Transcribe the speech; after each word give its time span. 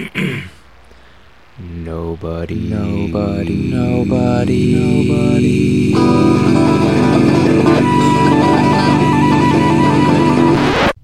Nobody. 1.58 2.54
Nobody. 2.54 3.70
Nobody. 3.70 4.74
Nobody. 4.74 5.92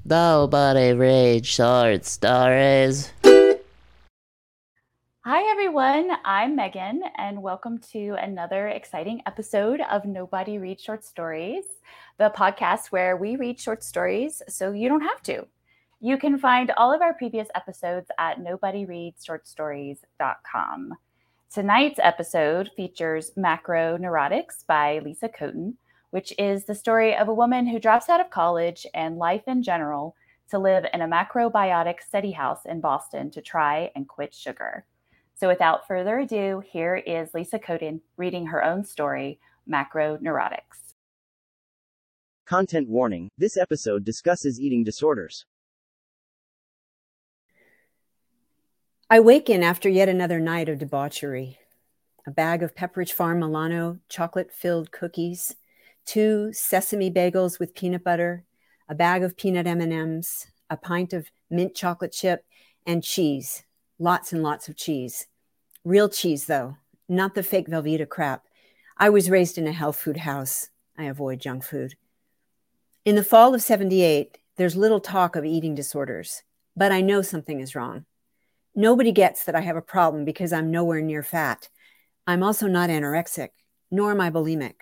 Nobody 0.05 0.93
reads 0.95 1.47
short 1.47 2.07
stories. 2.07 3.13
Hi, 5.25 5.43
everyone. 5.51 6.13
I'm 6.25 6.57
Megan, 6.57 7.03
and 7.19 7.43
welcome 7.43 7.79
to 7.93 8.17
another 8.19 8.69
exciting 8.69 9.21
episode 9.27 9.83
of 9.91 10.07
Nobody 10.07 10.57
Reads 10.57 10.83
Short 10.83 11.05
Stories, 11.05 11.65
the 12.17 12.33
podcast 12.35 12.87
where 12.87 13.19
we 13.19 13.37
read 13.37 13.61
short 13.61 13.85
stories 13.85 14.41
so 14.49 14.73
you 14.73 14.89
don't 14.89 15.03
have 15.03 15.23
to. 15.25 15.47
You 16.01 16.19
can 16.19 16.37
find 16.37 16.73
all 16.77 16.93
of 16.93 17.01
our 17.01 17.15
previous 17.15 17.49
episodes 17.55 18.11
at 18.19 18.39
nobodyreadsshortstories.com. 18.39 20.93
Tonight's 21.51 21.99
episode 22.03 22.71
features 22.77 23.31
Macro 23.35 23.97
Neurotics 23.97 24.67
by 24.67 24.99
Lisa 24.99 25.31
Kotin, 25.31 25.73
which 26.11 26.35
is 26.39 26.67
the 26.67 26.75
story 26.75 27.17
of 27.17 27.29
a 27.29 27.35
woman 27.35 27.67
who 27.67 27.79
drops 27.79 28.11
out 28.11 28.21
of 28.21 28.29
college 28.29 28.87
and 28.93 29.17
life 29.17 29.45
in 29.47 29.63
general 29.63 30.15
to 30.51 30.59
live 30.59 30.85
in 30.93 31.01
a 31.01 31.09
macrobiotic 31.09 32.03
study 32.03 32.33
house 32.33 32.67
in 32.67 32.83
Boston 32.83 33.31
to 33.31 33.41
try 33.41 33.91
and 33.97 34.07
quit 34.07 34.35
sugar. 34.35 34.85
So, 35.35 35.49
without 35.49 35.89
further 35.89 36.19
ado, 36.19 36.63
here 36.71 36.97
is 36.97 37.33
Lisa 37.33 37.59
Kotin 37.59 38.03
reading 38.19 38.49
her 38.49 38.63
own 38.63 38.85
story, 38.85 39.41
Macro 39.67 40.19
Neurotics. 40.19 40.93
Content 42.47 42.87
warning 42.87 43.31
this 43.39 43.57
episode 43.57 44.05
discusses 44.05 44.61
eating 44.61 44.85
disorders. 44.85 45.47
I 49.09 49.21
waken 49.21 49.63
after 49.63 49.89
yet 49.89 50.09
another 50.09 50.41
night 50.41 50.69
of 50.69 50.81
debauchery. 50.81 51.61
A 52.27 52.33
bag 52.33 52.65
of 52.65 52.75
Pepperidge 52.75 53.13
Farm 53.13 53.39
Milano 53.39 54.01
chocolate 54.09 54.51
filled 54.53 54.91
cookies, 54.91 55.55
two 56.05 56.53
sesame 56.53 57.09
bagels 57.09 57.61
with 57.61 57.77
peanut 57.77 58.03
butter, 58.03 58.43
a 58.89 58.97
bag 58.97 59.23
of 59.23 59.37
peanut 59.37 59.65
M&Ms, 59.65 60.49
a 60.69 60.77
pint 60.77 61.13
of 61.13 61.31
mint 61.49 61.77
chocolate 61.77 62.11
chip, 62.11 62.45
and 62.85 63.05
cheese. 63.05 63.63
Lots 64.01 64.33
and 64.33 64.43
lots 64.43 64.69
of 64.69 64.77
cheese. 64.77 65.29
Real 65.85 66.09
cheese, 66.09 66.47
though, 66.47 66.77
not 67.09 67.37
the 67.37 67.45
fake 67.45 67.69
Velveeta 67.69 68.09
crap. 68.09 68.43
I 68.99 69.09
was 69.09 69.31
raised 69.31 69.57
in 69.57 69.69
a 69.69 69.73
health 69.73 70.01
food 70.01 70.17
house. 70.17 70.71
I 70.99 71.05
avoid 71.05 71.39
junk 71.39 71.63
food. 71.63 71.95
In 73.05 73.15
the 73.15 73.23
fall 73.23 73.55
of 73.55 73.63
78, 73.63 74.39
there's 74.57 74.75
little 74.75 74.99
talk 74.99 75.37
of 75.37 75.45
eating 75.45 75.77
disorders, 75.77 76.43
but 76.77 76.91
I 76.91 77.03
know 77.03 77.23
something 77.23 77.61
is 77.61 77.77
wrong. 77.77 78.05
Nobody 78.79 79.11
gets 79.11 79.45
that 79.45 79.55
I 79.55 79.63
have 79.63 79.77
a 79.77 79.83
problem 79.83 80.27
because 80.27 80.53
I'm 80.53 80.71
nowhere 80.71 81.01
near 81.01 81.23
fat. 81.23 81.71
I'm 82.27 82.43
also 82.43 82.67
not 82.67 82.91
anorexic, 82.91 83.49
nor 83.91 84.11
am 84.11 84.21
I 84.21 84.31
bulimic. 84.31 84.75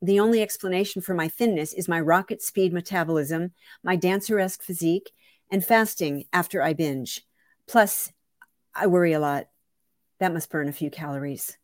The 0.00 0.20
only 0.20 0.40
explanation 0.40 1.02
for 1.02 1.14
my 1.14 1.26
thinness 1.26 1.74
is 1.74 1.88
my 1.88 1.98
rocket 2.00 2.42
speed 2.42 2.72
metabolism, 2.72 3.50
my 3.82 3.96
dancer 3.96 4.38
esque 4.38 4.62
physique, 4.62 5.10
and 5.50 5.64
fasting 5.64 6.26
after 6.32 6.62
I 6.62 6.74
binge. 6.74 7.26
Plus, 7.66 8.12
I 8.72 8.86
worry 8.86 9.12
a 9.12 9.20
lot. 9.20 9.48
That 10.20 10.32
must 10.32 10.48
burn 10.48 10.68
a 10.68 10.72
few 10.72 10.88
calories. 10.88 11.58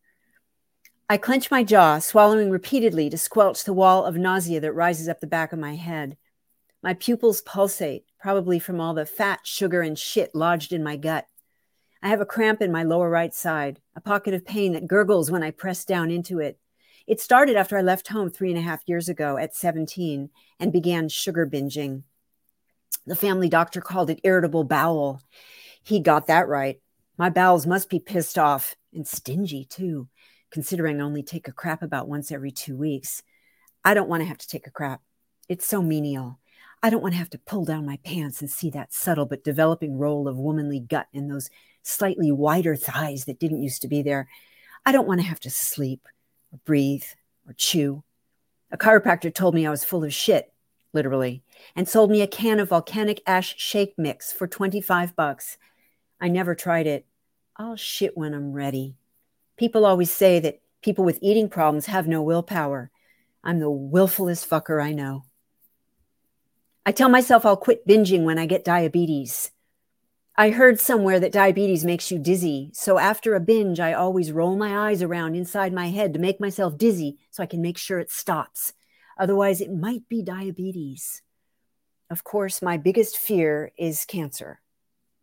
I 1.08 1.18
clench 1.18 1.52
my 1.52 1.62
jaw, 1.62 2.00
swallowing 2.00 2.50
repeatedly 2.50 3.08
to 3.10 3.16
squelch 3.16 3.62
the 3.62 3.72
wall 3.72 4.04
of 4.04 4.16
nausea 4.16 4.58
that 4.58 4.72
rises 4.72 5.08
up 5.08 5.20
the 5.20 5.28
back 5.28 5.52
of 5.52 5.60
my 5.60 5.76
head. 5.76 6.16
My 6.82 6.94
pupils 6.94 7.42
pulsate, 7.42 8.06
probably 8.18 8.58
from 8.58 8.80
all 8.80 8.92
the 8.92 9.06
fat, 9.06 9.40
sugar, 9.44 9.82
and 9.82 9.96
shit 9.96 10.34
lodged 10.34 10.72
in 10.72 10.82
my 10.82 10.96
gut. 10.96 11.28
I 12.06 12.10
have 12.10 12.20
a 12.20 12.24
cramp 12.24 12.62
in 12.62 12.70
my 12.70 12.84
lower 12.84 13.10
right 13.10 13.34
side, 13.34 13.80
a 13.96 14.00
pocket 14.00 14.32
of 14.32 14.46
pain 14.46 14.74
that 14.74 14.86
gurgles 14.86 15.28
when 15.28 15.42
I 15.42 15.50
press 15.50 15.84
down 15.84 16.08
into 16.12 16.38
it. 16.38 16.56
It 17.04 17.20
started 17.20 17.56
after 17.56 17.76
I 17.76 17.82
left 17.82 18.06
home 18.06 18.30
three 18.30 18.50
and 18.50 18.58
a 18.58 18.62
half 18.62 18.86
years 18.86 19.08
ago 19.08 19.36
at 19.38 19.56
17 19.56 20.30
and 20.60 20.72
began 20.72 21.08
sugar 21.08 21.48
binging. 21.48 22.04
The 23.08 23.16
family 23.16 23.48
doctor 23.48 23.80
called 23.80 24.08
it 24.08 24.20
irritable 24.22 24.62
bowel. 24.62 25.20
He 25.82 25.98
got 25.98 26.28
that 26.28 26.46
right. 26.46 26.80
My 27.18 27.28
bowels 27.28 27.66
must 27.66 27.90
be 27.90 27.98
pissed 27.98 28.38
off 28.38 28.76
and 28.94 29.04
stingy 29.04 29.64
too, 29.64 30.06
considering 30.52 31.00
I 31.00 31.04
only 31.04 31.24
take 31.24 31.48
a 31.48 31.52
crap 31.52 31.82
about 31.82 32.08
once 32.08 32.30
every 32.30 32.52
two 32.52 32.76
weeks. 32.76 33.24
I 33.84 33.94
don't 33.94 34.08
want 34.08 34.20
to 34.20 34.28
have 34.28 34.38
to 34.38 34.48
take 34.48 34.68
a 34.68 34.70
crap. 34.70 35.02
It's 35.48 35.66
so 35.66 35.82
menial. 35.82 36.38
I 36.84 36.90
don't 36.90 37.02
want 37.02 37.14
to 37.14 37.18
have 37.18 37.30
to 37.30 37.38
pull 37.38 37.64
down 37.64 37.84
my 37.84 37.98
pants 38.04 38.40
and 38.40 38.48
see 38.48 38.70
that 38.70 38.92
subtle 38.92 39.26
but 39.26 39.42
developing 39.42 39.98
roll 39.98 40.28
of 40.28 40.36
womanly 40.36 40.78
gut 40.78 41.08
in 41.12 41.26
those 41.26 41.50
slightly 41.86 42.32
wider 42.32 42.76
thighs 42.76 43.24
that 43.24 43.38
didn't 43.38 43.62
used 43.62 43.82
to 43.82 43.88
be 43.88 44.02
there. 44.02 44.28
I 44.84 44.92
don't 44.92 45.06
want 45.06 45.20
to 45.20 45.26
have 45.26 45.40
to 45.40 45.50
sleep 45.50 46.06
or 46.52 46.58
breathe 46.64 47.04
or 47.46 47.54
chew. 47.54 48.02
A 48.70 48.76
chiropractor 48.76 49.32
told 49.32 49.54
me 49.54 49.66
I 49.66 49.70
was 49.70 49.84
full 49.84 50.04
of 50.04 50.12
shit, 50.12 50.52
literally, 50.92 51.42
and 51.74 51.88
sold 51.88 52.10
me 52.10 52.22
a 52.22 52.26
can 52.26 52.58
of 52.58 52.70
volcanic 52.70 53.22
ash 53.26 53.54
shake 53.56 53.94
mix 53.96 54.32
for 54.32 54.46
25 54.46 55.14
bucks. 55.14 55.58
I 56.20 56.28
never 56.28 56.54
tried 56.54 56.86
it. 56.86 57.06
I'll 57.56 57.76
shit 57.76 58.16
when 58.16 58.34
I'm 58.34 58.52
ready. 58.52 58.96
People 59.56 59.86
always 59.86 60.10
say 60.10 60.40
that 60.40 60.60
people 60.82 61.04
with 61.04 61.18
eating 61.22 61.48
problems 61.48 61.86
have 61.86 62.08
no 62.08 62.22
willpower. 62.22 62.90
I'm 63.44 63.60
the 63.60 63.70
willfulest 63.70 64.48
fucker 64.48 64.82
I 64.82 64.92
know. 64.92 65.24
I 66.84 66.92
tell 66.92 67.08
myself 67.08 67.46
I'll 67.46 67.56
quit 67.56 67.86
binging 67.86 68.24
when 68.24 68.38
I 68.38 68.46
get 68.46 68.64
diabetes. 68.64 69.50
I 70.38 70.50
heard 70.50 70.78
somewhere 70.78 71.18
that 71.20 71.32
diabetes 71.32 71.82
makes 71.82 72.10
you 72.10 72.18
dizzy. 72.18 72.70
So 72.74 72.98
after 72.98 73.34
a 73.34 73.40
binge, 73.40 73.80
I 73.80 73.94
always 73.94 74.32
roll 74.32 74.54
my 74.54 74.90
eyes 74.90 75.02
around 75.02 75.34
inside 75.34 75.72
my 75.72 75.88
head 75.88 76.12
to 76.12 76.20
make 76.20 76.40
myself 76.40 76.76
dizzy 76.76 77.16
so 77.30 77.42
I 77.42 77.46
can 77.46 77.62
make 77.62 77.78
sure 77.78 77.98
it 77.98 78.10
stops. 78.10 78.74
Otherwise, 79.18 79.62
it 79.62 79.72
might 79.72 80.06
be 80.10 80.22
diabetes. 80.22 81.22
Of 82.10 82.22
course, 82.22 82.60
my 82.60 82.76
biggest 82.76 83.16
fear 83.16 83.72
is 83.78 84.04
cancer. 84.04 84.60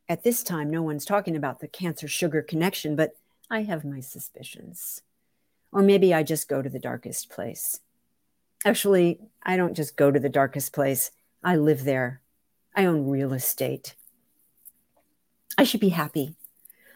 At 0.10 0.24
this 0.24 0.42
time, 0.42 0.72
no 0.72 0.82
one's 0.82 1.06
talking 1.06 1.36
about 1.36 1.60
the 1.60 1.68
cancer 1.68 2.08
sugar 2.08 2.42
connection, 2.42 2.96
but 2.96 3.16
I 3.52 3.64
have 3.64 3.86
my 3.86 4.00
suspicions. 4.00 5.02
Or 5.72 5.84
maybe 5.84 6.12
I 6.12 6.24
just 6.24 6.50
go 6.50 6.64
to 6.64 6.70
the 6.70 6.80
darkest 6.80 7.30
place. 7.30 7.82
Actually, 8.66 9.20
I 9.44 9.58
don't 9.58 9.76
just 9.76 9.96
go 9.96 10.10
to 10.10 10.20
the 10.20 10.28
darkest 10.28 10.74
place, 10.74 11.12
I 11.44 11.56
live 11.56 11.84
there. 11.84 12.22
I 12.76 12.86
own 12.86 13.08
real 13.08 13.34
estate. 13.34 13.96
I 15.58 15.64
should 15.64 15.82
be 15.82 15.90
happy. 15.90 16.36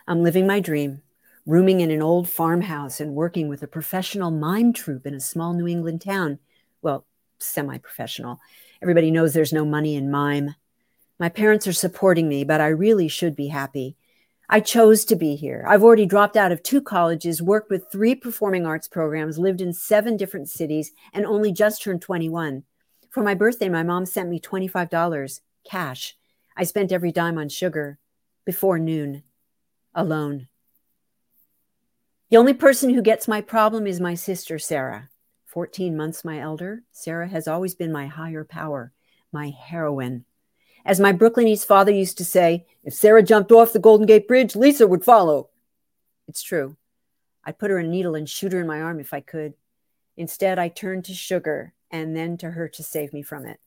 I'm 0.08 0.24
living 0.24 0.48
my 0.48 0.60
dream, 0.60 1.02
rooming 1.46 1.82
in 1.82 1.92
an 1.92 2.02
old 2.02 2.28
farmhouse 2.28 3.00
and 3.00 3.14
working 3.14 3.50
with 3.50 3.62
a 3.62 3.68
professional 3.68 4.32
mime 4.32 4.74
troupe 4.74 5.06
in 5.06 5.14
a 5.14 5.20
small 5.20 5.54
New 5.54 5.68
England 5.68 6.02
town. 6.02 6.40
Well, 6.82 7.06
semi 7.38 7.78
professional. 7.78 8.40
Everybody 8.82 9.12
knows 9.12 9.34
there's 9.34 9.54
no 9.54 9.66
money 9.66 9.96
in 9.96 10.10
mime. 10.10 10.56
My 11.20 11.30
parents 11.30 11.68
are 11.68 11.74
supporting 11.74 12.28
me, 12.28 12.44
but 12.44 12.60
I 12.60 12.68
really 12.68 13.08
should 13.08 13.36
be 13.36 13.48
happy. 13.48 13.96
I 14.50 14.60
chose 14.60 15.06
to 15.06 15.16
be 15.16 15.36
here. 15.36 15.66
I've 15.68 15.84
already 15.84 16.06
dropped 16.06 16.38
out 16.38 16.52
of 16.52 16.64
two 16.64 16.82
colleges, 16.82 17.42
worked 17.42 17.70
with 17.70 17.92
three 17.92 18.16
performing 18.16 18.66
arts 18.66 18.88
programs, 18.88 19.38
lived 19.38 19.62
in 19.62 19.74
seven 19.74 20.18
different 20.18 20.50
cities, 20.50 20.94
and 21.14 21.26
only 21.26 21.52
just 21.52 21.84
turned 21.84 22.02
21. 22.02 22.64
For 23.10 23.22
my 23.22 23.36
birthday, 23.36 23.70
my 23.70 23.84
mom 23.84 24.06
sent 24.06 24.30
me 24.30 24.40
$25 24.40 25.42
cash. 25.70 26.16
I 26.56 26.64
spent 26.64 26.92
every 26.92 27.12
dime 27.12 27.38
on 27.38 27.50
sugar 27.50 28.00
before 28.48 28.80
noon, 28.80 29.24
alone. 29.94 30.48
The 32.30 32.38
only 32.38 32.54
person 32.54 32.94
who 32.94 33.02
gets 33.02 33.28
my 33.28 33.42
problem 33.42 33.86
is 33.86 34.00
my 34.00 34.16
sister, 34.16 34.58
Sarah. 34.58 35.10
14 35.48 35.98
months 35.98 36.24
my 36.24 36.40
elder, 36.40 36.84
Sarah 36.94 37.28
has 37.28 37.50
always 37.50 37.76
been 37.76 37.92
my 37.92 38.08
higher 38.08 38.46
power, 38.46 38.94
my 39.34 39.50
heroine. 39.50 40.24
As 40.86 40.98
my 40.98 41.12
Brooklynese 41.12 41.66
father 41.66 41.92
used 41.92 42.18
to 42.20 42.26
say, 42.26 42.66
if 42.86 42.94
Sarah 42.94 43.22
jumped 43.22 43.52
off 43.52 43.74
the 43.74 43.80
Golden 43.80 44.08
Gate 44.08 44.30
Bridge, 44.30 44.56
Lisa 44.56 44.88
would 44.88 45.04
follow. 45.04 45.50
It's 46.30 46.42
true. 46.42 46.78
I'd 47.44 47.60
put 47.60 47.70
her 47.70 47.80
a 47.80 47.84
needle 47.84 48.16
and 48.16 48.30
shoot 48.30 48.54
her 48.54 48.62
in 48.62 48.68
my 48.68 48.82
arm 48.82 49.02
if 49.02 49.14
I 49.14 49.20
could. 49.20 49.56
Instead, 50.16 50.58
I 50.58 50.70
turned 50.70 51.04
to 51.06 51.14
sugar 51.14 51.74
and 51.92 52.16
then 52.16 52.38
to 52.38 52.52
her 52.52 52.70
to 52.70 52.82
save 52.82 53.12
me 53.12 53.24
from 53.24 53.46
it. 53.46 53.60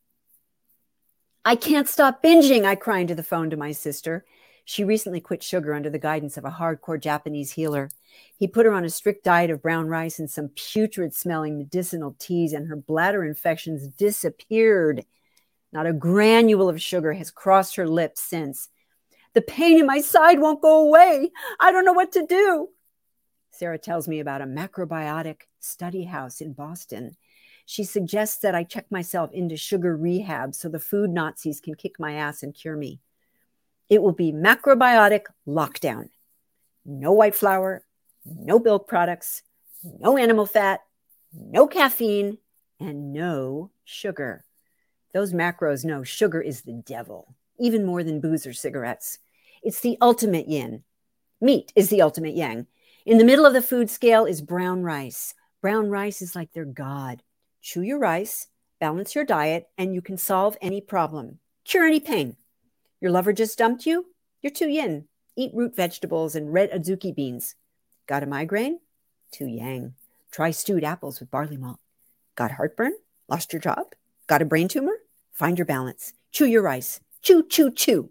I 1.44 1.56
can't 1.56 1.88
stop 1.88 2.22
binging, 2.22 2.64
I 2.64 2.74
cry 2.74 2.98
into 2.98 3.14
the 3.14 3.22
phone 3.22 3.48
to 3.50 3.56
my 3.56 3.72
sister. 3.72 4.24
She 4.64 4.84
recently 4.84 5.20
quit 5.20 5.42
sugar 5.42 5.74
under 5.74 5.90
the 5.90 5.98
guidance 5.98 6.36
of 6.36 6.44
a 6.44 6.50
hardcore 6.50 7.00
Japanese 7.00 7.52
healer. 7.52 7.88
He 8.36 8.46
put 8.46 8.66
her 8.66 8.72
on 8.72 8.84
a 8.84 8.90
strict 8.90 9.24
diet 9.24 9.50
of 9.50 9.62
brown 9.62 9.88
rice 9.88 10.18
and 10.18 10.30
some 10.30 10.50
putrid 10.54 11.14
smelling 11.14 11.58
medicinal 11.58 12.14
teas, 12.18 12.52
and 12.52 12.68
her 12.68 12.76
bladder 12.76 13.24
infections 13.24 13.88
disappeared. 13.88 15.04
Not 15.72 15.86
a 15.86 15.92
granule 15.92 16.68
of 16.68 16.80
sugar 16.82 17.12
has 17.12 17.30
crossed 17.30 17.76
her 17.76 17.88
lips 17.88 18.22
since. 18.22 18.68
The 19.34 19.42
pain 19.42 19.78
in 19.78 19.86
my 19.86 20.00
side 20.00 20.40
won't 20.40 20.62
go 20.62 20.86
away. 20.86 21.30
I 21.60 21.70
don't 21.70 21.84
know 21.84 21.92
what 21.92 22.12
to 22.12 22.26
do. 22.26 22.68
Sarah 23.52 23.78
tells 23.78 24.08
me 24.08 24.20
about 24.20 24.40
a 24.40 24.46
macrobiotic 24.46 25.42
study 25.60 26.04
house 26.04 26.40
in 26.40 26.52
Boston. 26.52 27.16
She 27.66 27.84
suggests 27.84 28.38
that 28.38 28.54
I 28.54 28.64
check 28.64 28.90
myself 28.90 29.30
into 29.32 29.56
sugar 29.56 29.96
rehab 29.96 30.54
so 30.54 30.68
the 30.68 30.80
food 30.80 31.10
Nazis 31.10 31.60
can 31.60 31.74
kick 31.74 32.00
my 32.00 32.14
ass 32.14 32.42
and 32.42 32.54
cure 32.54 32.76
me. 32.76 33.00
It 33.90 34.00
will 34.00 34.12
be 34.12 34.32
macrobiotic 34.32 35.24
lockdown. 35.46 36.08
No 36.86 37.12
white 37.12 37.34
flour, 37.34 37.84
no 38.24 38.60
milk 38.60 38.86
products, 38.86 39.42
no 39.82 40.16
animal 40.16 40.46
fat, 40.46 40.80
no 41.34 41.66
caffeine, 41.66 42.38
and 42.78 43.12
no 43.12 43.72
sugar. 43.84 44.44
Those 45.12 45.32
macros 45.32 45.84
know 45.84 46.04
sugar 46.04 46.40
is 46.40 46.62
the 46.62 46.72
devil, 46.72 47.34
even 47.58 47.84
more 47.84 48.04
than 48.04 48.20
booze 48.20 48.46
or 48.46 48.52
cigarettes. 48.52 49.18
It's 49.62 49.80
the 49.80 49.98
ultimate 50.00 50.48
yin. 50.48 50.84
Meat 51.40 51.72
is 51.74 51.88
the 51.88 52.00
ultimate 52.00 52.36
yang. 52.36 52.66
In 53.04 53.18
the 53.18 53.24
middle 53.24 53.44
of 53.44 53.54
the 53.54 53.62
food 53.62 53.90
scale 53.90 54.24
is 54.24 54.40
brown 54.40 54.82
rice. 54.82 55.34
Brown 55.60 55.88
rice 55.88 56.22
is 56.22 56.36
like 56.36 56.52
their 56.52 56.64
god. 56.64 57.22
Chew 57.60 57.82
your 57.82 57.98
rice, 57.98 58.46
balance 58.78 59.14
your 59.14 59.24
diet, 59.24 59.68
and 59.76 59.94
you 59.94 60.00
can 60.00 60.16
solve 60.16 60.56
any 60.62 60.80
problem, 60.80 61.40
cure 61.64 61.84
any 61.84 62.00
pain. 62.00 62.36
Your 63.00 63.10
lover 63.10 63.32
just 63.32 63.56
dumped 63.56 63.86
you? 63.86 64.06
You're 64.42 64.52
too 64.52 64.68
yin. 64.68 65.06
Eat 65.36 65.52
root 65.54 65.74
vegetables 65.74 66.34
and 66.34 66.52
red 66.52 66.70
azuki 66.70 67.14
beans. 67.14 67.54
Got 68.06 68.22
a 68.22 68.26
migraine? 68.26 68.80
Too 69.32 69.46
yang. 69.46 69.94
Try 70.30 70.50
stewed 70.50 70.84
apples 70.84 71.18
with 71.18 71.30
barley 71.30 71.56
malt. 71.56 71.80
Got 72.36 72.52
heartburn? 72.52 72.92
Lost 73.28 73.52
your 73.52 73.60
job? 73.60 73.94
Got 74.26 74.42
a 74.42 74.44
brain 74.44 74.68
tumor? 74.68 74.98
Find 75.32 75.58
your 75.58 75.64
balance. 75.64 76.12
Chew 76.30 76.46
your 76.46 76.62
rice. 76.62 77.00
Chew, 77.22 77.46
chew, 77.48 77.70
chew. 77.70 78.10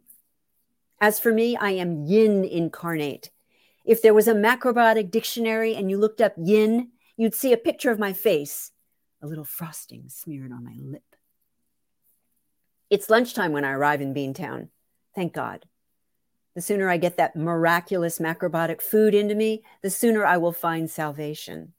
As 0.99 1.19
for 1.19 1.31
me, 1.33 1.55
I 1.55 1.71
am 1.71 2.05
yin 2.05 2.43
incarnate. 2.43 3.29
If 3.85 4.01
there 4.01 4.13
was 4.13 4.27
a 4.27 4.33
macrobiotic 4.33 5.11
dictionary 5.11 5.75
and 5.75 5.89
you 5.89 5.97
looked 5.97 6.21
up 6.21 6.33
yin, 6.37 6.89
you'd 7.15 7.35
see 7.35 7.53
a 7.53 7.57
picture 7.57 7.91
of 7.91 7.99
my 7.99 8.13
face, 8.13 8.71
a 9.21 9.27
little 9.27 9.45
frosting 9.45 10.05
smeared 10.09 10.51
on 10.51 10.63
my 10.63 10.75
lip. 10.77 11.03
It's 12.89 13.09
lunchtime 13.09 13.51
when 13.51 13.65
I 13.65 13.71
arrive 13.71 14.01
in 14.01 14.13
Beantown. 14.13 14.69
Thank 15.15 15.33
God. 15.33 15.65
The 16.55 16.61
sooner 16.61 16.89
I 16.89 16.97
get 16.97 17.17
that 17.17 17.35
miraculous 17.35 18.19
macrobiotic 18.19 18.81
food 18.81 19.13
into 19.15 19.35
me, 19.35 19.63
the 19.81 19.89
sooner 19.89 20.25
I 20.25 20.37
will 20.37 20.51
find 20.51 20.89
salvation. 20.89 21.73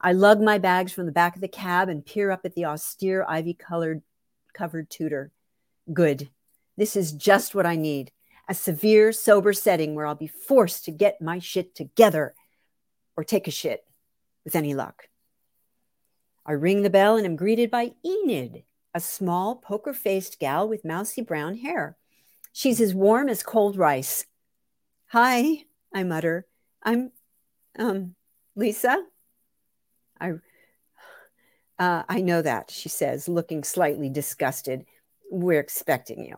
I 0.00 0.12
lug 0.12 0.40
my 0.40 0.58
bags 0.58 0.92
from 0.92 1.06
the 1.06 1.12
back 1.12 1.34
of 1.34 1.40
the 1.40 1.48
cab 1.48 1.88
and 1.88 2.04
peer 2.04 2.30
up 2.30 2.40
at 2.44 2.54
the 2.54 2.64
austere 2.64 3.24
ivy 3.28 3.54
colored 3.54 4.02
covered 4.52 4.90
Tudor. 4.90 5.32
Good. 5.92 6.30
This 6.76 6.96
is 6.96 7.12
just 7.12 7.54
what 7.54 7.66
I 7.66 7.76
need 7.76 8.10
a 8.48 8.54
severe, 8.54 9.12
sober 9.12 9.52
setting 9.52 9.94
where 9.94 10.04
I'll 10.04 10.14
be 10.14 10.26
forced 10.26 10.84
to 10.84 10.90
get 10.90 11.22
my 11.22 11.38
shit 11.38 11.74
together 11.74 12.34
or 13.16 13.24
take 13.24 13.46
a 13.46 13.52
shit 13.52 13.84
with 14.44 14.56
any 14.56 14.74
luck. 14.74 15.08
I 16.44 16.52
ring 16.52 16.82
the 16.82 16.90
bell 16.90 17.16
and 17.16 17.24
am 17.24 17.36
greeted 17.36 17.70
by 17.70 17.92
Enid, 18.04 18.64
a 18.92 19.00
small, 19.00 19.56
poker 19.56 19.94
faced 19.94 20.40
gal 20.40 20.68
with 20.68 20.84
mousy 20.84 21.22
brown 21.22 21.58
hair. 21.58 21.96
She's 22.52 22.80
as 22.80 22.94
warm 22.94 23.28
as 23.28 23.42
cold 23.42 23.76
rice. 23.76 24.26
Hi, 25.08 25.64
I 25.94 26.04
mutter. 26.04 26.46
I'm, 26.82 27.12
um, 27.78 28.14
Lisa? 28.54 29.04
I, 30.20 30.32
uh, 31.78 32.02
I 32.08 32.20
know 32.20 32.42
that, 32.42 32.70
she 32.70 32.88
says, 32.88 33.28
looking 33.28 33.64
slightly 33.64 34.08
disgusted. 34.08 34.84
We're 35.30 35.60
expecting 35.60 36.24
you. 36.24 36.36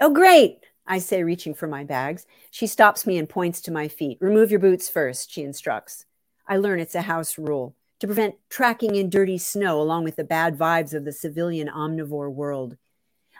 Oh, 0.00 0.12
great, 0.12 0.58
I 0.86 0.98
say, 0.98 1.22
reaching 1.22 1.54
for 1.54 1.66
my 1.66 1.84
bags. 1.84 2.26
She 2.50 2.66
stops 2.66 3.06
me 3.06 3.16
and 3.16 3.28
points 3.28 3.60
to 3.62 3.72
my 3.72 3.88
feet. 3.88 4.18
Remove 4.20 4.50
your 4.50 4.60
boots 4.60 4.88
first, 4.88 5.30
she 5.30 5.42
instructs. 5.42 6.04
I 6.46 6.58
learn 6.58 6.80
it's 6.80 6.94
a 6.94 7.02
house 7.02 7.38
rule 7.38 7.74
to 8.00 8.06
prevent 8.06 8.34
tracking 8.50 8.96
in 8.96 9.08
dirty 9.08 9.38
snow 9.38 9.80
along 9.80 10.04
with 10.04 10.16
the 10.16 10.24
bad 10.24 10.58
vibes 10.58 10.92
of 10.92 11.04
the 11.04 11.12
civilian 11.12 11.68
omnivore 11.68 12.30
world. 12.30 12.76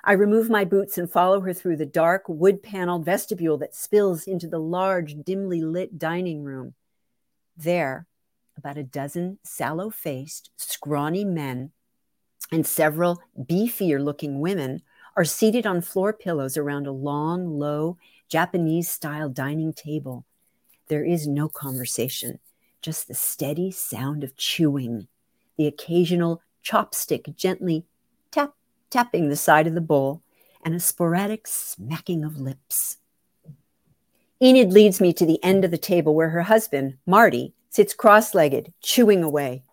I 0.06 0.12
remove 0.12 0.50
my 0.50 0.66
boots 0.66 0.98
and 0.98 1.10
follow 1.10 1.40
her 1.40 1.54
through 1.54 1.78
the 1.78 1.86
dark, 1.86 2.24
wood 2.28 2.62
paneled 2.62 3.06
vestibule 3.06 3.56
that 3.58 3.74
spills 3.74 4.24
into 4.24 4.46
the 4.46 4.58
large, 4.58 5.16
dimly 5.24 5.62
lit 5.62 5.98
dining 5.98 6.44
room. 6.44 6.74
There, 7.56 8.06
about 8.58 8.76
a 8.76 8.82
dozen 8.82 9.38
sallow 9.42 9.88
faced, 9.88 10.50
scrawny 10.56 11.24
men 11.24 11.72
and 12.52 12.66
several 12.66 13.22
beefier 13.40 13.98
looking 14.02 14.40
women 14.40 14.82
are 15.16 15.24
seated 15.24 15.64
on 15.64 15.80
floor 15.80 16.12
pillows 16.12 16.58
around 16.58 16.86
a 16.86 16.92
long, 16.92 17.58
low, 17.58 17.96
Japanese 18.28 18.90
style 18.90 19.30
dining 19.30 19.72
table. 19.72 20.26
There 20.88 21.04
is 21.04 21.26
no 21.26 21.48
conversation, 21.48 22.40
just 22.82 23.08
the 23.08 23.14
steady 23.14 23.70
sound 23.70 24.22
of 24.22 24.36
chewing, 24.36 25.08
the 25.56 25.66
occasional 25.66 26.42
chopstick 26.62 27.34
gently 27.36 27.86
tapping 28.94 29.28
the 29.28 29.34
side 29.34 29.66
of 29.66 29.74
the 29.74 29.80
bowl, 29.80 30.22
and 30.64 30.72
a 30.72 30.78
sporadic 30.78 31.48
smacking 31.48 32.22
of 32.22 32.38
lips. 32.38 32.98
Enid 34.40 34.72
leads 34.72 35.00
me 35.00 35.12
to 35.12 35.26
the 35.26 35.42
end 35.42 35.64
of 35.64 35.72
the 35.72 35.78
table 35.78 36.14
where 36.14 36.28
her 36.28 36.42
husband, 36.42 36.96
Marty, 37.04 37.54
sits 37.70 37.92
cross 37.92 38.36
legged, 38.36 38.72
chewing 38.80 39.24
away. 39.24 39.64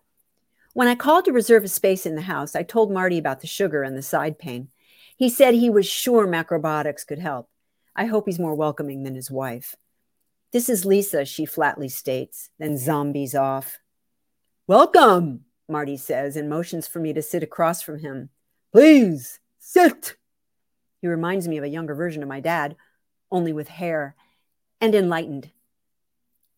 When 0.72 0.88
I 0.88 0.96
called 0.96 1.24
to 1.26 1.32
reserve 1.32 1.62
a 1.62 1.68
space 1.68 2.04
in 2.04 2.16
the 2.16 2.22
house, 2.22 2.56
I 2.56 2.64
told 2.64 2.90
Marty 2.90 3.16
about 3.16 3.42
the 3.42 3.46
sugar 3.46 3.84
and 3.84 3.96
the 3.96 4.02
side 4.02 4.40
pain. 4.40 4.70
He 5.16 5.28
said 5.28 5.54
he 5.54 5.70
was 5.70 5.86
sure 5.86 6.26
macrobiotics 6.26 7.06
could 7.06 7.20
help. 7.20 7.48
I 7.94 8.06
hope 8.06 8.26
he's 8.26 8.40
more 8.40 8.56
welcoming 8.56 9.04
than 9.04 9.14
his 9.14 9.30
wife. 9.30 9.76
This 10.50 10.68
is 10.68 10.84
Lisa, 10.84 11.24
she 11.26 11.46
flatly 11.46 11.88
states, 11.88 12.50
then 12.58 12.76
zombies 12.76 13.36
off. 13.36 13.78
Welcome, 14.66 15.44
Marty 15.68 15.96
says, 15.96 16.34
and 16.34 16.50
motions 16.50 16.88
for 16.88 16.98
me 16.98 17.12
to 17.12 17.22
sit 17.22 17.44
across 17.44 17.82
from 17.82 18.00
him. 18.00 18.30
Please, 18.72 19.38
sit. 19.58 20.16
He 21.02 21.06
reminds 21.06 21.46
me 21.46 21.58
of 21.58 21.64
a 21.64 21.68
younger 21.68 21.94
version 21.94 22.22
of 22.22 22.28
my 22.28 22.40
dad, 22.40 22.74
only 23.30 23.52
with 23.52 23.68
hair 23.68 24.16
and 24.80 24.94
enlightened. 24.94 25.50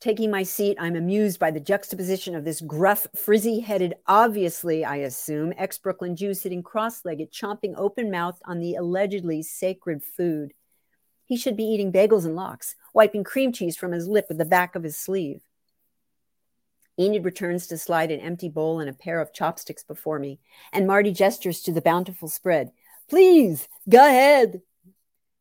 Taking 0.01 0.31
my 0.31 0.45
seat, 0.45 0.77
I'm 0.79 0.95
amused 0.97 1.41
by 1.41 1.51
the 1.51 1.61
juxtaposition 1.61 2.37
of 2.37 2.45
this 2.45 2.61
gruff, 2.61 3.09
frizzy 3.17 3.61
headed, 3.61 3.95
obviously, 4.07 4.85
I 4.85 4.97
assume, 4.97 5.55
ex 5.57 5.79
Brooklyn 5.79 6.15
Jew 6.15 6.35
sitting 6.35 6.63
cross 6.63 7.05
legged, 7.05 7.33
chomping 7.33 7.75
open 7.77 8.11
mouthed 8.11 8.43
on 8.45 8.61
the 8.61 8.75
allegedly 8.75 9.43
sacred 9.43 10.05
food. 10.05 10.53
He 11.25 11.37
should 11.37 11.57
be 11.57 11.65
eating 11.65 11.91
bagels 11.91 12.27
and 12.27 12.37
lox, 12.37 12.77
wiping 12.93 13.25
cream 13.25 13.51
cheese 13.51 13.77
from 13.77 13.93
his 13.93 14.07
lip 14.07 14.27
with 14.29 14.39
the 14.39 14.45
back 14.45 14.77
of 14.77 14.83
his 14.83 14.97
sleeve. 14.97 15.41
Enid 16.99 17.25
returns 17.25 17.67
to 17.67 17.79
slide 17.79 18.11
an 18.11 18.21
empty 18.21 18.49
bowl 18.49 18.81
and 18.81 18.89
a 18.89 18.93
pair 18.93 19.21
of 19.21 19.33
chopsticks 19.33 19.83
before 19.83 20.19
me, 20.19 20.39
and 20.73 20.87
Marty 20.87 21.13
gestures 21.13 21.61
to 21.63 21.73
the 21.73 21.83
bountiful 21.83 22.29
spread. 22.29 22.71
Please, 23.09 23.69
go 23.89 24.07
ahead. 24.07 24.63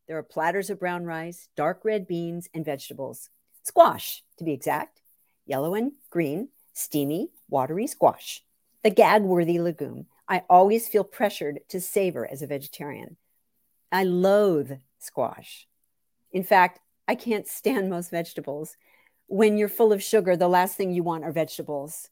There 0.07 0.17
are 0.17 0.23
platters 0.23 0.69
of 0.69 0.79
brown 0.79 1.05
rice, 1.05 1.47
dark 1.55 1.81
red 1.83 2.07
beans, 2.07 2.49
and 2.53 2.65
vegetables. 2.65 3.29
Squash, 3.61 4.23
to 4.37 4.43
be 4.43 4.51
exact. 4.51 5.01
Yellow 5.45 5.75
and 5.75 5.93
green, 6.09 6.49
steamy, 6.73 7.29
watery 7.49 7.87
squash. 7.87 8.43
The 8.83 8.89
gag 8.89 9.21
worthy 9.21 9.59
legume 9.59 10.07
I 10.27 10.43
always 10.49 10.87
feel 10.87 11.03
pressured 11.03 11.59
to 11.69 11.81
savor 11.81 12.29
as 12.29 12.41
a 12.41 12.47
vegetarian. 12.47 13.17
I 13.91 14.03
loathe 14.03 14.71
squash. 14.99 15.67
In 16.31 16.43
fact, 16.43 16.79
I 17.07 17.15
can't 17.15 17.47
stand 17.47 17.89
most 17.89 18.09
vegetables. 18.09 18.75
When 19.27 19.57
you're 19.57 19.69
full 19.69 19.93
of 19.93 20.03
sugar, 20.03 20.35
the 20.35 20.47
last 20.47 20.77
thing 20.77 20.91
you 20.91 21.03
want 21.03 21.23
are 21.23 21.31
vegetables. 21.31 22.09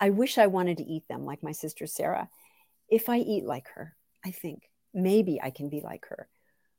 I 0.00 0.10
wish 0.10 0.38
I 0.38 0.46
wanted 0.46 0.78
to 0.78 0.84
eat 0.84 1.06
them 1.08 1.24
like 1.24 1.42
my 1.42 1.52
sister 1.52 1.86
Sarah. 1.86 2.28
If 2.88 3.08
I 3.08 3.18
eat 3.18 3.44
like 3.44 3.68
her, 3.74 3.94
I 4.24 4.30
think 4.30 4.70
maybe 4.92 5.40
I 5.40 5.50
can 5.50 5.68
be 5.68 5.80
like 5.80 6.06
her. 6.08 6.28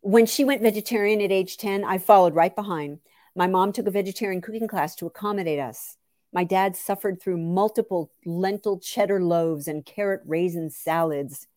When 0.01 0.25
she 0.25 0.43
went 0.43 0.61
vegetarian 0.61 1.21
at 1.21 1.31
age 1.31 1.57
10, 1.57 1.85
I 1.85 1.97
followed 1.97 2.35
right 2.35 2.53
behind. 2.53 2.99
My 3.35 3.47
mom 3.47 3.71
took 3.71 3.87
a 3.87 3.91
vegetarian 3.91 4.41
cooking 4.41 4.67
class 4.67 4.95
to 4.95 5.05
accommodate 5.05 5.59
us. 5.59 5.97
My 6.33 6.43
dad 6.43 6.75
suffered 6.75 7.21
through 7.21 7.37
multiple 7.37 8.11
lentil 8.25 8.79
cheddar 8.79 9.21
loaves 9.21 9.67
and 9.67 9.85
carrot 9.85 10.21
raisin 10.25 10.69
salads. 10.69 11.47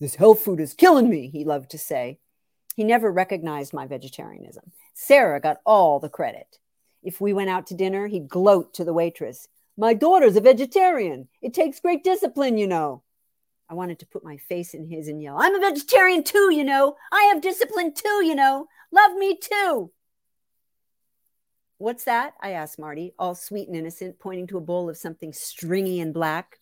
This 0.00 0.16
health 0.16 0.40
food 0.40 0.58
is 0.58 0.74
killing 0.74 1.08
me, 1.08 1.28
he 1.28 1.44
loved 1.44 1.70
to 1.70 1.78
say. 1.78 2.18
He 2.74 2.84
never 2.84 3.12
recognized 3.12 3.72
my 3.72 3.86
vegetarianism. 3.86 4.72
Sarah 4.94 5.40
got 5.40 5.60
all 5.64 6.00
the 6.00 6.08
credit. 6.08 6.58
If 7.06 7.20
we 7.20 7.32
went 7.32 7.50
out 7.50 7.68
to 7.68 7.74
dinner, 7.74 8.08
he'd 8.08 8.28
gloat 8.28 8.74
to 8.74 8.84
the 8.84 8.92
waitress. 8.92 9.46
My 9.76 9.94
daughter's 9.94 10.34
a 10.34 10.40
vegetarian. 10.40 11.28
It 11.40 11.54
takes 11.54 11.78
great 11.78 12.02
discipline, 12.02 12.58
you 12.58 12.66
know. 12.66 13.04
I 13.70 13.74
wanted 13.74 14.00
to 14.00 14.06
put 14.06 14.24
my 14.24 14.38
face 14.38 14.74
in 14.74 14.90
his 14.90 15.06
and 15.06 15.22
yell, 15.22 15.36
I'm 15.38 15.54
a 15.54 15.60
vegetarian 15.60 16.24
too, 16.24 16.52
you 16.52 16.64
know. 16.64 16.96
I 17.12 17.30
have 17.32 17.40
discipline 17.40 17.94
too, 17.94 18.24
you 18.24 18.34
know. 18.34 18.66
Love 18.90 19.14
me 19.14 19.38
too. 19.38 19.92
What's 21.78 22.04
that? 22.04 22.34
I 22.40 22.50
asked 22.50 22.78
Marty, 22.78 23.14
all 23.20 23.36
sweet 23.36 23.68
and 23.68 23.76
innocent, 23.76 24.18
pointing 24.18 24.48
to 24.48 24.58
a 24.58 24.60
bowl 24.60 24.90
of 24.90 24.96
something 24.96 25.32
stringy 25.32 26.00
and 26.00 26.12
black. 26.12 26.58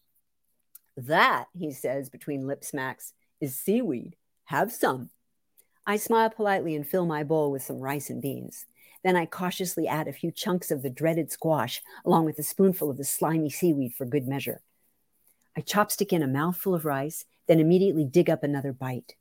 That, 0.95 1.47
he 1.59 1.73
says 1.73 2.11
between 2.11 2.47
lip 2.47 2.65
smacks, 2.65 3.15
is 3.41 3.59
seaweed. 3.59 4.17
Have 4.45 4.73
some. 4.73 5.09
I 5.87 5.97
smile 5.97 6.29
politely 6.29 6.75
and 6.75 6.87
fill 6.87 7.07
my 7.07 7.25
bowl 7.25 7.51
with 7.51 7.63
some 7.63 7.79
rice 7.79 8.11
and 8.11 8.21
beans. 8.21 8.67
Then 9.05 9.17
I 9.17 9.27
cautiously 9.27 9.87
add 9.87 10.09
a 10.09 10.13
few 10.15 10.33
chunks 10.33 10.71
of 10.71 10.83
the 10.83 10.89
dreaded 10.89 11.31
squash, 11.31 11.83
along 12.07 12.25
with 12.25 12.39
a 12.39 12.43
spoonful 12.43 12.91
of 12.91 12.97
the 12.97 13.05
slimy 13.05 13.51
seaweed 13.51 13.93
for 13.93 14.07
good 14.07 14.27
measure. 14.27 14.63
I 15.55 15.61
chopstick 15.61 16.11
in 16.11 16.23
a 16.23 16.27
mouthful 16.27 16.75
of 16.75 16.87
rice, 16.87 17.27
then 17.47 17.61
immediately 17.61 18.05
dig 18.05 18.31
up 18.31 18.43
another 18.43 18.73
bite. 18.73 19.15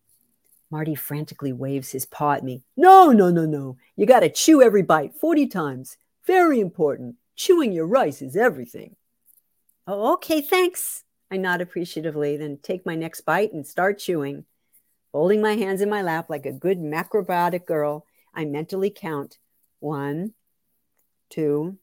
Marty 0.71 0.95
frantically 0.95 1.51
waves 1.51 1.91
his 1.91 2.05
paw 2.05 2.31
at 2.31 2.45
me. 2.45 2.63
No, 2.77 3.11
no, 3.11 3.29
no, 3.29 3.45
no. 3.45 3.77
You 3.97 4.05
got 4.05 4.21
to 4.21 4.29
chew 4.29 4.61
every 4.61 4.81
bite 4.81 5.13
40 5.15 5.47
times. 5.47 5.97
Very 6.25 6.61
important. 6.61 7.17
Chewing 7.35 7.73
your 7.73 7.85
rice 7.85 8.21
is 8.21 8.37
everything. 8.37 8.95
Oh, 9.85 10.13
okay, 10.13 10.41
thanks. 10.41 11.03
I 11.29 11.35
nod 11.35 11.59
appreciatively, 11.59 12.37
then 12.37 12.57
take 12.63 12.85
my 12.85 12.95
next 12.95 13.21
bite 13.21 13.51
and 13.51 13.67
start 13.67 13.99
chewing. 13.99 14.45
Folding 15.11 15.41
my 15.41 15.55
hands 15.55 15.81
in 15.81 15.89
my 15.89 16.01
lap 16.01 16.29
like 16.29 16.45
a 16.45 16.53
good 16.53 16.79
macrobiotic 16.79 17.65
girl, 17.65 18.05
I 18.33 18.45
mentally 18.45 18.89
count 18.89 19.37
one, 19.83 20.33
two, 21.29 21.77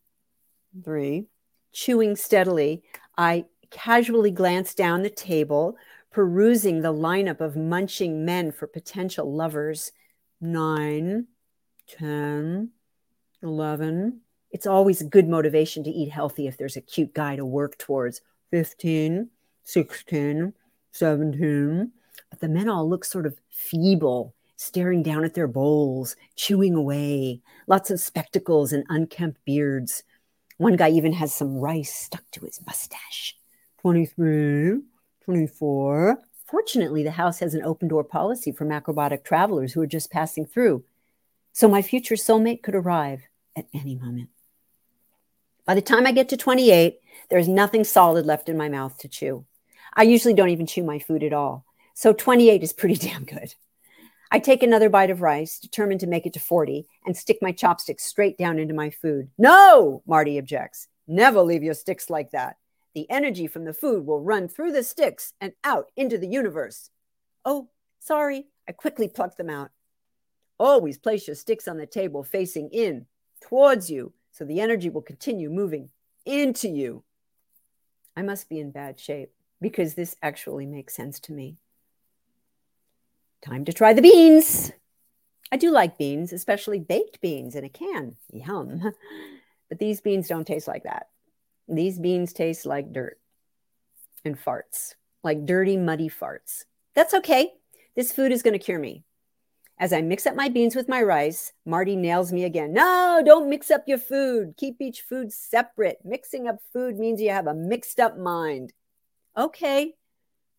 three. 0.85 1.27
Chewing 1.73 2.17
steadily, 2.17 2.83
I 3.17 3.45
casually 3.71 4.31
glance 4.31 4.75
down 4.75 5.03
the 5.03 5.11
table, 5.11 5.77
perusing 6.11 6.81
the 6.81 6.93
lineup 6.93 7.41
of 7.41 7.57
munching 7.57 8.25
men 8.25 8.51
for 8.51 8.67
potential 8.67 9.33
lovers. 9.33 9.93
Nine, 10.41 11.27
ten, 11.87 12.71
eleven. 13.43 14.21
It's 14.51 14.67
always 14.67 15.03
good 15.03 15.29
motivation 15.29 15.85
to 15.85 15.91
eat 15.91 16.11
healthy 16.11 16.49
if 16.49 16.57
there's 16.57 16.77
a 16.77 16.81
cute 16.81 17.15
guy 17.15 17.37
to 17.37 17.45
work 17.45 17.79
towards. 17.79 18.21
15, 18.51 19.29
16, 19.63 20.53
17. 20.91 21.93
But 22.31 22.41
the 22.41 22.49
men 22.49 22.69
all 22.69 22.89
look 22.89 23.05
sort 23.05 23.27
of 23.27 23.39
feeble, 23.51 24.35
staring 24.61 25.03
down 25.03 25.25
at 25.25 25.33
their 25.33 25.49
bowls, 25.49 26.17
chewing 26.37 26.75
away, 26.75 27.41
lots 27.67 27.91
of 27.91 27.99
spectacles 27.99 28.75
and 28.75 28.85
unkempt 28.91 29.43
beards. 29.47 30.03
One 30.59 30.77
guy 30.77 30.91
even 30.91 31.15
has 31.15 31.33
some 31.33 31.57
rice 31.57 31.95
stuck 31.95 32.31
to 32.33 32.45
his 32.45 32.61
mustache. 32.67 33.35
23, 33.81 34.83
24. 35.25 36.19
Fortunately, 36.45 37.03
the 37.03 37.11
house 37.13 37.39
has 37.39 37.55
an 37.55 37.65
open 37.65 37.89
door 37.89 38.05
policy 38.05 38.53
for 38.53 38.67
macrobiotic 38.67 39.25
travelers 39.25 39.73
who 39.73 39.81
are 39.81 39.87
just 39.87 40.11
passing 40.11 40.45
through. 40.45 40.85
So 41.55 41.67
my 41.67 41.81
future 41.81 42.17
soulmate 42.17 42.63
could 42.63 42.75
arrive 42.75 43.23
at 43.57 43.65
any 43.73 43.95
moment. 43.95 44.29
By 45.65 45.75
the 45.75 45.81
time 45.81 46.07
I 46.07 46.13
get 46.13 46.29
to 46.29 46.37
28, 46.37 46.99
there's 47.31 47.49
nothing 47.49 47.83
solid 47.83 48.27
left 48.27 48.51
in 48.51 48.59
my 48.59 48.69
mouth 48.69 48.99
to 48.99 49.09
chew. 49.09 49.47
I 49.95 50.03
usually 50.03 50.35
don't 50.35 50.51
even 50.51 50.67
chew 50.67 50.83
my 50.83 50.99
food 50.99 51.23
at 51.23 51.33
all. 51.33 51.65
So 51.95 52.13
28 52.13 52.63
is 52.63 52.75
pretty 52.75 52.97
damn 53.09 53.25
good. 53.25 53.55
I 54.33 54.39
take 54.39 54.63
another 54.63 54.89
bite 54.89 55.11
of 55.11 55.23
rice, 55.23 55.59
determined 55.59 56.01
to 56.01 56.07
make 56.07 56.25
it 56.25 56.33
to 56.35 56.41
40, 56.41 56.87
and 57.05 57.17
stick 57.17 57.39
my 57.43 57.51
chopsticks 57.51 58.05
straight 58.05 58.39
down 58.39 58.59
into 58.59 58.75
my 58.75 58.91
food. 58.91 59.29
No, 59.37 60.03
Marty 60.07 60.39
objects. 60.39 60.87
Never 61.09 61.43
leave 61.43 61.65
your 61.65 61.75
sticks 61.75 62.09
like 62.09 62.31
that. 62.31 62.57
The 62.95 63.11
energy 63.11 63.49
from 63.49 63.65
the 63.65 63.73
food 63.73 64.07
will 64.07 64.21
run 64.21 64.47
through 64.47 64.73
the 64.73 64.85
sticks 64.85 65.33
and 65.41 65.53
out 65.65 65.87
into 65.97 66.17
the 66.17 66.29
universe. 66.29 66.91
Oh, 67.45 67.71
sorry. 67.99 68.47
I 68.69 68.73
quickly 68.73 69.09
pluck 69.09 69.37
them 69.37 69.51
out. 69.51 69.71
Always 70.59 70.99
place 70.99 71.27
your 71.27 71.35
sticks 71.35 71.67
on 71.67 71.79
the 71.79 71.87
table 71.87 72.23
facing 72.23 72.71
in, 72.71 73.07
towards 73.41 73.91
you, 73.91 74.13
so 74.31 74.45
the 74.45 74.61
energy 74.61 74.91
will 74.91 75.03
continue 75.03 75.51
moving 75.51 75.91
into 76.25 76.69
you. 76.69 77.03
I 78.17 78.23
must 78.23 78.49
be 78.49 78.61
in 78.61 78.71
bad 78.71 79.01
shape 79.01 79.33
because 79.61 79.95
this 79.95 80.17
actually 80.23 80.67
makes 80.67 80.95
sense 80.95 81.19
to 81.21 81.33
me. 81.33 81.57
Time 83.43 83.65
to 83.65 83.73
try 83.73 83.93
the 83.93 84.03
beans. 84.03 84.73
I 85.53 85.57
do 85.57 85.71
like 85.71 85.99
beans, 85.99 86.33
especially 86.33 86.79
baked 86.79 87.21
beans 87.21 87.55
in 87.55 87.65
a 87.65 87.69
can. 87.69 88.17
Yum. 88.33 88.93
But 89.69 89.79
these 89.79 90.01
beans 90.01 90.27
don't 90.27 90.47
taste 90.47 90.67
like 90.67 90.83
that. 90.83 91.07
These 91.69 92.01
beans 92.01 92.33
taste 92.33 92.67
like 92.67 92.93
dirt 92.93 93.21
and 94.25 94.37
farts, 94.37 94.97
like 95.23 95.47
dirty, 95.47 95.77
muddy 95.77 96.11
farts. 96.11 96.65
That's 96.97 97.15
okay. 97.15 97.53
This 97.95 98.11
food 98.11 98.33
is 98.33 98.43
going 98.43 98.55
to 98.55 98.59
cure 98.59 98.81
me. 98.81 99.05
As 99.79 99.93
I 99.93 100.03
mix 100.03 100.27
up 100.27 100.35
my 100.35 100.49
beans 100.49 100.75
with 100.75 100.89
my 100.89 101.03
rice, 101.03 101.53
Marty 101.65 101.97
nails 101.97 102.33
me 102.33 102.45
again. 102.45 102.75
No, 102.75 103.23
don't 103.25 103.49
mix 103.49 103.71
up 103.71 103.85
your 103.87 103.99
food. 103.99 104.55
Keep 104.59 104.81
each 104.81 105.03
food 105.03 105.33
separate. 105.33 105.99
Mixing 106.05 106.49
up 106.49 106.59
food 106.73 106.99
means 106.99 107.21
you 107.21 107.31
have 107.31 107.47
a 107.47 107.55
mixed 107.55 108.01
up 108.01 108.19
mind. 108.19 108.73
Okay. 109.37 109.95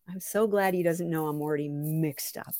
I'm 0.08 0.20
so 0.20 0.46
glad 0.46 0.74
he 0.74 0.82
doesn't 0.82 1.08
know 1.08 1.28
I'm 1.28 1.40
already 1.40 1.68
mixed 1.68 2.36
up. 2.36 2.54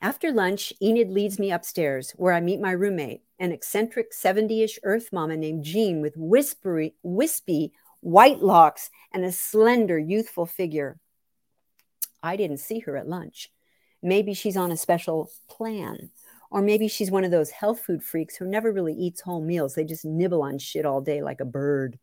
After 0.00 0.30
lunch, 0.30 0.72
Enid 0.80 1.10
leads 1.10 1.40
me 1.40 1.50
upstairs 1.50 2.12
where 2.12 2.32
I 2.32 2.40
meet 2.40 2.60
my 2.60 2.70
roommate, 2.70 3.22
an 3.40 3.50
eccentric 3.50 4.12
70 4.12 4.62
ish 4.62 4.78
earth 4.84 5.08
mama 5.12 5.36
named 5.36 5.64
Jean 5.64 6.00
with 6.00 6.16
whispery, 6.16 6.94
wispy 7.02 7.72
white 8.00 8.38
locks 8.38 8.90
and 9.12 9.24
a 9.24 9.32
slender, 9.32 9.98
youthful 9.98 10.46
figure. 10.46 11.00
I 12.22 12.36
didn't 12.36 12.58
see 12.58 12.78
her 12.80 12.96
at 12.96 13.08
lunch. 13.08 13.50
Maybe 14.00 14.34
she's 14.34 14.56
on 14.56 14.70
a 14.70 14.76
special 14.76 15.30
plan. 15.48 16.10
Or 16.50 16.62
maybe 16.62 16.88
she's 16.88 17.10
one 17.10 17.24
of 17.24 17.30
those 17.30 17.50
health 17.50 17.80
food 17.80 18.02
freaks 18.02 18.36
who 18.36 18.46
never 18.46 18.72
really 18.72 18.94
eats 18.94 19.20
whole 19.20 19.42
meals. 19.42 19.74
They 19.74 19.84
just 19.84 20.04
nibble 20.04 20.42
on 20.42 20.58
shit 20.58 20.86
all 20.86 21.00
day 21.00 21.22
like 21.22 21.40
a 21.40 21.44
bird. 21.44 21.98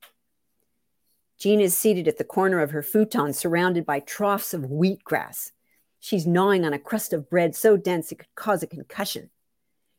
Jean 1.40 1.60
is 1.60 1.76
seated 1.76 2.08
at 2.08 2.18
the 2.18 2.24
corner 2.24 2.60
of 2.60 2.72
her 2.72 2.84
futon, 2.84 3.34
surrounded 3.34 3.86
by 3.86 4.02
troughs 4.02 4.54
of 4.54 4.64
wheatgrass. 4.64 5.52
She's 6.06 6.28
gnawing 6.28 6.64
on 6.64 6.72
a 6.72 6.78
crust 6.78 7.14
of 7.14 7.32
bread 7.32 7.56
so 7.56 7.78
dense 7.78 8.12
it 8.12 8.20
could 8.20 8.36
cause 8.36 8.62
a 8.62 8.68
concussion. 8.68 9.32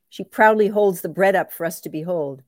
She 0.09 0.23
proudly 0.23 0.69
holds 0.69 1.01
the 1.01 1.09
bread 1.09 1.35
up 1.35 1.53
for 1.53 1.67
us 1.67 1.81
to 1.81 1.89
behold. 1.89 2.45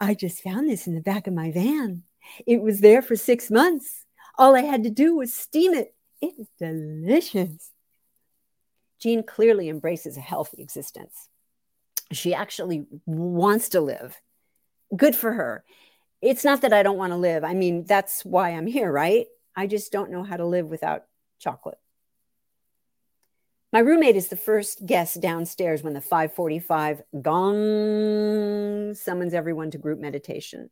I 0.00 0.14
just 0.14 0.42
found 0.42 0.70
this 0.70 0.86
in 0.86 0.94
the 0.94 1.02
back 1.02 1.26
of 1.26 1.34
my 1.34 1.52
van. 1.52 2.04
It 2.46 2.62
was 2.62 2.80
there 2.80 3.02
for 3.02 3.14
six 3.14 3.50
months. 3.50 4.06
All 4.38 4.56
I 4.56 4.62
had 4.62 4.82
to 4.84 4.88
do 4.88 5.14
was 5.14 5.34
steam 5.34 5.74
it. 5.74 5.94
It's 6.22 6.48
delicious. 6.58 7.72
Jean 8.98 9.22
clearly 9.24 9.68
embraces 9.68 10.16
a 10.16 10.22
healthy 10.22 10.62
existence. 10.62 11.28
She 12.12 12.32
actually 12.32 12.86
wants 13.04 13.68
to 13.68 13.82
live. 13.82 14.16
Good 14.96 15.14
for 15.14 15.34
her. 15.34 15.64
It's 16.22 16.46
not 16.46 16.62
that 16.62 16.72
I 16.72 16.82
don't 16.82 16.96
want 16.96 17.12
to 17.12 17.18
live. 17.18 17.44
I 17.44 17.52
mean, 17.52 17.84
that's 17.84 18.24
why 18.24 18.52
I'm 18.52 18.66
here, 18.66 18.90
right? 18.90 19.26
I 19.54 19.66
just 19.66 19.92
don't 19.92 20.10
know 20.10 20.22
how 20.22 20.38
to 20.38 20.46
live 20.46 20.68
without 20.68 21.04
chocolate. 21.38 21.76
My 23.72 23.78
roommate 23.78 24.16
is 24.16 24.28
the 24.28 24.36
first 24.36 24.84
guest 24.84 25.22
downstairs 25.22 25.82
when 25.82 25.94
the 25.94 26.02
545 26.02 27.00
gong 27.22 28.92
summons 28.94 29.32
everyone 29.32 29.70
to 29.70 29.78
group 29.78 29.98
meditation. 29.98 30.68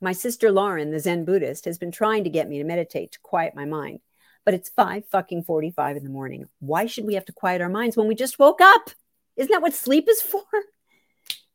My 0.00 0.12
sister 0.12 0.52
Lauren, 0.52 0.92
the 0.92 1.00
Zen 1.00 1.24
Buddhist, 1.24 1.64
has 1.64 1.76
been 1.76 1.90
trying 1.90 2.22
to 2.22 2.30
get 2.30 2.48
me 2.48 2.58
to 2.58 2.64
meditate 2.64 3.10
to 3.12 3.18
quiet 3.18 3.56
my 3.56 3.64
mind, 3.64 3.98
but 4.44 4.54
it's 4.54 4.68
5 4.68 5.06
fucking 5.06 5.42
45 5.42 5.96
in 5.96 6.04
the 6.04 6.08
morning. 6.08 6.46
Why 6.60 6.86
should 6.86 7.04
we 7.04 7.14
have 7.14 7.24
to 7.24 7.32
quiet 7.32 7.60
our 7.60 7.68
minds 7.68 7.96
when 7.96 8.06
we 8.06 8.14
just 8.14 8.38
woke 8.38 8.60
up? 8.60 8.90
Isn't 9.34 9.50
that 9.50 9.62
what 9.62 9.74
sleep 9.74 10.06
is 10.08 10.22
for? 10.22 10.44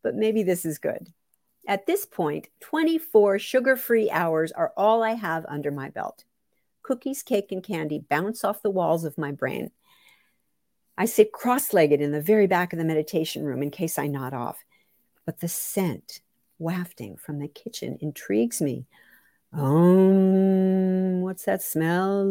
But 0.03 0.13
maybe 0.13 0.43
this 0.43 0.65
is 0.65 0.77
good. 0.77 1.11
At 1.67 1.87
this 1.87 2.05
point, 2.05 2.49
24 2.59 3.39
sugar 3.39 3.75
free 3.75 4.11
hours 4.11 4.51
are 4.51 4.71
all 4.77 5.01
I 5.01 5.13
have 5.13 5.47
under 5.49 5.71
my 5.71 5.89
belt. 5.89 6.25
Cookies, 6.83 7.23
cake, 7.23 7.51
and 7.51 7.63
candy 7.63 8.05
bounce 8.07 8.43
off 8.43 8.61
the 8.61 8.69
walls 8.69 9.03
of 9.03 9.17
my 9.17 9.31
brain 9.31 9.71
I 10.97 11.05
sit 11.05 11.31
cross 11.33 11.73
legged 11.73 11.99
in 12.01 12.11
the 12.11 12.21
very 12.21 12.47
back 12.47 12.71
of 12.71 12.79
the 12.79 12.85
meditation 12.85 13.43
room 13.43 13.61
in 13.61 13.69
case 13.69 13.99
I 13.99 14.07
nod 14.07 14.33
off. 14.33 14.63
But 15.25 15.41
the 15.41 15.47
scent 15.49 16.21
wafting 16.57 17.17
from 17.17 17.39
the 17.39 17.47
kitchen 17.49 17.97
intrigues 17.99 18.61
me. 18.61 18.85
Um, 19.51 21.21
what's 21.21 21.45
that 21.45 21.61
smell? 21.61 22.23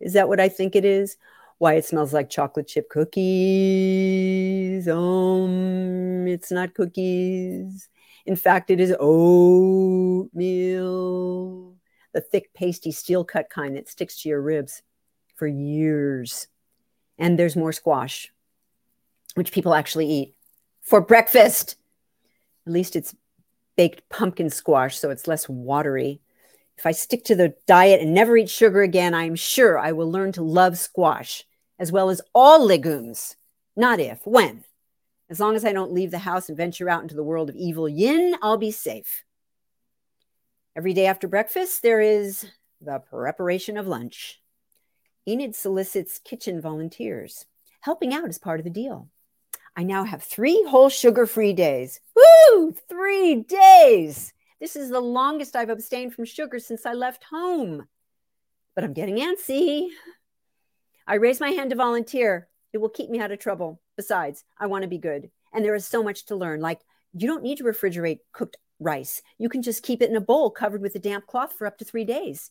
Is 0.00 0.14
that 0.14 0.28
what 0.28 0.40
I 0.40 0.48
think 0.48 0.74
it 0.74 0.84
is? 0.84 1.16
Why 1.58 1.74
it 1.74 1.84
smells 1.84 2.12
like 2.12 2.30
chocolate 2.30 2.66
chip 2.66 2.88
cookies. 2.88 3.18
Um, 4.88 6.26
it's 6.26 6.50
not 6.50 6.74
cookies. 6.74 7.88
In 8.26 8.34
fact, 8.36 8.70
it 8.70 8.80
is 8.80 8.94
oatmeal, 8.98 10.26
the 12.12 12.20
thick, 12.20 12.52
pasty, 12.54 12.92
steel 12.92 13.24
cut 13.24 13.50
kind 13.50 13.76
that 13.76 13.88
sticks 13.88 14.22
to 14.22 14.28
your 14.28 14.42
ribs 14.42 14.82
for 15.36 15.46
years 15.46 16.48
and 17.18 17.38
there's 17.38 17.56
more 17.56 17.72
squash, 17.72 18.32
which 19.34 19.52
people 19.52 19.74
actually 19.74 20.06
eat 20.06 20.34
for 20.80 21.00
breakfast. 21.00 21.76
At 22.66 22.72
least 22.72 22.96
it's 22.96 23.14
baked 23.76 24.08
pumpkin 24.08 24.50
squash, 24.50 24.98
so 24.98 25.10
it's 25.10 25.26
less 25.26 25.48
watery. 25.48 26.20
If 26.76 26.86
I 26.86 26.92
stick 26.92 27.24
to 27.24 27.34
the 27.34 27.54
diet 27.66 28.00
and 28.00 28.14
never 28.14 28.36
eat 28.36 28.50
sugar 28.50 28.82
again, 28.82 29.14
I'm 29.14 29.34
sure 29.34 29.78
I 29.78 29.92
will 29.92 30.10
learn 30.10 30.32
to 30.32 30.42
love 30.42 30.78
squash 30.78 31.44
as 31.78 31.92
well 31.92 32.10
as 32.10 32.20
all 32.34 32.64
legumes. 32.64 33.36
Not 33.76 34.00
if, 34.00 34.20
when. 34.24 34.64
As 35.30 35.40
long 35.40 35.54
as 35.54 35.64
I 35.64 35.72
don't 35.72 35.92
leave 35.92 36.10
the 36.10 36.18
house 36.18 36.48
and 36.48 36.56
venture 36.56 36.88
out 36.88 37.02
into 37.02 37.14
the 37.14 37.22
world 37.22 37.50
of 37.50 37.56
evil 37.56 37.88
yin, 37.88 38.36
I'll 38.42 38.56
be 38.56 38.70
safe. 38.70 39.24
Every 40.74 40.94
day 40.94 41.06
after 41.06 41.28
breakfast, 41.28 41.82
there 41.82 42.00
is 42.00 42.46
the 42.80 42.98
preparation 42.98 43.76
of 43.76 43.86
lunch. 43.86 44.40
Enid 45.28 45.54
solicits 45.54 46.18
kitchen 46.18 46.58
volunteers. 46.58 47.44
Helping 47.80 48.14
out 48.14 48.30
is 48.30 48.38
part 48.38 48.60
of 48.60 48.64
the 48.64 48.70
deal. 48.70 49.10
I 49.76 49.82
now 49.82 50.04
have 50.04 50.22
three 50.22 50.64
whole 50.66 50.88
sugar 50.88 51.26
free 51.26 51.52
days. 51.52 52.00
Woo! 52.16 52.72
Three 52.88 53.34
days! 53.42 54.32
This 54.58 54.74
is 54.74 54.88
the 54.88 55.00
longest 55.00 55.54
I've 55.54 55.68
abstained 55.68 56.14
from 56.14 56.24
sugar 56.24 56.58
since 56.58 56.86
I 56.86 56.94
left 56.94 57.24
home. 57.24 57.86
But 58.74 58.84
I'm 58.84 58.94
getting 58.94 59.16
antsy. 59.16 59.88
I 61.06 61.16
raise 61.16 61.40
my 61.40 61.50
hand 61.50 61.70
to 61.70 61.76
volunteer. 61.76 62.48
It 62.72 62.78
will 62.78 62.88
keep 62.88 63.10
me 63.10 63.20
out 63.20 63.30
of 63.30 63.38
trouble. 63.38 63.82
Besides, 63.98 64.44
I 64.58 64.66
want 64.66 64.80
to 64.82 64.88
be 64.88 64.96
good. 64.96 65.30
And 65.52 65.62
there 65.62 65.74
is 65.74 65.86
so 65.86 66.02
much 66.02 66.24
to 66.26 66.36
learn. 66.36 66.62
Like, 66.62 66.80
you 67.12 67.28
don't 67.28 67.42
need 67.42 67.58
to 67.58 67.64
refrigerate 67.64 68.20
cooked 68.32 68.56
rice. 68.80 69.20
You 69.36 69.50
can 69.50 69.60
just 69.60 69.82
keep 69.82 70.00
it 70.00 70.08
in 70.08 70.16
a 70.16 70.22
bowl 70.22 70.50
covered 70.50 70.80
with 70.80 70.94
a 70.94 70.98
damp 70.98 71.26
cloth 71.26 71.52
for 71.52 71.66
up 71.66 71.76
to 71.78 71.84
three 71.84 72.06
days. 72.06 72.50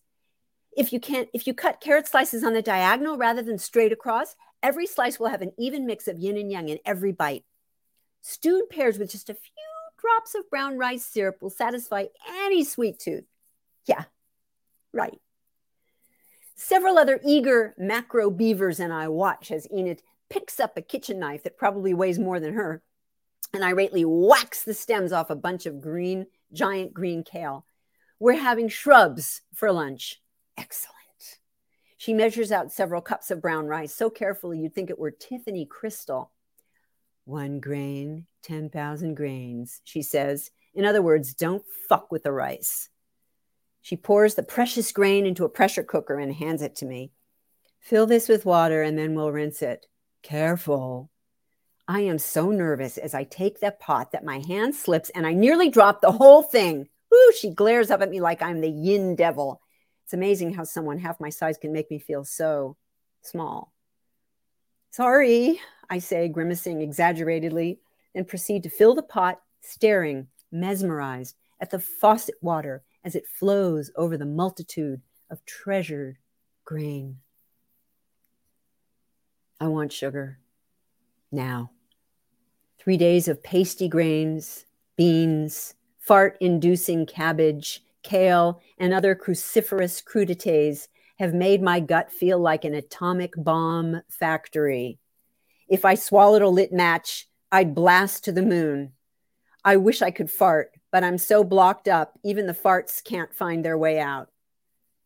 If 0.77 0.93
you 0.93 0.99
can't, 0.99 1.27
if 1.33 1.47
you 1.47 1.55
cut 1.55 1.81
carrot 1.81 2.07
slices 2.07 2.43
on 2.43 2.53
the 2.53 2.61
diagonal 2.61 3.17
rather 3.17 3.41
than 3.41 3.57
straight 3.57 3.91
across, 3.91 4.35
every 4.61 4.85
slice 4.85 5.19
will 5.19 5.27
have 5.27 5.41
an 5.41 5.51
even 5.57 5.87
mix 5.87 6.07
of 6.07 6.19
yin 6.19 6.37
and 6.37 6.51
yang 6.51 6.69
in 6.69 6.77
every 6.85 7.11
bite. 7.11 7.43
Stewed 8.21 8.69
pears 8.69 8.99
with 8.99 9.11
just 9.11 9.29
a 9.29 9.33
few 9.33 9.51
drops 9.99 10.35
of 10.35 10.49
brown 10.51 10.77
rice 10.77 11.03
syrup 11.03 11.41
will 11.41 11.49
satisfy 11.49 12.05
any 12.29 12.63
sweet 12.63 12.99
tooth. 12.99 13.25
Yeah, 13.87 14.03
right. 14.93 15.19
Several 16.55 16.99
other 16.99 17.19
eager 17.25 17.73
macro 17.77 18.29
beavers 18.29 18.79
and 18.79 18.93
I 18.93 19.07
watch 19.07 19.51
as 19.51 19.67
Enid 19.71 20.03
picks 20.29 20.59
up 20.59 20.77
a 20.77 20.81
kitchen 20.81 21.19
knife 21.19 21.43
that 21.43 21.57
probably 21.57 21.93
weighs 21.93 22.19
more 22.19 22.39
than 22.39 22.53
her 22.53 22.83
and 23.53 23.63
irately 23.63 24.03
whacks 24.05 24.63
the 24.63 24.73
stems 24.75 25.11
off 25.11 25.31
a 25.31 25.35
bunch 25.35 25.65
of 25.65 25.81
green, 25.81 26.27
giant 26.53 26.93
green 26.93 27.23
kale. 27.23 27.65
We're 28.19 28.37
having 28.37 28.67
shrubs 28.67 29.41
for 29.53 29.71
lunch. 29.71 30.21
Excellent. 30.57 30.97
She 31.97 32.13
measures 32.13 32.51
out 32.51 32.71
several 32.71 33.01
cups 33.01 33.31
of 33.31 33.41
brown 33.41 33.67
rice 33.67 33.93
so 33.93 34.09
carefully 34.09 34.59
you'd 34.59 34.73
think 34.73 34.89
it 34.89 34.99
were 34.99 35.11
Tiffany 35.11 35.65
crystal. 35.65 36.31
One 37.25 37.59
grain, 37.59 38.25
10,000 38.43 39.15
grains, 39.15 39.81
she 39.83 40.01
says. 40.01 40.51
In 40.73 40.85
other 40.85 41.01
words, 41.01 41.33
don't 41.33 41.63
fuck 41.89 42.11
with 42.11 42.23
the 42.23 42.31
rice. 42.31 42.89
She 43.81 43.97
pours 43.97 44.35
the 44.35 44.43
precious 44.43 44.91
grain 44.91 45.25
into 45.25 45.43
a 45.43 45.49
pressure 45.49 45.83
cooker 45.83 46.19
and 46.19 46.33
hands 46.33 46.61
it 46.61 46.75
to 46.77 46.85
me. 46.85 47.11
Fill 47.79 48.05
this 48.05 48.27
with 48.27 48.45
water 48.45 48.81
and 48.81 48.97
then 48.97 49.13
we'll 49.13 49.31
rinse 49.31 49.61
it. 49.61 49.85
Careful. 50.23 51.09
I 51.87 52.01
am 52.01 52.19
so 52.19 52.51
nervous 52.51 52.97
as 52.97 53.13
I 53.13 53.23
take 53.23 53.59
the 53.59 53.71
pot 53.71 54.11
that 54.11 54.25
my 54.25 54.39
hand 54.39 54.75
slips 54.75 55.09
and 55.11 55.25
I 55.25 55.33
nearly 55.33 55.69
drop 55.69 56.01
the 56.01 56.11
whole 56.11 56.43
thing. 56.43 56.89
Woo, 57.09 57.31
she 57.37 57.49
glares 57.49 57.89
up 57.89 58.01
at 58.01 58.09
me 58.09 58.19
like 58.19 58.41
I'm 58.41 58.59
the 58.59 58.69
yin 58.69 59.15
devil. 59.15 59.61
It's 60.07 60.13
amazing 60.13 60.53
how 60.53 60.63
someone 60.63 60.99
half 60.99 61.19
my 61.19 61.29
size 61.29 61.57
can 61.57 61.73
make 61.73 61.91
me 61.91 61.99
feel 61.99 62.23
so 62.23 62.77
small. 63.23 63.73
Sorry, 64.89 65.59
I 65.89 65.99
say, 65.99 66.29
grimacing 66.29 66.81
exaggeratedly, 66.81 67.81
and 68.15 68.25
proceed 68.25 68.63
to 68.63 68.69
fill 68.69 68.95
the 68.95 69.03
pot, 69.03 69.41
staring, 69.59 70.27
mesmerized, 70.49 71.35
at 71.59 71.71
the 71.71 71.79
faucet 71.79 72.35
water 72.39 72.83
as 73.03 73.15
it 73.15 73.27
flows 73.27 73.91
over 73.97 74.15
the 74.15 74.25
multitude 74.25 75.01
of 75.29 75.43
treasured 75.43 76.19
grain. 76.63 77.17
I 79.59 79.67
want 79.67 79.91
sugar 79.91 80.39
now. 81.33 81.71
Three 82.79 82.95
days 82.95 83.27
of 83.27 83.43
pasty 83.43 83.89
grains, 83.89 84.63
beans, 84.95 85.73
fart 85.99 86.37
inducing 86.39 87.05
cabbage, 87.05 87.83
kale, 88.07 88.61
and 88.77 88.93
other 88.93 89.15
cruciferous 89.15 90.01
crudités 90.03 90.87
have 91.19 91.33
made 91.33 91.61
my 91.61 91.79
gut 91.79 92.11
feel 92.11 92.39
like 92.39 92.63
an 92.63 92.73
atomic 92.73 93.33
bomb 93.35 94.01
factory. 94.09 94.97
If 95.67 95.83
I 95.83 95.95
swallowed 95.95 96.41
a 96.41 96.49
lit 96.49 96.71
match, 96.71 97.27
I'd 97.51 97.75
blast 97.75 98.23
to 98.23 98.31
the 98.31 98.41
moon. 98.41 98.93
I 99.65 99.75
wish 99.75 100.01
I 100.01 100.11
could 100.11 100.31
fart, 100.31 100.71
but 100.91 101.03
I'm 101.03 101.17
so 101.17 101.43
blocked 101.43 101.87
up, 101.87 102.17
even 102.23 102.47
the 102.47 102.53
farts 102.53 103.03
can't 103.03 103.33
find 103.33 103.65
their 103.65 103.77
way 103.77 103.99
out. 103.99 104.29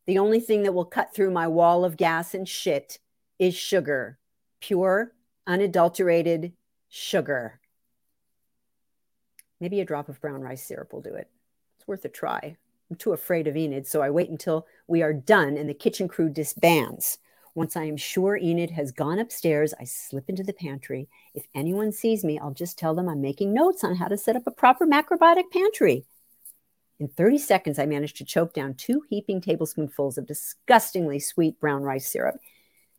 The 0.05 0.19
only 0.19 0.39
thing 0.39 0.63
that 0.63 0.73
will 0.73 0.85
cut 0.85 1.13
through 1.13 1.31
my 1.31 1.47
wall 1.47 1.83
of 1.83 1.97
gas 1.97 2.33
and 2.33 2.47
shit 2.47 2.99
is 3.39 3.55
sugar, 3.55 4.19
pure, 4.59 5.13
unadulterated 5.47 6.53
sugar. 6.89 7.59
Maybe 9.59 9.79
a 9.79 9.85
drop 9.85 10.09
of 10.09 10.21
brown 10.21 10.41
rice 10.41 10.63
syrup 10.63 10.93
will 10.93 11.01
do 11.01 11.13
it. 11.13 11.29
It's 11.77 11.87
worth 11.87 12.05
a 12.05 12.09
try. 12.09 12.57
I'm 12.91 12.97
too 12.97 13.13
afraid 13.13 13.47
of 13.47 13.55
Enid, 13.55 13.87
so 13.87 14.01
I 14.01 14.09
wait 14.09 14.29
until 14.29 14.67
we 14.85 15.01
are 15.01 15.13
done 15.13 15.55
and 15.55 15.69
the 15.69 15.73
kitchen 15.73 16.09
crew 16.09 16.27
disbands. 16.27 17.19
Once 17.55 17.77
I 17.77 17.85
am 17.85 17.95
sure 17.95 18.35
Enid 18.35 18.71
has 18.71 18.91
gone 18.91 19.17
upstairs, 19.17 19.73
I 19.79 19.85
slip 19.85 20.27
into 20.27 20.43
the 20.43 20.51
pantry. 20.51 21.07
If 21.33 21.45
anyone 21.55 21.93
sees 21.93 22.25
me, 22.25 22.37
I'll 22.37 22.51
just 22.51 22.77
tell 22.77 22.93
them 22.93 23.07
I'm 23.07 23.21
making 23.21 23.53
notes 23.53 23.85
on 23.85 23.95
how 23.95 24.09
to 24.09 24.17
set 24.17 24.35
up 24.35 24.45
a 24.45 24.51
proper 24.51 24.85
macrobiotic 24.85 25.51
pantry. 25.53 26.03
In 26.99 27.07
30 27.07 27.37
seconds, 27.37 27.79
I 27.79 27.85
managed 27.85 28.17
to 28.17 28.25
choke 28.25 28.53
down 28.53 28.73
two 28.73 29.03
heaping 29.09 29.39
tablespoonfuls 29.39 30.17
of 30.17 30.27
disgustingly 30.27 31.19
sweet 31.19 31.61
brown 31.61 31.83
rice 31.83 32.11
syrup. 32.11 32.41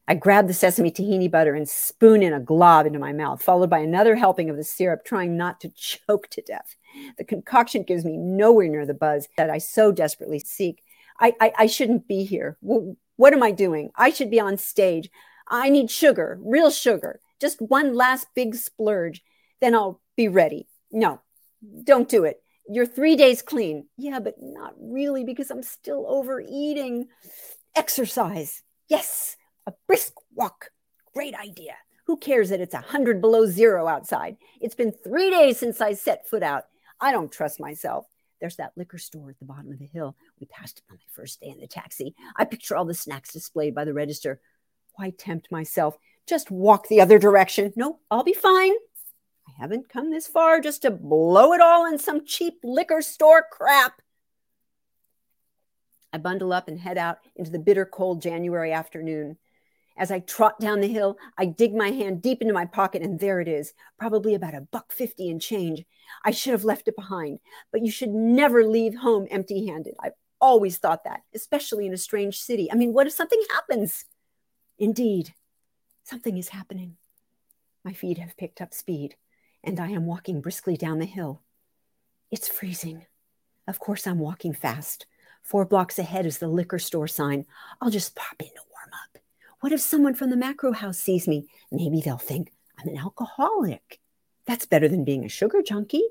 I 0.09 0.15
grab 0.15 0.49
the 0.49 0.55
sesame 0.55 0.91
tahini 0.91 1.31
butter 1.31 1.55
and 1.55 1.69
spoon 1.69 2.23
in 2.23 2.33
a 2.33 2.41
glob 2.41 2.87
into 2.87 2.99
my 2.99 3.13
mouth, 3.13 3.43
followed 3.43 3.71
by 3.71 3.79
another 3.79 4.17
helping 4.17 4.51
of 4.51 4.57
the 4.57 4.65
syrup, 4.65 5.05
trying 5.05 5.37
not 5.37 5.61
to 5.61 5.69
choke 5.75 6.29
to 6.31 6.43
death. 6.43 6.77
The 7.19 7.25
concoction 7.25 7.85
gives 7.85 8.05
me 8.05 8.17
nowhere 8.17 8.69
near 8.69 8.85
the 8.85 8.95
buzz 8.95 9.29
that 9.37 9.51
I 9.51 9.59
so 9.59 9.93
desperately 9.93 10.39
seek. 10.39 10.83
I, 11.21 11.35
I, 11.41 11.53
I 11.59 11.67
shouldn't 11.67 12.09
be 12.09 12.25
here. 12.25 12.59
What 12.61 13.33
am 13.33 13.43
I 13.43 13.53
doing? 13.53 13.91
I 13.97 14.11
should 14.11 14.31
be 14.31 14.41
on 14.41 14.57
stage. 14.59 15.09
I 15.49 15.69
need 15.71 15.91
sugar, 15.91 16.39
real 16.43 16.71
sugar, 16.71 17.21
just 17.41 17.61
one 17.61 17.95
last 17.95 18.29
big 18.35 18.55
splurge. 18.55 19.23
Then 19.61 19.75
I'll 19.75 20.01
be 20.17 20.29
ready. 20.29 20.67
No, 20.91 21.21
don't 21.85 22.09
do 22.09 22.25
it. 22.25 22.43
You're 22.69 22.87
three 22.87 23.17
days 23.17 23.43
clean. 23.43 23.87
Yeah, 23.97 24.19
but 24.21 24.35
not 24.41 24.75
really 24.81 25.25
because 25.25 25.51
I'm 25.51 25.63
still 25.63 26.07
overeating. 26.09 27.09
Exercise. 27.77 28.63
Yes, 28.89 29.37
a 29.67 29.73
brisk 29.87 30.15
walk. 30.35 30.71
Great 31.15 31.35
idea. 31.35 31.75
Who 32.07 32.17
cares 32.17 32.51
that 32.51 32.61
it's 32.61 32.75
a 32.75 32.79
100 32.79 33.21
below 33.21 33.47
zero 33.47 33.87
outside? 33.87 34.37
It's 34.61 34.75
been 34.75 34.93
three 34.93 35.31
days 35.31 35.59
since 35.59 35.81
I 35.81 35.95
set 35.95 36.29
foot 36.29 36.43
out. 36.43 36.65
I 37.01 37.13
don't 37.13 37.31
trust 37.31 37.61
myself. 37.61 38.07
There's 38.41 38.57
that 38.57 38.73
liquor 38.77 38.99
store 38.99 39.31
at 39.31 39.39
the 39.39 39.45
bottom 39.45 39.71
of 39.71 39.79
the 39.79 39.87
hill. 39.87 40.17
We 40.41 40.47
passed 40.47 40.79
it 40.79 40.85
on 40.91 40.97
my 40.97 41.05
first 41.13 41.41
day 41.41 41.49
in 41.49 41.61
the 41.61 41.69
taxi. 41.69 42.15
I 42.37 42.45
picture 42.45 42.77
all 42.77 42.85
the 42.85 42.95
snacks 42.95 43.33
displayed 43.33 43.75
by 43.75 43.85
the 43.85 43.95
register. 43.95 44.41
Why 44.95 45.11
tempt 45.11 45.53
myself? 45.53 45.97
Just 46.27 46.51
walk 46.51 46.89
the 46.89 47.01
other 47.01 47.19
direction. 47.19 47.73
No, 47.77 48.01
I'll 48.11 48.25
be 48.25 48.33
fine. 48.33 48.73
I 49.47 49.53
haven't 49.59 49.89
come 49.89 50.11
this 50.11 50.27
far 50.27 50.61
just 50.61 50.83
to 50.83 50.91
blow 50.91 51.53
it 51.53 51.61
all 51.61 51.87
on 51.87 51.99
some 51.99 52.25
cheap 52.25 52.55
liquor 52.65 53.01
store 53.01 53.45
crap. 53.51 54.03
I 56.13 56.19
bundle 56.19 56.53
up 56.53 56.69
and 56.69 56.79
head 56.79 56.99
out 56.99 57.19
into 57.37 57.51
the 57.51 57.59
bitter 57.59 57.87
cold 57.87 58.23
January 58.23 58.73
afternoon. 58.73 59.39
As 59.97 60.11
I 60.11 60.21
trot 60.21 60.59
down 60.59 60.81
the 60.81 60.89
hill, 60.89 61.17
I 61.37 61.45
dig 61.45 61.75
my 61.75 61.91
hand 61.91 62.23
deep 62.23 62.41
into 62.41 62.55
my 62.55 62.65
pocket, 62.65 63.03
and 63.03 63.21
there 63.21 63.41
it 63.41 63.49
is, 63.49 63.75
probably 63.99 64.35
about 64.35 64.55
a 64.55 64.61
buck 64.61 64.93
fifty 64.93 65.29
in 65.29 65.39
change. 65.39 65.85
I 66.25 66.31
should 66.31 66.53
have 66.53 66.65
left 66.65 66.89
it 66.89 66.97
behind, 66.97 67.41
but 67.71 67.85
you 67.85 67.91
should 67.91 68.11
never 68.11 68.65
leave 68.65 68.97
home 68.97 69.27
empty 69.31 69.67
handed. 69.67 69.95
I've 70.01 70.13
always 70.41 70.79
thought 70.79 71.05
that, 71.05 71.23
especially 71.35 71.87
in 71.87 71.93
a 71.93 71.99
strange 71.99 72.39
city. 72.39 72.71
I 72.71 72.75
mean, 72.75 72.93
what 72.93 73.07
if 73.07 73.13
something 73.13 73.43
happens? 73.53 74.05
Indeed, 74.79 75.35
something 76.03 76.37
is 76.37 76.49
happening. 76.49 76.97
My 77.85 77.93
feet 77.93 78.19
have 78.19 78.37
picked 78.37 78.61
up 78.61 78.75
speed, 78.75 79.17
and 79.63 79.79
I 79.79 79.91
am 79.91 80.07
walking 80.07 80.41
briskly 80.41 80.77
down 80.77 80.99
the 80.99 81.05
hill. 81.05 81.43
It's 82.31 82.49
freezing. 82.49 83.07
Of 83.69 83.79
course, 83.79 84.07
I'm 84.07 84.19
walking 84.19 84.55
fast. 84.55 85.07
Four 85.43 85.65
blocks 85.65 85.99
ahead 85.99 86.25
is 86.25 86.39
the 86.39 86.49
liquor 86.49 86.79
store 86.79 87.09
sign. 87.09 87.47
I'll 87.81 87.91
just 87.91 88.17
pop 88.17 88.41
in 88.41 88.49
to 88.49 88.63
warm 88.71 88.91
up. 88.93 89.12
What 89.63 89.71
if 89.71 89.81
someone 89.81 90.15
from 90.15 90.31
the 90.31 90.37
macro 90.37 90.73
house 90.73 90.99
sees 90.99 91.29
me? 91.29 91.47
Maybe 91.71 92.01
they'll 92.01 92.19
think 92.19 92.53
I'm 92.81 92.89
an 92.89 92.99
alcoholic. 92.99 94.01
That's 94.45 94.67
better 94.67 94.89
than 94.89 95.05
being 95.05 95.25
a 95.25 95.29
sugar 95.29 95.63
junkie. 95.63 96.03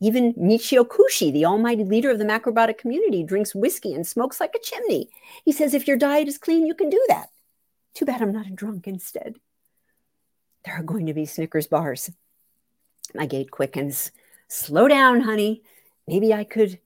Even 0.00 0.34
Michio 0.34 0.84
Kushi, 0.84 1.32
the 1.32 1.44
almighty 1.44 1.84
leader 1.84 2.10
of 2.10 2.18
the 2.18 2.24
macrobiotic 2.24 2.76
community, 2.76 3.22
drinks 3.22 3.54
whiskey 3.54 3.94
and 3.94 4.04
smokes 4.04 4.40
like 4.40 4.56
a 4.56 4.58
chimney. 4.58 5.08
He 5.44 5.52
says 5.52 5.72
if 5.72 5.86
your 5.86 5.96
diet 5.96 6.26
is 6.26 6.36
clean, 6.36 6.66
you 6.66 6.74
can 6.74 6.90
do 6.90 7.00
that. 7.06 7.28
Too 7.94 8.06
bad 8.06 8.20
I'm 8.20 8.32
not 8.32 8.48
a 8.48 8.50
drunk 8.50 8.88
instead. 8.88 9.36
There 10.64 10.74
are 10.74 10.82
going 10.82 11.06
to 11.06 11.14
be 11.14 11.26
Snickers 11.26 11.68
bars. 11.68 12.10
My 13.14 13.26
gait 13.26 13.52
quickens. 13.52 14.10
Slow 14.48 14.88
down, 14.88 15.20
honey. 15.20 15.62
Maybe 16.08 16.34
I 16.34 16.42
could 16.42 16.80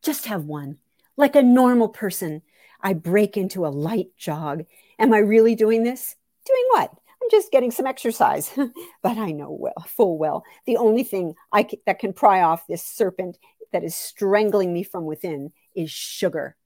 just 0.00 0.24
have 0.24 0.44
one. 0.46 0.78
Like 1.14 1.36
a 1.36 1.42
normal 1.42 1.90
person, 1.90 2.40
I 2.80 2.94
break 2.94 3.36
into 3.36 3.66
a 3.66 3.68
light 3.68 4.16
jog. 4.16 4.64
Am 4.98 5.12
I 5.12 5.18
really 5.18 5.54
doing 5.54 5.82
this? 5.82 6.16
Doing 6.46 6.66
what? 6.72 6.90
I'm 7.22 7.30
just 7.30 7.50
getting 7.50 7.70
some 7.70 7.86
exercise. 7.86 8.50
but 9.02 9.18
I 9.18 9.32
know 9.32 9.50
well, 9.50 9.84
full 9.86 10.18
well, 10.18 10.44
the 10.66 10.76
only 10.76 11.02
thing 11.02 11.34
I 11.52 11.66
c- 11.66 11.80
that 11.86 11.98
can 11.98 12.12
pry 12.12 12.42
off 12.42 12.66
this 12.66 12.82
serpent 12.82 13.38
that 13.72 13.84
is 13.84 13.94
strangling 13.94 14.72
me 14.72 14.82
from 14.82 15.04
within 15.04 15.52
is 15.74 15.90
sugar. 15.90 16.56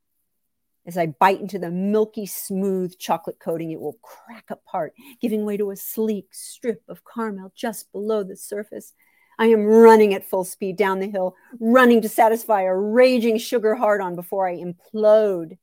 As 0.87 0.97
I 0.97 1.07
bite 1.07 1.41
into 1.41 1.59
the 1.59 1.71
milky 1.71 2.27
smooth 2.27 2.99
chocolate 2.99 3.39
coating, 3.39 3.71
it 3.71 3.81
will 3.81 3.99
crack 4.03 4.51
apart, 4.51 4.95
giving 5.21 5.45
way 5.45 5.57
to 5.57 5.71
a 5.71 5.77
sleek 5.77 6.29
strip 6.33 6.83
of 6.89 7.03
caramel 7.05 7.53
just 7.55 7.93
below 7.93 8.23
the 8.23 8.37
surface. 8.37 8.93
I 9.39 9.47
am 9.47 9.65
running 9.65 10.15
at 10.15 10.29
full 10.29 10.45
speed 10.45 10.77
down 10.77 11.01
the 11.01 11.09
hill, 11.09 11.35
running 11.59 12.03
to 12.03 12.09
satisfy 12.09 12.63
a 12.63 12.75
raging 12.75 13.39
sugar 13.39 13.75
hard 13.75 14.01
on 14.01 14.15
before 14.15 14.49
I 14.49 14.57
implode. 14.57 15.59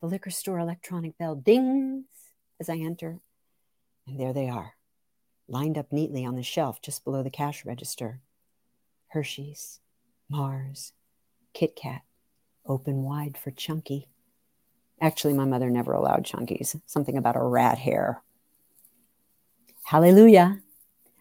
The 0.00 0.06
liquor 0.06 0.30
store 0.30 0.58
electronic 0.58 1.18
bell 1.18 1.34
dings 1.34 2.06
as 2.58 2.68
I 2.68 2.76
enter. 2.76 3.18
And 4.06 4.18
there 4.18 4.32
they 4.32 4.48
are, 4.48 4.74
lined 5.46 5.76
up 5.76 5.92
neatly 5.92 6.24
on 6.24 6.36
the 6.36 6.42
shelf 6.42 6.80
just 6.80 7.04
below 7.04 7.22
the 7.22 7.30
cash 7.30 7.64
register. 7.64 8.20
Hershey's, 9.08 9.80
Mars, 10.28 10.92
Kit 11.52 11.76
Kat, 11.76 12.02
open 12.64 13.02
wide 13.02 13.36
for 13.36 13.50
Chunky. 13.50 14.08
Actually, 15.00 15.34
my 15.34 15.44
mother 15.44 15.70
never 15.70 15.92
allowed 15.92 16.24
Chunkies, 16.24 16.80
something 16.86 17.16
about 17.16 17.36
a 17.36 17.42
rat 17.42 17.78
hair. 17.78 18.22
Hallelujah. 19.84 20.60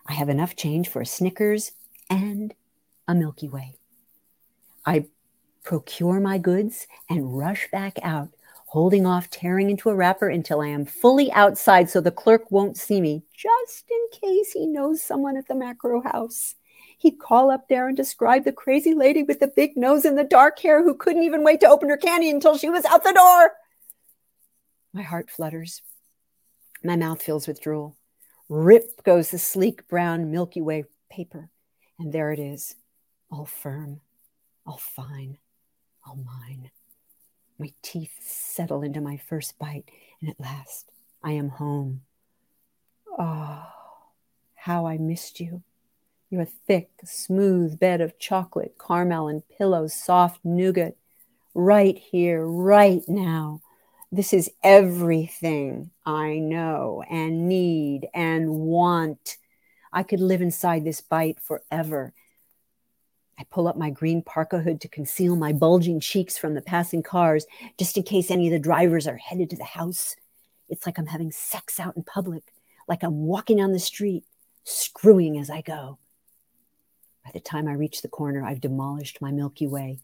I 0.07 0.13
have 0.13 0.29
enough 0.29 0.55
change 0.55 0.87
for 0.87 1.01
a 1.01 1.05
Snickers 1.05 1.71
and 2.09 2.53
a 3.07 3.15
Milky 3.15 3.47
Way. 3.47 3.75
I 4.85 5.07
procure 5.63 6.19
my 6.19 6.37
goods 6.37 6.87
and 7.09 7.37
rush 7.37 7.69
back 7.71 7.97
out, 8.03 8.29
holding 8.69 9.03
off 9.03 9.32
tearing 9.32 9.71
into 9.71 9.89
a 9.89 9.95
wrapper 9.95 10.29
until 10.29 10.62
I 10.62 10.67
am 10.67 10.86
fully 10.86 11.32
outside 11.32 11.89
so 11.89 12.01
the 12.01 12.12
clerk 12.12 12.51
won't 12.51 12.77
see 12.77 13.01
me, 13.01 13.23
just 13.36 13.86
in 13.89 14.19
case 14.21 14.51
he 14.51 14.67
knows 14.67 15.01
someone 15.01 15.38
at 15.38 15.47
the 15.47 15.55
macro 15.55 16.01
house. 16.01 16.53
He'd 16.99 17.17
call 17.17 17.49
up 17.49 17.67
there 17.67 17.88
and 17.88 17.97
describe 17.97 18.43
the 18.43 18.51
crazy 18.51 18.93
lady 18.93 19.23
with 19.23 19.39
the 19.39 19.47
big 19.47 19.75
nose 19.75 20.05
and 20.05 20.15
the 20.15 20.23
dark 20.23 20.60
hair 20.60 20.84
who 20.84 20.93
couldn't 20.93 21.23
even 21.23 21.43
wait 21.43 21.62
to 21.62 21.67
open 21.67 21.89
her 21.89 21.97
candy 21.97 22.29
until 22.29 22.60
she 22.60 22.69
was 22.69 22.86
out 22.86 23.03
the 23.03 23.12
door. 23.12 23.53
My 24.93 25.01
heart 25.01 25.32
flutters. 25.32 25.82
My 26.84 26.95
mouth 26.95 27.23
fills 27.23 27.47
with 27.47 27.62
drool. 27.62 27.97
Rip 28.49 29.01
goes 29.03 29.32
the 29.32 29.39
sleek 29.39 29.88
brown 29.88 30.29
Milky 30.29 30.62
Way 30.62 30.84
paper. 31.10 31.49
And 31.97 32.13
there 32.13 32.32
it 32.32 32.39
is, 32.39 32.75
all 33.32 33.45
firm, 33.45 34.01
all 34.63 34.77
fine, 34.77 35.39
all 36.05 36.15
mine. 36.15 36.69
My 37.59 37.73
teeth 37.81 38.13
settle 38.21 38.83
into 38.83 39.01
my 39.01 39.17
first 39.17 39.59
bite, 39.59 39.83
and 40.21 40.29
at 40.29 40.39
last 40.39 40.89
I 41.21 41.33
am 41.33 41.49
home. 41.49 42.01
Oh, 43.17 43.67
how 44.55 44.87
I 44.87 44.97
missed 44.97 45.41
you. 45.41 45.61
Your 46.29 46.45
thick, 46.45 46.89
smooth 47.03 47.77
bed 47.77 47.99
of 47.99 48.17
chocolate, 48.17 48.75
caramel, 48.79 49.27
and 49.27 49.43
pillows, 49.49 49.93
soft 49.93 50.39
nougat, 50.45 50.95
right 51.53 51.97
here, 51.97 52.45
right 52.45 53.01
now. 53.07 53.61
This 54.11 54.31
is 54.31 54.49
everything 54.63 55.91
I 56.05 56.35
know 56.35 57.03
and 57.09 57.49
need 57.49 58.07
and 58.13 58.49
want. 58.51 59.37
I 59.91 60.03
could 60.03 60.21
live 60.21 60.41
inside 60.41 60.85
this 60.85 61.01
bite 61.01 61.39
forever. 61.41 62.13
I 63.39 63.45
pull 63.49 63.69
up 63.69 63.78
my 63.78 63.89
green 63.89 64.21
parka 64.21 64.60
hood 64.60 64.82
to 64.82 64.89
conceal 64.89 65.38
my 65.38 65.54
bulging 65.54 66.02
cheeks 66.02 66.38
from 66.38 66.56
the 66.56 66.62
passing 66.62 67.02
cars, 67.02 67.45
just 67.78 67.95
in 67.95 68.04
case 68.04 68.30
any 68.30 68.47
of 68.47 68.52
the 68.52 68.60
drivers 68.60 69.08
are 69.08 69.15
headed 69.15 69.49
to 69.52 69.56
the 69.56 69.63
house. 69.63 70.17
It's 70.67 70.86
like 70.86 70.97
I'm 70.99 71.06
having 71.06 71.32
sex 71.32 71.80
out 71.80 71.95
in 71.95 72.04
public, 72.04 72.43
like 72.88 73.02
I'm 73.02 73.21
walking 73.21 73.58
down 73.58 73.71
the 73.71 73.80
street, 73.80 74.25
screwing 74.65 75.38
as 75.39 75.49
I 75.49 75.62
go. 75.62 75.97
By 77.23 77.32
the 77.34 77.39
time 77.39 77.67
I 77.67 77.73
reach 77.73 78.02
the 78.02 78.10
corner, 78.10 78.45
I've 78.45 78.60
demolished 78.60 79.21
my 79.21 79.32
Milky 79.32 79.67
Way. 79.67 79.99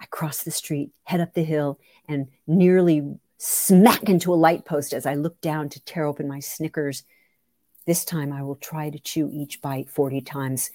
I 0.00 0.06
cross 0.06 0.42
the 0.42 0.50
street, 0.50 0.90
head 1.04 1.20
up 1.20 1.34
the 1.34 1.44
hill, 1.44 1.78
and 2.08 2.28
nearly 2.46 3.16
smack 3.38 4.08
into 4.08 4.32
a 4.32 4.36
light 4.36 4.64
post 4.64 4.92
as 4.92 5.06
I 5.06 5.14
look 5.14 5.40
down 5.40 5.68
to 5.70 5.84
tear 5.84 6.04
open 6.04 6.26
my 6.26 6.40
Snickers. 6.40 7.04
This 7.86 8.04
time 8.04 8.32
I 8.32 8.42
will 8.42 8.56
try 8.56 8.90
to 8.90 8.98
chew 8.98 9.30
each 9.32 9.62
bite 9.62 9.88
40 9.88 10.20
times, 10.22 10.70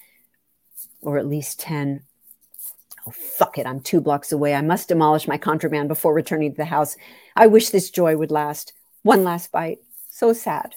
or 1.00 1.18
at 1.18 1.26
least 1.26 1.60
10. 1.60 2.02
Oh, 3.06 3.10
fuck 3.10 3.58
it. 3.58 3.66
I'm 3.66 3.80
two 3.80 4.00
blocks 4.00 4.32
away. 4.32 4.54
I 4.54 4.62
must 4.62 4.88
demolish 4.88 5.26
my 5.26 5.38
contraband 5.38 5.88
before 5.88 6.14
returning 6.14 6.52
to 6.52 6.56
the 6.56 6.64
house. 6.64 6.96
I 7.34 7.46
wish 7.48 7.70
this 7.70 7.90
joy 7.90 8.16
would 8.16 8.30
last. 8.30 8.72
One 9.02 9.24
last 9.24 9.50
bite. 9.50 9.78
So 10.10 10.32
sad. 10.32 10.74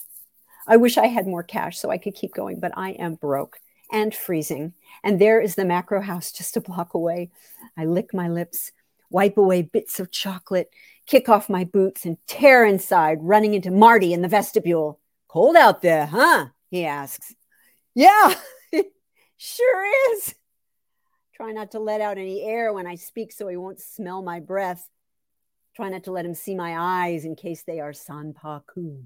I 0.67 0.77
wish 0.77 0.97
I 0.97 1.07
had 1.07 1.27
more 1.27 1.43
cash 1.43 1.77
so 1.77 1.91
I 1.91 1.99
could 1.99 2.15
keep 2.15 2.33
going, 2.33 2.59
but 2.59 2.71
I 2.75 2.91
am 2.91 3.15
broke 3.15 3.59
and 3.91 4.13
freezing. 4.13 4.73
And 5.03 5.21
there 5.21 5.39
is 5.39 5.55
the 5.55 5.65
macro 5.65 6.01
house 6.01 6.31
just 6.31 6.57
a 6.57 6.61
block 6.61 6.95
away. 6.95 7.29
I 7.77 7.85
lick 7.85 8.13
my 8.13 8.27
lips, 8.27 8.71
wipe 9.11 9.37
away 9.37 9.61
bits 9.61 9.99
of 9.99 10.11
chocolate, 10.11 10.71
kick 11.05 11.29
off 11.29 11.49
my 11.49 11.63
boots, 11.63 12.05
and 12.05 12.17
tear 12.25 12.65
inside, 12.65 13.19
running 13.21 13.53
into 13.53 13.69
Marty 13.69 14.13
in 14.13 14.23
the 14.23 14.27
vestibule. 14.27 14.99
Cold 15.27 15.55
out 15.55 15.81
there, 15.81 16.07
huh? 16.07 16.47
He 16.71 16.85
asks. 16.85 17.35
Yeah, 17.93 18.33
sure 19.37 20.13
is. 20.13 20.35
Try 21.33 21.51
not 21.51 21.71
to 21.71 21.79
let 21.79 22.01
out 22.01 22.17
any 22.17 22.43
air 22.43 22.71
when 22.71 22.87
I 22.87 22.95
speak 22.95 23.31
so 23.31 23.47
he 23.47 23.57
won't 23.57 23.81
smell 23.81 24.21
my 24.21 24.39
breath. 24.39 24.89
Try 25.75 25.89
not 25.89 26.05
to 26.05 26.11
let 26.11 26.25
him 26.25 26.33
see 26.33 26.55
my 26.55 26.75
eyes 26.77 27.25
in 27.25 27.35
case 27.35 27.63
they 27.63 27.81
are 27.81 27.91
sanpaku. 27.91 29.03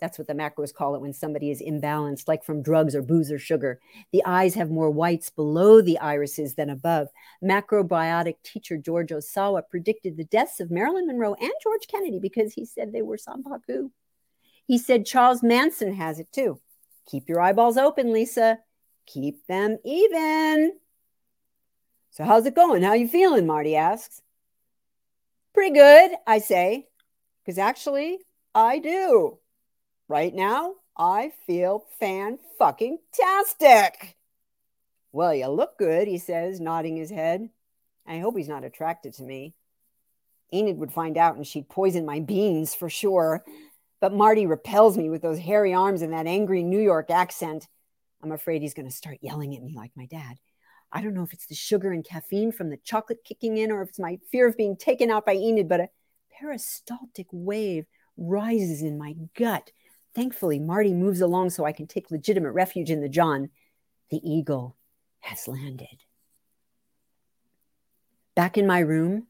That's 0.00 0.18
what 0.18 0.28
the 0.28 0.34
macros 0.34 0.72
call 0.72 0.94
it 0.94 1.00
when 1.00 1.12
somebody 1.12 1.50
is 1.50 1.62
imbalanced, 1.62 2.28
like 2.28 2.44
from 2.44 2.62
drugs 2.62 2.94
or 2.94 3.02
booze 3.02 3.32
or 3.32 3.38
sugar. 3.38 3.80
The 4.12 4.24
eyes 4.24 4.54
have 4.54 4.70
more 4.70 4.90
whites 4.90 5.30
below 5.30 5.80
the 5.80 5.98
irises 5.98 6.54
than 6.54 6.70
above. 6.70 7.08
Macrobiotic 7.42 8.36
teacher 8.44 8.76
George 8.76 9.10
Ohsawa 9.10 9.62
predicted 9.68 10.16
the 10.16 10.24
deaths 10.24 10.60
of 10.60 10.70
Marilyn 10.70 11.06
Monroe 11.06 11.34
and 11.34 11.52
George 11.62 11.86
Kennedy 11.88 12.20
because 12.20 12.52
he 12.52 12.64
said 12.64 12.92
they 12.92 13.02
were 13.02 13.16
Sampaku. 13.16 13.90
He 14.66 14.78
said 14.78 15.06
Charles 15.06 15.42
Manson 15.42 15.94
has 15.94 16.20
it 16.20 16.30
too. 16.32 16.60
Keep 17.06 17.28
your 17.28 17.40
eyeballs 17.40 17.76
open, 17.76 18.12
Lisa. 18.12 18.58
Keep 19.08 19.46
them 19.46 19.78
even. 19.84 20.74
So 22.10 22.24
how's 22.24 22.46
it 22.46 22.54
going? 22.54 22.82
How 22.82 22.92
you 22.92 23.08
feeling? 23.08 23.46
Marty 23.46 23.74
asks. 23.74 24.22
Pretty 25.54 25.74
good, 25.74 26.12
I 26.26 26.38
say, 26.38 26.88
because 27.42 27.58
actually 27.58 28.18
I 28.54 28.78
do. 28.78 29.38
Right 30.08 30.34
now, 30.34 30.74
I 30.96 31.32
feel 31.46 31.86
fan 31.98 32.38
fucking 32.58 32.98
tastic. 33.12 34.16
Well, 35.10 35.34
you 35.34 35.48
look 35.48 35.78
good, 35.78 36.06
he 36.06 36.18
says, 36.18 36.60
nodding 36.60 36.96
his 36.96 37.10
head. 37.10 37.48
I 38.06 38.18
hope 38.18 38.36
he's 38.36 38.48
not 38.48 38.64
attracted 38.64 39.14
to 39.14 39.22
me. 39.22 39.54
Enid 40.52 40.78
would 40.78 40.92
find 40.92 41.16
out 41.16 41.36
and 41.36 41.46
she'd 41.46 41.68
poison 41.68 42.04
my 42.04 42.20
beans 42.20 42.74
for 42.74 42.90
sure. 42.90 43.44
But 44.00 44.12
Marty 44.12 44.46
repels 44.46 44.96
me 44.96 45.08
with 45.10 45.22
those 45.22 45.38
hairy 45.38 45.74
arms 45.74 46.02
and 46.02 46.12
that 46.12 46.26
angry 46.26 46.62
New 46.62 46.80
York 46.80 47.10
accent. 47.10 47.68
I'm 48.22 48.32
afraid 48.32 48.62
he's 48.62 48.74
going 48.74 48.88
to 48.88 48.94
start 48.94 49.18
yelling 49.20 49.54
at 49.54 49.62
me 49.62 49.74
like 49.76 49.92
my 49.96 50.06
dad. 50.06 50.38
I 50.90 51.02
don't 51.02 51.14
know 51.14 51.22
if 51.22 51.32
it's 51.32 51.46
the 51.46 51.54
sugar 51.54 51.92
and 51.92 52.04
caffeine 52.04 52.50
from 52.52 52.70
the 52.70 52.78
chocolate 52.78 53.24
kicking 53.24 53.58
in 53.58 53.70
or 53.70 53.82
if 53.82 53.90
it's 53.90 53.98
my 53.98 54.18
fear 54.30 54.48
of 54.48 54.56
being 54.56 54.76
taken 54.76 55.10
out 55.10 55.26
by 55.26 55.34
Enid, 55.34 55.68
but 55.68 55.80
a 55.80 55.90
peristaltic 56.38 57.26
wave 57.30 57.86
rises 58.16 58.82
in 58.82 58.98
my 58.98 59.14
gut 59.34 59.70
Thankfully, 60.18 60.58
Marty 60.58 60.94
moves 60.94 61.20
along 61.20 61.50
so 61.50 61.64
I 61.64 61.70
can 61.70 61.86
take 61.86 62.10
legitimate 62.10 62.50
refuge 62.50 62.90
in 62.90 63.00
the 63.00 63.08
John. 63.08 63.50
The 64.10 64.20
eagle 64.28 64.76
has 65.20 65.46
landed. 65.46 66.02
Back 68.34 68.56
in 68.56 68.66
my 68.66 68.80
room, 68.80 69.28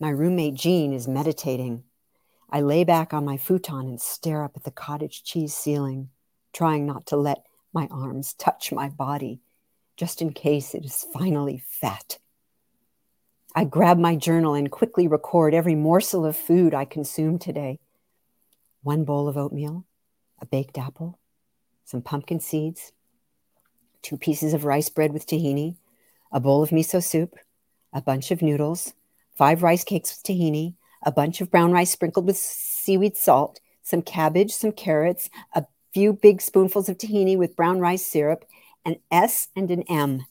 my 0.00 0.08
roommate 0.08 0.54
Jean 0.54 0.94
is 0.94 1.06
meditating. 1.06 1.84
I 2.48 2.62
lay 2.62 2.82
back 2.84 3.12
on 3.12 3.26
my 3.26 3.36
futon 3.36 3.86
and 3.86 4.00
stare 4.00 4.42
up 4.42 4.52
at 4.56 4.64
the 4.64 4.70
cottage 4.70 5.22
cheese 5.22 5.54
ceiling, 5.54 6.08
trying 6.54 6.86
not 6.86 7.04
to 7.06 7.16
let 7.16 7.44
my 7.72 7.88
arms 7.90 8.34
touch 8.34 8.72
my 8.72 8.88
body, 8.88 9.40
just 9.96 10.20
in 10.22 10.32
case 10.32 10.74
it 10.74 10.84
is 10.84 11.06
finally 11.12 11.62
fat. 11.66 12.18
I 13.54 13.64
grab 13.64 13.98
my 13.98 14.16
journal 14.16 14.54
and 14.54 14.70
quickly 14.70 15.06
record 15.06 15.54
every 15.54 15.74
morsel 15.74 16.24
of 16.24 16.36
food 16.36 16.74
I 16.74 16.84
consume 16.84 17.38
today. 17.38 17.80
One 18.82 19.04
bowl 19.04 19.28
of 19.28 19.36
oatmeal, 19.36 19.84
a 20.40 20.46
baked 20.46 20.78
apple, 20.78 21.18
some 21.84 22.02
pumpkin 22.02 22.40
seeds, 22.40 22.92
two 24.00 24.16
pieces 24.16 24.54
of 24.54 24.64
rice 24.64 24.88
bread 24.88 25.12
with 25.12 25.26
tahini, 25.26 25.76
a 26.32 26.40
bowl 26.40 26.62
of 26.62 26.70
miso 26.70 27.02
soup, 27.02 27.36
a 27.92 28.00
bunch 28.00 28.30
of 28.30 28.42
noodles, 28.42 28.94
five 29.34 29.62
rice 29.62 29.84
cakes 29.84 30.10
with 30.16 30.24
tahini, 30.24 30.74
a 31.02 31.12
bunch 31.12 31.40
of 31.40 31.50
brown 31.50 31.72
rice 31.72 31.90
sprinkled 31.90 32.26
with 32.26 32.36
seaweed 32.36 33.16
salt, 33.16 33.60
some 33.82 34.02
cabbage, 34.02 34.52
some 34.52 34.72
carrots, 34.72 35.28
a 35.54 35.64
few 35.92 36.12
big 36.12 36.40
spoonfuls 36.40 36.88
of 36.88 36.98
tahini 36.98 37.36
with 37.36 37.56
brown 37.56 37.78
rice 37.78 38.06
syrup, 38.06 38.44
an 38.84 38.96
S 39.10 39.48
and 39.54 39.70
an 39.70 39.82
M. 39.82 40.26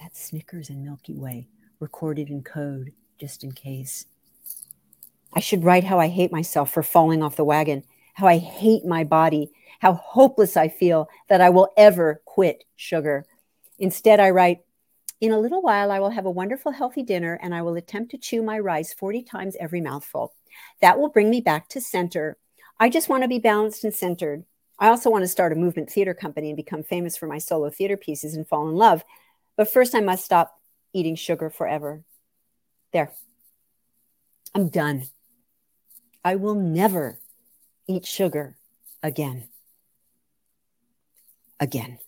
That's 0.00 0.24
Snickers 0.24 0.70
and 0.70 0.84
Milky 0.84 1.14
Way, 1.14 1.48
recorded 1.80 2.28
in 2.28 2.42
code, 2.42 2.92
just 3.18 3.42
in 3.42 3.52
case. 3.52 4.06
I 5.34 5.40
should 5.40 5.64
write 5.64 5.84
how 5.84 5.98
I 5.98 6.08
hate 6.08 6.32
myself 6.32 6.70
for 6.70 6.82
falling 6.82 7.22
off 7.22 7.36
the 7.36 7.44
wagon 7.44 7.84
how 8.18 8.26
I 8.26 8.38
hate 8.38 8.84
my 8.84 9.04
body, 9.04 9.52
how 9.78 9.92
hopeless 9.92 10.56
I 10.56 10.66
feel 10.66 11.08
that 11.28 11.40
I 11.40 11.50
will 11.50 11.68
ever 11.76 12.20
quit 12.24 12.64
sugar. 12.74 13.24
Instead, 13.78 14.18
I 14.18 14.30
write, 14.30 14.62
in 15.20 15.30
a 15.30 15.38
little 15.38 15.62
while, 15.62 15.92
I 15.92 16.00
will 16.00 16.10
have 16.10 16.26
a 16.26 16.30
wonderful, 16.30 16.72
healthy 16.72 17.04
dinner 17.04 17.38
and 17.40 17.54
I 17.54 17.62
will 17.62 17.76
attempt 17.76 18.10
to 18.10 18.18
chew 18.18 18.42
my 18.42 18.58
rice 18.58 18.92
40 18.92 19.22
times 19.22 19.56
every 19.60 19.80
mouthful. 19.80 20.34
That 20.80 20.98
will 20.98 21.10
bring 21.10 21.30
me 21.30 21.40
back 21.40 21.68
to 21.68 21.80
center. 21.80 22.38
I 22.80 22.88
just 22.88 23.08
want 23.08 23.24
to 23.24 23.28
be 23.28 23.38
balanced 23.38 23.84
and 23.84 23.94
centered. 23.94 24.44
I 24.78 24.88
also 24.88 25.10
want 25.10 25.22
to 25.24 25.28
start 25.28 25.52
a 25.52 25.56
movement 25.56 25.90
theater 25.90 26.14
company 26.14 26.48
and 26.50 26.56
become 26.56 26.84
famous 26.84 27.16
for 27.16 27.26
my 27.26 27.38
solo 27.38 27.70
theater 27.70 27.96
pieces 27.96 28.34
and 28.34 28.46
fall 28.46 28.68
in 28.68 28.76
love. 28.76 29.04
But 29.56 29.72
first, 29.72 29.94
I 29.94 30.00
must 30.00 30.24
stop 30.24 30.60
eating 30.92 31.16
sugar 31.16 31.50
forever. 31.50 32.04
There. 32.92 33.12
I'm 34.54 34.68
done. 34.68 35.08
I 36.24 36.36
will 36.36 36.54
never 36.54 37.18
eat 37.88 38.06
sugar 38.06 38.56
again. 39.02 39.48
Again. 41.58 41.98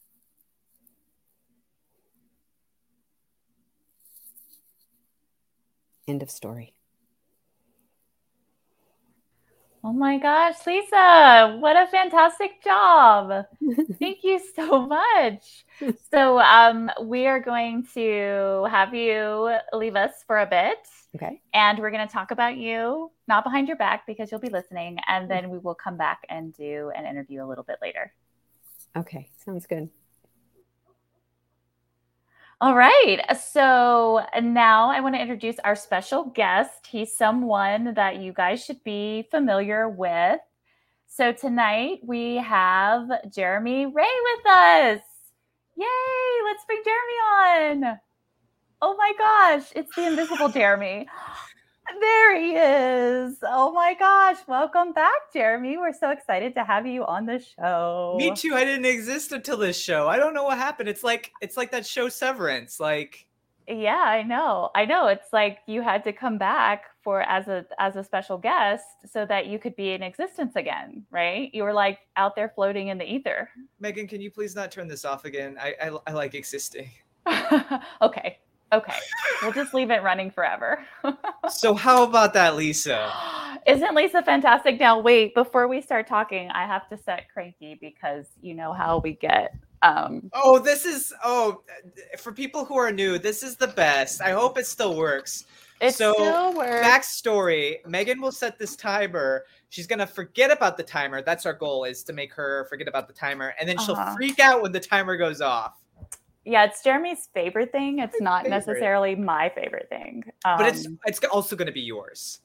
End 6.06 6.22
of 6.22 6.30
story. 6.30 6.74
Oh 9.82 9.92
my 9.94 10.18
gosh, 10.18 10.56
Lisa, 10.66 11.56
what 11.58 11.74
a 11.74 11.86
fantastic 11.90 12.62
job. 12.62 13.46
Thank 13.98 14.22
you 14.22 14.38
so 14.54 14.86
much. 14.86 15.64
So, 16.12 16.38
um, 16.38 16.90
we 17.02 17.26
are 17.26 17.40
going 17.40 17.86
to 17.94 18.66
have 18.70 18.92
you 18.94 19.56
leave 19.72 19.96
us 19.96 20.22
for 20.26 20.40
a 20.40 20.46
bit 20.46 20.86
Okay. 21.16 21.40
and 21.54 21.78
we're 21.78 21.90
going 21.90 22.06
to 22.06 22.12
talk 22.12 22.30
about 22.30 22.58
you, 22.58 23.10
not 23.26 23.42
behind 23.42 23.68
your 23.68 23.78
back 23.78 24.06
because 24.06 24.30
you'll 24.30 24.40
be 24.40 24.50
listening. 24.50 24.98
And 25.08 25.30
then 25.30 25.48
we 25.48 25.56
will 25.58 25.74
come 25.74 25.96
back 25.96 26.26
and 26.28 26.52
do 26.52 26.92
an 26.94 27.06
interview 27.06 27.42
a 27.42 27.46
little 27.46 27.64
bit 27.64 27.78
later. 27.80 28.12
Okay. 28.96 29.30
Sounds 29.44 29.66
good. 29.66 29.88
All 32.62 32.76
right. 32.76 33.22
So 33.40 34.20
now 34.42 34.90
I 34.90 35.00
want 35.00 35.14
to 35.14 35.20
introduce 35.20 35.58
our 35.60 35.74
special 35.74 36.24
guest. 36.24 36.86
He's 36.86 37.16
someone 37.16 37.94
that 37.94 38.16
you 38.16 38.34
guys 38.34 38.62
should 38.62 38.84
be 38.84 39.26
familiar 39.30 39.88
with. 39.88 40.40
So 41.06 41.32
tonight 41.32 42.00
we 42.04 42.36
have 42.36 43.08
Jeremy 43.34 43.86
Ray 43.86 43.92
with 44.24 44.46
us. 44.46 45.00
Yay! 45.74 46.44
Let's 46.44 46.64
bring 46.66 46.82
Jeremy 46.84 47.86
on. 47.88 47.98
Oh 48.82 48.94
my 48.94 49.12
gosh, 49.16 49.72
it's 49.74 49.94
the 49.96 50.08
invisible 50.08 50.50
Jeremy. 50.50 51.08
There 51.98 52.40
he 52.40 52.54
is. 52.54 53.38
Oh 53.42 53.72
my 53.72 53.94
gosh. 53.94 54.36
Welcome 54.46 54.92
back, 54.92 55.32
Jeremy. 55.32 55.76
We're 55.76 55.92
so 55.92 56.10
excited 56.10 56.54
to 56.54 56.64
have 56.64 56.86
you 56.86 57.04
on 57.04 57.26
the 57.26 57.40
show. 57.40 58.14
Me 58.18 58.32
too. 58.34 58.54
I 58.54 58.64
didn't 58.64 58.84
exist 58.84 59.32
until 59.32 59.56
this 59.56 59.78
show. 59.78 60.06
I 60.06 60.16
don't 60.16 60.34
know 60.34 60.44
what 60.44 60.58
happened. 60.58 60.88
It's 60.88 61.02
like 61.02 61.32
it's 61.40 61.56
like 61.56 61.70
that 61.72 61.86
show 61.86 62.08
Severance. 62.08 62.78
Like 62.78 63.26
Yeah, 63.66 64.04
I 64.04 64.22
know. 64.22 64.70
I 64.74 64.84
know. 64.84 65.08
It's 65.08 65.32
like 65.32 65.58
you 65.66 65.82
had 65.82 66.04
to 66.04 66.12
come 66.12 66.38
back 66.38 66.84
for 67.02 67.22
as 67.22 67.48
a 67.48 67.64
as 67.78 67.96
a 67.96 68.04
special 68.04 68.38
guest 68.38 68.84
so 69.10 69.26
that 69.26 69.46
you 69.46 69.58
could 69.58 69.74
be 69.74 69.90
in 69.90 70.02
existence 70.02 70.54
again, 70.54 71.04
right? 71.10 71.50
You 71.52 71.64
were 71.64 71.72
like 71.72 71.98
out 72.16 72.36
there 72.36 72.52
floating 72.54 72.88
in 72.88 72.98
the 72.98 73.10
ether. 73.10 73.48
Megan, 73.80 74.06
can 74.06 74.20
you 74.20 74.30
please 74.30 74.54
not 74.54 74.70
turn 74.70 74.86
this 74.86 75.04
off 75.04 75.24
again? 75.24 75.56
I 75.60 75.74
I, 75.82 75.90
I 76.06 76.12
like 76.12 76.34
existing. 76.34 76.90
okay. 78.02 78.38
Okay. 78.72 78.94
We'll 79.42 79.52
just 79.52 79.74
leave 79.74 79.90
it 79.90 80.02
running 80.02 80.30
forever. 80.30 80.84
So 81.48 81.74
how 81.74 82.04
about 82.04 82.32
that, 82.34 82.54
Lisa? 82.54 83.12
Isn't 83.66 83.94
Lisa 83.94 84.22
fantastic? 84.22 84.78
Now, 84.78 85.00
wait, 85.00 85.34
before 85.34 85.66
we 85.66 85.80
start 85.80 86.06
talking, 86.06 86.48
I 86.50 86.64
have 86.66 86.88
to 86.90 86.96
set 86.96 87.24
cranky 87.32 87.76
because 87.80 88.26
you 88.40 88.54
know 88.54 88.72
how 88.72 88.98
we 88.98 89.14
get. 89.14 89.54
Um, 89.82 90.30
Oh, 90.32 90.58
this 90.60 90.84
is 90.84 91.12
oh 91.24 91.62
for 92.18 92.30
people 92.30 92.64
who 92.64 92.76
are 92.78 92.92
new, 92.92 93.18
this 93.18 93.42
is 93.42 93.56
the 93.56 93.66
best. 93.68 94.20
I 94.22 94.30
hope 94.30 94.58
it 94.58 94.66
still 94.66 94.96
works. 94.96 95.44
it 95.80 95.94
So, 95.94 96.12
still 96.12 96.54
works. 96.54 96.86
Backstory: 96.86 97.84
Megan 97.86 98.20
will 98.20 98.30
set 98.32 98.58
this 98.58 98.76
timer. 98.76 99.44
She's 99.70 99.86
gonna 99.88 100.06
forget 100.06 100.52
about 100.52 100.76
the 100.76 100.84
timer. 100.84 101.20
That's 101.22 101.46
our 101.46 101.54
goal: 101.54 101.84
is 101.84 102.04
to 102.04 102.12
make 102.12 102.32
her 102.34 102.66
forget 102.68 102.86
about 102.86 103.08
the 103.08 103.14
timer, 103.14 103.54
and 103.58 103.68
then 103.68 103.78
she'll 103.78 103.96
Uh-huh. 103.96 104.14
freak 104.14 104.38
out 104.38 104.62
when 104.62 104.70
the 104.72 104.80
timer 104.80 105.16
goes 105.16 105.40
off. 105.40 105.82
Yeah, 106.44 106.64
it's 106.64 106.82
Jeremy's 106.82 107.28
favorite 107.34 107.72
thing. 107.72 107.98
It's 107.98 108.20
not 108.20 108.44
favorite. 108.44 108.56
necessarily 108.66 109.14
my 109.14 109.48
favorite 109.50 109.88
thing. 109.88 110.24
But 110.44 110.66
it's 110.66 110.86
Um, 110.86 110.98
it's 111.06 111.22
also 111.24 111.56
gonna 111.56 111.72
be 111.72 111.80
yours. 111.82 112.40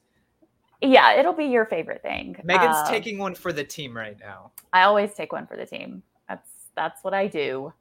yeah, 0.82 1.14
it'll 1.14 1.32
be 1.32 1.46
your 1.46 1.64
favorite 1.66 2.02
thing. 2.02 2.36
Megan's 2.44 2.76
Uh, 2.76 2.90
taking 2.90 3.18
one 3.18 3.34
for 3.34 3.52
the 3.52 3.64
team 3.64 3.96
right 3.96 4.18
now. 4.20 4.52
I 4.72 4.82
always 4.82 5.14
take 5.14 5.32
one 5.32 5.46
for 5.46 5.56
the 5.56 5.66
team. 5.66 6.02
That's 6.28 6.50
that's 6.74 7.02
what 7.02 7.14
I 7.14 7.26
do. 7.26 7.72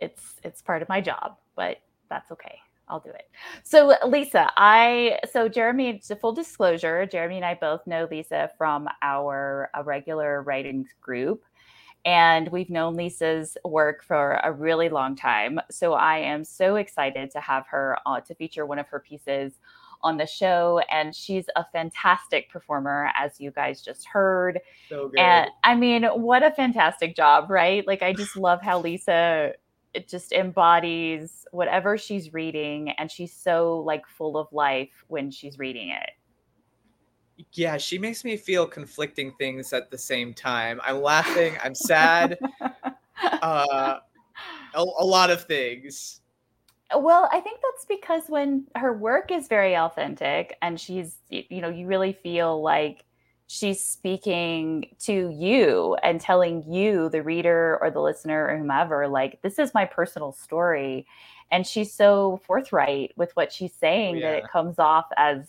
It's 0.00 0.36
it's 0.44 0.62
part 0.62 0.82
of 0.82 0.88
my 0.88 1.00
job, 1.00 1.36
but 1.56 1.78
that's 2.08 2.30
okay. 2.32 2.60
I'll 2.88 3.00
do 3.00 3.10
it. 3.10 3.28
So 3.62 3.94
Lisa, 4.06 4.50
I 4.56 5.18
so 5.30 5.48
Jeremy, 5.48 5.98
to 6.00 6.16
full 6.16 6.32
disclosure, 6.32 7.06
Jeremy 7.06 7.36
and 7.36 7.44
I 7.44 7.54
both 7.54 7.86
know 7.86 8.08
Lisa 8.10 8.50
from 8.58 8.88
our 9.00 9.70
a 9.74 9.82
regular 9.84 10.42
writing 10.42 10.88
group. 11.00 11.44
And 12.04 12.48
we've 12.48 12.70
known 12.70 12.94
Lisa's 12.94 13.56
work 13.64 14.02
for 14.02 14.40
a 14.42 14.52
really 14.52 14.88
long 14.88 15.16
time. 15.16 15.60
So 15.70 15.92
I 15.92 16.18
am 16.18 16.44
so 16.44 16.76
excited 16.76 17.30
to 17.32 17.40
have 17.40 17.66
her 17.68 17.98
uh, 18.06 18.20
to 18.20 18.34
feature 18.34 18.64
one 18.64 18.78
of 18.78 18.88
her 18.88 19.00
pieces 19.00 19.54
on 20.02 20.16
the 20.16 20.26
show. 20.26 20.80
And 20.90 21.14
she's 21.14 21.46
a 21.56 21.64
fantastic 21.72 22.50
performer, 22.50 23.10
as 23.14 23.38
you 23.40 23.50
guys 23.50 23.82
just 23.82 24.06
heard. 24.06 24.60
So 24.88 25.08
good. 25.08 25.20
And 25.20 25.50
I 25.62 25.74
mean, 25.74 26.04
what 26.04 26.42
a 26.42 26.50
fantastic 26.50 27.14
job, 27.14 27.50
right? 27.50 27.86
Like, 27.86 28.02
I 28.02 28.14
just 28.14 28.36
love 28.36 28.62
how 28.62 28.80
Lisa 28.80 29.52
it 29.92 30.08
just 30.08 30.32
embodies 30.32 31.46
whatever 31.50 31.98
she's 31.98 32.32
reading, 32.32 32.90
and 32.90 33.10
she's 33.10 33.32
so 33.32 33.78
like 33.78 34.06
full 34.06 34.36
of 34.36 34.46
life 34.52 35.04
when 35.08 35.30
she's 35.30 35.58
reading 35.58 35.90
it. 35.90 36.10
Yeah, 37.52 37.76
she 37.76 37.98
makes 37.98 38.24
me 38.24 38.36
feel 38.36 38.66
conflicting 38.66 39.32
things 39.38 39.72
at 39.72 39.90
the 39.90 39.98
same 39.98 40.34
time. 40.34 40.80
I'm 40.84 41.00
laughing. 41.00 41.56
I'm 41.62 41.74
sad. 41.74 42.38
uh, 43.42 43.98
a, 44.74 44.78
a 44.78 45.04
lot 45.04 45.30
of 45.30 45.44
things. 45.44 46.20
Well, 46.94 47.28
I 47.32 47.40
think 47.40 47.60
that's 47.62 47.84
because 47.84 48.24
when 48.28 48.66
her 48.74 48.92
work 48.92 49.30
is 49.30 49.46
very 49.46 49.76
authentic 49.76 50.56
and 50.60 50.80
she's, 50.80 51.18
you 51.28 51.60
know, 51.60 51.68
you 51.68 51.86
really 51.86 52.12
feel 52.12 52.60
like 52.62 53.04
she's 53.46 53.82
speaking 53.84 54.86
to 55.00 55.30
you 55.30 55.96
and 56.02 56.20
telling 56.20 56.64
you, 56.72 57.08
the 57.08 57.22
reader 57.22 57.78
or 57.80 57.90
the 57.90 58.00
listener 58.00 58.48
or 58.48 58.58
whomever, 58.58 59.06
like, 59.06 59.40
this 59.42 59.58
is 59.58 59.72
my 59.72 59.84
personal 59.84 60.32
story. 60.32 61.06
And 61.52 61.66
she's 61.66 61.92
so 61.92 62.40
forthright 62.44 63.12
with 63.16 63.30
what 63.34 63.52
she's 63.52 63.74
saying 63.74 64.20
that 64.20 64.38
it 64.38 64.48
comes 64.48 64.78
off 64.78 65.06
as 65.16 65.48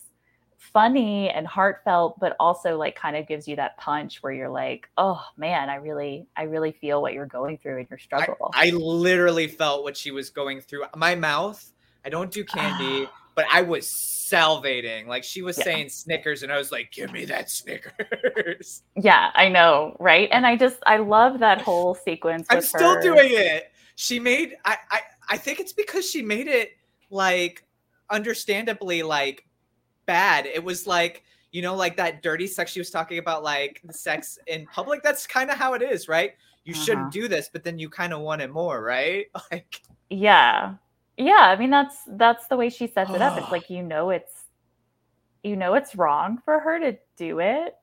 funny 0.61 1.29
and 1.29 1.47
heartfelt, 1.47 2.19
but 2.19 2.35
also 2.39 2.77
like 2.77 2.95
kind 2.95 3.15
of 3.17 3.27
gives 3.27 3.47
you 3.47 3.55
that 3.55 3.77
punch 3.77 4.21
where 4.21 4.31
you're 4.31 4.49
like, 4.49 4.87
oh 4.97 5.21
man, 5.35 5.69
I 5.69 5.75
really, 5.75 6.27
I 6.35 6.43
really 6.43 6.71
feel 6.71 7.01
what 7.01 7.13
you're 7.13 7.25
going 7.25 7.57
through 7.57 7.79
in 7.79 7.87
your 7.89 7.97
struggle. 7.97 8.51
I 8.53 8.69
literally 8.69 9.47
felt 9.47 9.83
what 9.83 9.97
she 9.97 10.11
was 10.11 10.29
going 10.29 10.61
through. 10.61 10.83
My 10.95 11.15
mouth, 11.15 11.71
I 12.05 12.09
don't 12.09 12.31
do 12.31 12.43
candy, 12.43 13.09
but 13.35 13.45
I 13.51 13.63
was 13.63 13.87
salivating. 13.87 15.07
Like 15.07 15.23
she 15.23 15.41
was 15.41 15.57
Yeah. 15.57 15.63
saying 15.63 15.89
Snickers, 15.89 16.43
and 16.43 16.51
I 16.51 16.57
was 16.57 16.71
like, 16.71 16.91
give 16.91 17.11
me 17.11 17.25
that 17.25 17.49
Snickers. 17.49 18.83
Yeah, 18.95 19.31
I 19.33 19.49
know, 19.49 19.95
right? 19.99 20.29
And 20.31 20.45
I 20.45 20.55
just 20.55 20.77
I 20.85 20.97
love 20.97 21.39
that 21.39 21.61
whole 21.63 21.95
sequence. 21.95 22.45
I'm 22.51 22.61
still 22.61 22.93
her. 22.95 23.01
doing 23.01 23.29
it. 23.31 23.71
She 23.95 24.19
made 24.19 24.57
I, 24.63 24.77
I 24.91 24.99
I 25.31 25.37
think 25.37 25.59
it's 25.59 25.73
because 25.73 26.09
she 26.09 26.21
made 26.21 26.47
it 26.47 26.71
like 27.09 27.63
understandably 28.11 29.01
like 29.01 29.45
bad. 30.11 30.45
It 30.47 30.63
was 30.63 30.87
like 30.87 31.23
you 31.51 31.61
know 31.61 31.75
like 31.75 31.97
that 31.97 32.23
dirty 32.23 32.47
sex 32.47 32.71
she 32.71 32.79
was 32.79 32.91
talking 32.91 33.19
about 33.19 33.43
like 33.43 33.81
the 33.85 33.93
sex 33.93 34.37
in 34.47 34.67
public. 34.67 35.03
That's 35.03 35.27
kind 35.27 35.49
of 35.51 35.57
how 35.57 35.73
it 35.73 35.81
is, 35.83 36.07
right? 36.07 36.33
You 36.65 36.73
Uh-huh. 36.73 36.83
shouldn't 36.83 37.11
do 37.11 37.27
this, 37.27 37.49
but 37.51 37.63
then 37.63 37.79
you 37.79 37.89
kind 37.89 38.13
of 38.13 38.21
want 38.21 38.41
it 38.41 38.51
more, 38.51 38.83
right? 38.83 39.27
Like 39.51 39.81
Yeah, 40.09 40.75
yeah. 41.17 41.33
I 41.39 41.55
mean, 41.57 41.69
that's 41.69 41.97
that's 42.07 42.47
the 42.47 42.57
way 42.57 42.69
she 42.69 42.87
sets 42.87 43.13
it 43.15 43.21
up. 43.21 43.37
It's 43.37 43.51
like 43.51 43.69
you 43.69 43.83
know 43.83 44.09
it's 44.11 44.45
you 45.43 45.55
know 45.55 45.73
it's 45.75 45.95
wrong 45.95 46.39
for 46.45 46.59
her 46.59 46.79
to 46.79 46.97
do 47.17 47.39
it, 47.39 47.73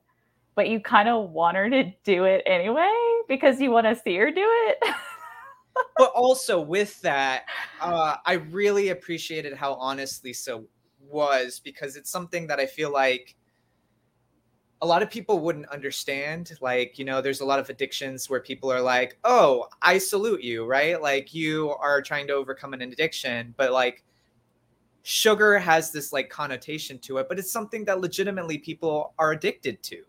but 0.57 0.69
you 0.69 0.81
kind 0.81 1.09
of 1.09 1.31
want 1.31 1.57
her 1.57 1.71
to 1.71 1.85
do 2.05 2.25
it 2.25 2.43
anyway 2.47 2.93
because 3.29 3.61
you 3.61 3.71
want 3.73 3.87
to 3.87 3.97
see 3.97 4.17
her 4.17 4.31
do 4.31 4.45
it. 4.45 4.79
but 5.99 6.11
also 6.15 6.61
with 6.61 7.01
that, 7.03 7.45
uh, 7.81 8.17
I 8.25 8.35
really 8.35 8.91
appreciated 8.91 9.55
how 9.55 9.75
honest 9.75 10.25
Lisa 10.25 10.63
was 11.09 11.61
because 11.63 11.97
it's 11.97 12.11
something 12.11 12.47
that 12.47 12.61
I 12.61 12.67
feel 12.67 12.93
like 12.93 13.37
a 14.81 14.87
lot 14.87 15.03
of 15.03 15.11
people 15.11 15.41
wouldn't 15.41 15.69
understand. 15.69 16.53
Like, 16.61 16.99
you 16.99 17.05
know, 17.05 17.21
there's 17.21 17.41
a 17.41 17.45
lot 17.45 17.59
of 17.59 17.69
addictions 17.69 18.31
where 18.31 18.41
people 18.41 18.71
are 18.71 18.81
like, 18.81 19.19
oh, 19.25 19.67
I 19.83 19.99
salute 19.99 20.43
you, 20.43 20.65
right? 20.65 21.01
Like, 21.01 21.35
you 21.35 21.71
are 21.81 22.01
trying 22.01 22.27
to 22.29 22.35
overcome 22.35 22.75
an 22.75 22.83
addiction, 22.83 23.55
but 23.57 23.73
like, 23.73 24.05
sugar 25.03 25.59
has 25.59 25.91
this 25.91 26.13
like 26.13 26.29
connotation 26.29 26.99
to 26.99 27.19
it, 27.19 27.29
but 27.29 27.39
it's 27.39 27.51
something 27.51 27.85
that 27.87 28.01
legitimately 28.01 28.59
people 28.59 29.15
are 29.19 29.33
addicted 29.33 29.83
to. 29.83 30.05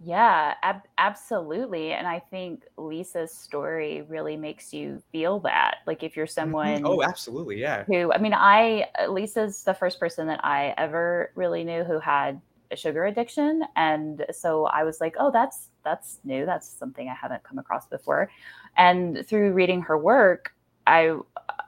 Yeah, 0.00 0.54
ab- 0.62 0.86
absolutely. 0.98 1.92
And 1.92 2.06
I 2.06 2.20
think 2.20 2.64
Lisa's 2.76 3.34
story 3.34 4.02
really 4.02 4.36
makes 4.36 4.72
you 4.72 5.02
feel 5.10 5.40
that. 5.40 5.78
Like 5.86 6.02
if 6.02 6.16
you're 6.16 6.26
mm-hmm. 6.26 6.32
someone 6.32 6.82
Oh, 6.84 7.02
absolutely. 7.02 7.60
Yeah. 7.60 7.84
who 7.84 8.12
I 8.12 8.18
mean, 8.18 8.34
I 8.34 8.86
uh, 9.00 9.08
Lisa's 9.08 9.64
the 9.64 9.74
first 9.74 9.98
person 9.98 10.26
that 10.28 10.44
I 10.44 10.74
ever 10.76 11.32
really 11.34 11.64
knew 11.64 11.84
who 11.84 11.98
had 11.98 12.40
a 12.70 12.76
sugar 12.76 13.06
addiction, 13.06 13.62
and 13.76 14.26
so 14.30 14.66
I 14.66 14.84
was 14.84 15.00
like, 15.00 15.16
oh, 15.18 15.30
that's 15.30 15.70
that's 15.84 16.18
new. 16.22 16.44
That's 16.44 16.68
something 16.68 17.08
I 17.08 17.14
haven't 17.14 17.42
come 17.42 17.58
across 17.58 17.86
before. 17.86 18.30
And 18.76 19.26
through 19.26 19.52
reading 19.52 19.80
her 19.82 19.98
work, 19.98 20.54
I 20.86 21.16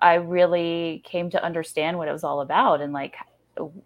I 0.02 0.14
really 0.14 1.02
came 1.04 1.30
to 1.30 1.42
understand 1.42 1.98
what 1.98 2.08
it 2.08 2.12
was 2.12 2.22
all 2.22 2.42
about 2.42 2.80
and 2.80 2.92
like 2.92 3.16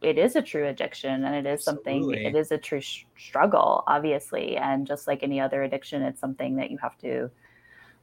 it 0.01 0.19
is 0.19 0.37
a 0.37 0.43
true 0.43 0.67
addiction 0.69 1.25
and 1.25 1.35
it 1.35 1.47
is 1.51 1.65
something 1.65 1.99
Absolutely. 1.99 2.27
it 2.27 2.35
is 2.35 2.51
a 2.53 2.59
true 2.59 2.81
sh- 2.81 3.05
struggle 3.17 3.85
obviously. 3.87 4.57
And 4.57 4.87
just 4.87 5.07
like 5.07 5.23
any 5.23 5.41
other 5.41 5.63
addiction 5.63 6.03
it's 6.03 6.21
something 6.21 6.57
that 6.57 6.71
you 6.71 6.79
have 6.79 6.97
to 6.99 7.31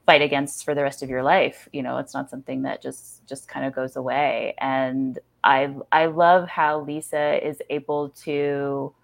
fight 0.06 0.22
against 0.22 0.64
for 0.64 0.74
the 0.74 0.82
rest 0.82 1.02
of 1.02 1.08
your 1.08 1.22
life. 1.22 1.68
You 1.72 1.82
know 1.82 1.98
it's 1.98 2.14
not 2.14 2.30
something 2.30 2.62
that 2.62 2.82
just 2.82 3.26
just 3.26 3.48
kind 3.48 3.66
of 3.66 3.74
goes 3.74 3.96
away. 3.96 4.54
And 4.58 5.18
i 5.44 5.74
i 5.90 6.06
love 6.06 6.48
how 6.48 6.80
lisa 6.82 7.44
is 7.46 7.60
able 7.68 8.10
to 8.10 8.94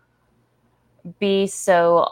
be 1.18 1.46
so 1.46 2.08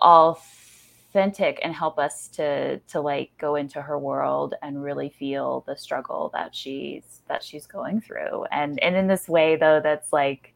authentic 1.08 1.60
and 1.62 1.74
help 1.74 1.98
us 1.98 2.28
to 2.28 2.78
to 2.80 3.00
like 3.00 3.30
go 3.38 3.56
into 3.56 3.80
her 3.80 3.98
world 3.98 4.54
and 4.62 4.82
really 4.82 5.08
feel 5.18 5.64
the 5.66 5.76
struggle 5.76 6.30
that 6.34 6.54
she's 6.54 7.22
that 7.28 7.42
she's 7.42 7.66
going 7.66 8.00
through. 8.00 8.44
And 8.50 8.78
and 8.82 8.96
in 8.96 9.06
this 9.06 9.28
way 9.28 9.56
though 9.56 9.80
that's 9.82 10.12
like 10.12 10.54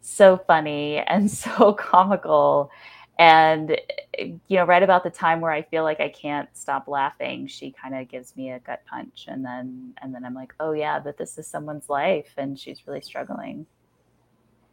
so 0.00 0.36
funny 0.46 0.98
and 1.06 1.30
so 1.30 1.72
comical. 1.72 2.70
And 3.18 3.78
you 4.18 4.56
know 4.56 4.64
right 4.64 4.82
about 4.82 5.04
the 5.04 5.10
time 5.10 5.40
where 5.42 5.52
i 5.52 5.60
feel 5.60 5.82
like 5.82 6.00
i 6.00 6.08
can't 6.08 6.48
stop 6.54 6.88
laughing 6.88 7.46
she 7.46 7.70
kind 7.70 7.94
of 7.94 8.08
gives 8.08 8.34
me 8.36 8.50
a 8.52 8.58
gut 8.60 8.82
punch. 8.88 9.26
And 9.28 9.44
then 9.44 9.94
and 10.02 10.14
then 10.14 10.24
i'm 10.24 10.34
like 10.34 10.54
oh 10.60 10.72
yeah 10.72 10.98
but 11.00 11.18
this 11.18 11.36
is 11.38 11.46
someone's 11.46 11.88
life 11.88 12.32
and 12.36 12.58
she's 12.58 12.86
really 12.86 13.02
struggling. 13.02 13.66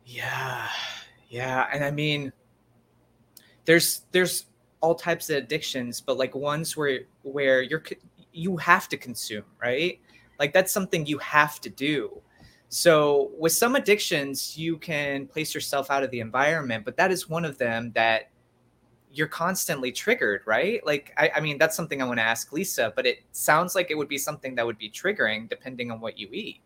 Yeah, 0.05 0.69
yeah, 1.29 1.67
and 1.73 1.83
I 1.83 1.91
mean, 1.91 2.31
there's 3.65 4.03
there's 4.13 4.45
all 4.81 4.95
types 4.95 5.29
of 5.29 5.37
addictions, 5.37 6.01
but 6.01 6.17
like 6.17 6.35
ones 6.35 6.77
where 6.77 7.01
where 7.23 7.61
you're 7.61 7.83
you 8.31 8.57
have 8.57 8.87
to 8.89 8.97
consume, 8.97 9.45
right? 9.61 9.99
Like 10.39 10.53
that's 10.53 10.71
something 10.71 11.05
you 11.05 11.17
have 11.19 11.59
to 11.61 11.69
do. 11.69 12.21
So 12.69 13.31
with 13.37 13.53
some 13.53 13.75
addictions, 13.75 14.57
you 14.57 14.77
can 14.77 15.25
place 15.27 15.55
yourself 15.55 15.89
out 15.89 16.03
of 16.03 16.11
the 16.11 16.19
environment, 16.19 16.85
but 16.85 16.97
that 16.97 17.11
is 17.11 17.29
one 17.29 17.45
of 17.45 17.57
them 17.57 17.91
that 17.95 18.29
you're 19.11 19.27
constantly 19.27 19.91
triggered, 19.91 20.41
right? 20.45 20.85
Like 20.85 21.13
I, 21.17 21.31
I 21.37 21.39
mean, 21.39 21.57
that's 21.57 21.75
something 21.75 22.01
I 22.01 22.05
want 22.05 22.19
to 22.19 22.23
ask 22.23 22.51
Lisa, 22.51 22.93
but 22.95 23.05
it 23.05 23.19
sounds 23.31 23.73
like 23.73 23.89
it 23.89 23.97
would 23.97 24.09
be 24.09 24.17
something 24.17 24.53
that 24.55 24.65
would 24.65 24.77
be 24.77 24.89
triggering 24.89 25.49
depending 25.49 25.91
on 25.91 25.99
what 26.01 26.19
you 26.19 26.27
eat. 26.31 26.61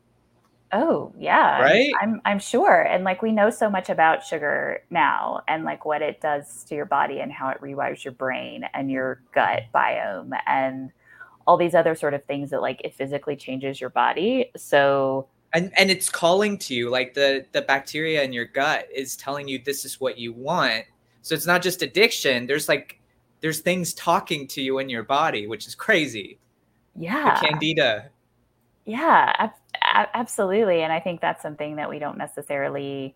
Oh, 0.73 1.12
yeah. 1.17 1.57
I'm- 1.57 1.62
Right? 1.62 1.91
I'm 2.01 2.21
I'm 2.25 2.39
sure. 2.39 2.81
And 2.81 3.03
like 3.03 3.21
we 3.21 3.31
know 3.31 3.49
so 3.49 3.69
much 3.69 3.89
about 3.89 4.23
sugar 4.23 4.84
now 4.89 5.41
and 5.47 5.63
like 5.63 5.86
what 5.86 6.01
it 6.01 6.21
does 6.21 6.63
to 6.65 6.75
your 6.75 6.86
body 6.86 7.19
and 7.19 7.31
how 7.31 7.49
it 7.49 7.60
rewires 7.62 8.03
your 8.03 8.13
brain 8.13 8.65
and 8.73 8.89
your 8.89 9.21
gut 9.34 9.63
biome 9.73 10.31
and 10.47 10.91
all 11.47 11.57
these 11.57 11.75
other 11.75 11.95
sort 11.95 12.13
of 12.13 12.23
things 12.25 12.51
that 12.51 12.62
like 12.62 12.81
it 12.84 12.93
physically 12.93 13.36
changes 13.36 13.81
your 13.81 13.89
body. 13.89 14.51
So 14.55 15.27
and 15.53 15.71
and 15.77 15.91
it's 15.91 16.10
calling 16.10 16.57
to 16.57 16.73
you 16.73 16.89
like 16.89 17.13
the 17.13 17.45
the 17.51 17.62
bacteria 17.62 18.23
in 18.23 18.31
your 18.31 18.45
gut 18.45 18.88
is 18.93 19.15
telling 19.15 19.47
you 19.47 19.60
this 19.60 19.84
is 19.86 19.99
what 19.99 20.17
you 20.17 20.31
want 20.34 20.86
so 21.21 21.36
it's 21.36 21.45
not 21.45 21.62
just 21.62 21.81
addiction 21.81 22.47
there's 22.47 22.69
like 22.69 22.99
there's 23.41 23.60
things 23.60 23.93
talking 23.93 24.47
to 24.47 24.62
you 24.62 24.79
in 24.79 24.88
your 24.88 25.03
body 25.03 25.47
which 25.47 25.67
is 25.67 25.75
crazy 25.75 26.38
yeah. 26.95 27.39
the 27.39 27.47
candida 27.47 28.10
Yeah, 28.86 29.34
absolutely. 30.13 30.82
And 30.82 30.93
I 30.93 30.99
think 30.99 31.21
that's 31.21 31.41
something 31.41 31.77
that 31.77 31.89
we 31.89 31.99
don't 31.99 32.17
necessarily 32.17 33.15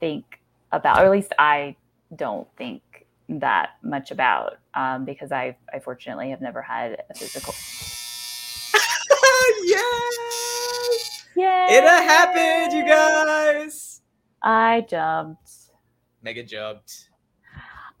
think 0.00 0.40
about, 0.72 1.00
or 1.00 1.06
at 1.06 1.10
least 1.10 1.32
I 1.38 1.76
don't 2.14 2.48
think 2.56 2.82
that 3.28 3.70
much 3.82 4.10
about, 4.10 4.58
um, 4.74 5.04
because 5.04 5.32
I, 5.32 5.56
I 5.72 5.78
fortunately 5.78 6.30
have 6.30 6.40
never 6.40 6.62
had 6.62 7.02
a 7.10 7.14
physical. 7.14 7.54
yes 9.64 11.22
Yeah, 11.36 11.70
it 11.70 11.84
happened 11.84 12.72
you 12.72 12.86
guys 12.86 14.00
I 14.42 14.84
jumped. 14.88 15.50
mega 16.22 16.42
jumped 16.42 17.08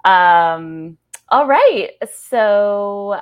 Um, 0.04 0.98
all 1.30 1.46
right. 1.46 1.92
So 2.12 3.20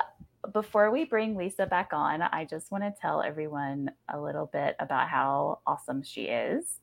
before 0.51 0.91
we 0.91 1.05
bring 1.05 1.35
Lisa 1.35 1.65
back 1.65 1.91
on, 1.93 2.21
I 2.21 2.45
just 2.45 2.71
want 2.71 2.83
to 2.83 2.93
tell 2.99 3.21
everyone 3.21 3.91
a 4.09 4.19
little 4.19 4.47
bit 4.47 4.75
about 4.79 5.07
how 5.07 5.59
awesome 5.65 6.03
she 6.03 6.23
is. 6.23 6.79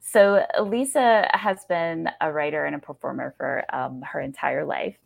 So 0.00 0.44
Lisa 0.62 1.28
has 1.32 1.64
been 1.66 2.08
a 2.20 2.32
writer 2.32 2.64
and 2.64 2.76
a 2.76 2.78
performer 2.78 3.34
for 3.36 3.64
um, 3.74 4.02
her 4.02 4.20
entire 4.20 4.64
life. 4.64 4.96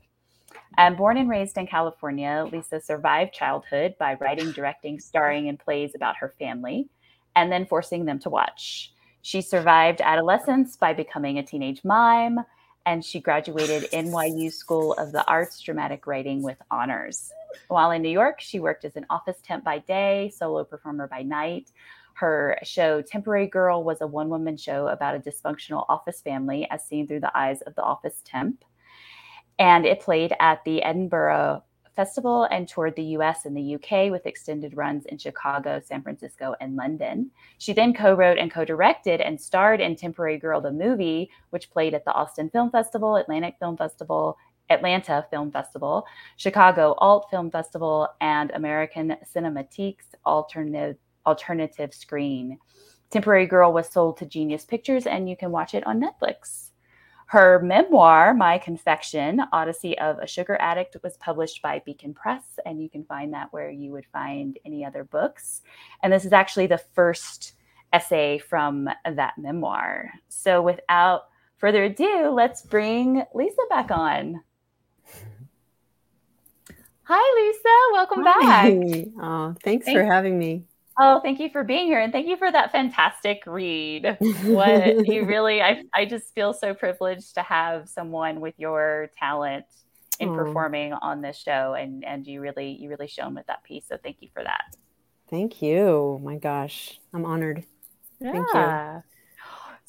And 0.76 0.96
born 0.96 1.16
and 1.16 1.28
raised 1.28 1.56
in 1.56 1.66
California, 1.66 2.48
Lisa 2.50 2.80
survived 2.80 3.32
childhood 3.32 3.94
by 3.98 4.14
writing, 4.14 4.52
directing, 4.52 4.98
starring 4.98 5.46
in 5.46 5.56
plays 5.56 5.94
about 5.94 6.16
her 6.18 6.34
family, 6.38 6.88
and 7.36 7.50
then 7.50 7.66
forcing 7.66 8.04
them 8.04 8.18
to 8.20 8.30
watch. 8.30 8.92
She 9.22 9.40
survived 9.40 10.00
adolescence 10.00 10.76
by 10.76 10.94
becoming 10.94 11.38
a 11.38 11.42
teenage 11.42 11.84
mime, 11.84 12.38
and 12.86 13.04
she 13.04 13.20
graduated 13.20 13.90
NYU 13.90 14.52
School 14.52 14.94
of 14.94 15.12
the 15.12 15.24
Arts 15.26 15.60
Dramatic 15.60 16.06
Writing 16.06 16.42
with 16.42 16.58
honors. 16.70 17.32
While 17.68 17.90
in 17.92 18.02
New 18.02 18.10
York, 18.10 18.40
she 18.40 18.60
worked 18.60 18.84
as 18.84 18.96
an 18.96 19.06
office 19.10 19.38
temp 19.42 19.64
by 19.64 19.78
day, 19.78 20.32
solo 20.34 20.64
performer 20.64 21.08
by 21.08 21.22
night. 21.22 21.72
Her 22.14 22.58
show 22.64 23.00
Temporary 23.00 23.46
Girl 23.46 23.84
was 23.84 24.00
a 24.00 24.06
one 24.06 24.28
woman 24.28 24.56
show 24.56 24.88
about 24.88 25.14
a 25.14 25.20
dysfunctional 25.20 25.86
office 25.88 26.20
family 26.20 26.66
as 26.70 26.84
seen 26.84 27.06
through 27.06 27.20
the 27.20 27.36
eyes 27.36 27.62
of 27.62 27.74
the 27.74 27.82
office 27.82 28.22
temp. 28.24 28.64
And 29.58 29.86
it 29.86 30.00
played 30.00 30.34
at 30.40 30.64
the 30.64 30.82
Edinburgh 30.82 31.62
Festival 31.98 32.46
and 32.52 32.68
toured 32.68 32.94
the 32.94 33.16
US 33.16 33.44
and 33.44 33.56
the 33.56 33.74
UK 33.74 34.12
with 34.12 34.24
extended 34.24 34.76
runs 34.76 35.04
in 35.06 35.18
Chicago, 35.18 35.80
San 35.84 36.00
Francisco, 36.00 36.54
and 36.60 36.76
London. 36.76 37.32
She 37.58 37.72
then 37.72 37.92
co 37.92 38.14
wrote 38.14 38.38
and 38.38 38.52
co 38.52 38.64
directed 38.64 39.20
and 39.20 39.40
starred 39.40 39.80
in 39.80 39.96
Temporary 39.96 40.38
Girl, 40.38 40.60
the 40.60 40.70
movie, 40.70 41.28
which 41.50 41.70
played 41.70 41.94
at 41.94 42.04
the 42.04 42.12
Austin 42.12 42.50
Film 42.50 42.70
Festival, 42.70 43.16
Atlantic 43.16 43.56
Film 43.58 43.76
Festival, 43.76 44.38
Atlanta 44.70 45.26
Film 45.30 45.50
Festival, 45.50 46.06
Chicago 46.36 46.94
Alt 46.98 47.28
Film 47.30 47.50
Festival, 47.50 48.08
and 48.20 48.50
American 48.52 49.16
Cinematheque's 49.34 50.14
Alternative, 50.26 50.96
Alternative 51.26 51.92
Screen. 51.92 52.58
Temporary 53.10 53.46
Girl 53.46 53.72
was 53.72 53.88
sold 53.88 54.18
to 54.18 54.26
Genius 54.26 54.64
Pictures, 54.64 55.06
and 55.06 55.28
you 55.28 55.36
can 55.36 55.50
watch 55.50 55.74
it 55.74 55.86
on 55.86 56.00
Netflix. 56.00 56.70
Her 57.26 57.60
memoir, 57.62 58.32
My 58.32 58.56
Confection 58.56 59.42
Odyssey 59.52 59.98
of 59.98 60.18
a 60.18 60.26
Sugar 60.26 60.56
Addict, 60.60 60.96
was 61.02 61.18
published 61.18 61.60
by 61.60 61.82
Beacon 61.84 62.14
Press, 62.14 62.58
and 62.64 62.82
you 62.82 62.88
can 62.88 63.04
find 63.04 63.34
that 63.34 63.52
where 63.52 63.70
you 63.70 63.92
would 63.92 64.06
find 64.06 64.58
any 64.64 64.82
other 64.82 65.04
books. 65.04 65.60
And 66.02 66.10
this 66.10 66.24
is 66.24 66.32
actually 66.32 66.68
the 66.68 66.82
first 66.94 67.52
essay 67.92 68.38
from 68.38 68.88
that 69.04 69.34
memoir. 69.36 70.10
So 70.28 70.62
without 70.62 71.24
further 71.58 71.84
ado, 71.84 72.30
let's 72.30 72.62
bring 72.62 73.22
Lisa 73.34 73.62
back 73.68 73.90
on. 73.90 74.42
Hi, 77.10 77.40
Lisa. 77.40 77.74
Welcome 77.92 78.22
back. 78.22 79.14
Oh, 79.22 79.54
thanks 79.64 79.86
Thank- 79.86 79.98
for 79.98 80.04
having 80.04 80.38
me. 80.38 80.64
Oh, 81.00 81.20
thank 81.22 81.38
you 81.38 81.48
for 81.48 81.62
being 81.62 81.86
here 81.86 82.00
and 82.00 82.12
thank 82.12 82.26
you 82.26 82.36
for 82.36 82.50
that 82.50 82.72
fantastic 82.72 83.44
read. 83.46 84.18
What 84.44 85.06
you 85.06 85.24
really 85.26 85.62
I 85.62 85.84
I 85.94 86.04
just 86.06 86.34
feel 86.34 86.52
so 86.52 86.74
privileged 86.74 87.34
to 87.34 87.42
have 87.42 87.88
someone 87.88 88.40
with 88.40 88.54
your 88.58 89.08
talent 89.16 89.64
in 90.18 90.34
performing 90.34 90.92
on 90.92 91.20
this 91.22 91.38
show 91.38 91.74
and 91.74 92.04
and 92.04 92.26
you 92.26 92.40
really 92.40 92.72
you 92.72 92.88
really 92.90 93.06
shown 93.06 93.36
with 93.36 93.46
that 93.46 93.62
piece. 93.62 93.86
So 93.88 93.96
thank 94.02 94.16
you 94.20 94.28
for 94.34 94.42
that. 94.42 94.76
Thank 95.30 95.62
you. 95.62 96.20
My 96.22 96.36
gosh, 96.36 96.98
I'm 97.14 97.24
honored. 97.24 97.64
Thank 98.20 98.48
you. 98.52 99.02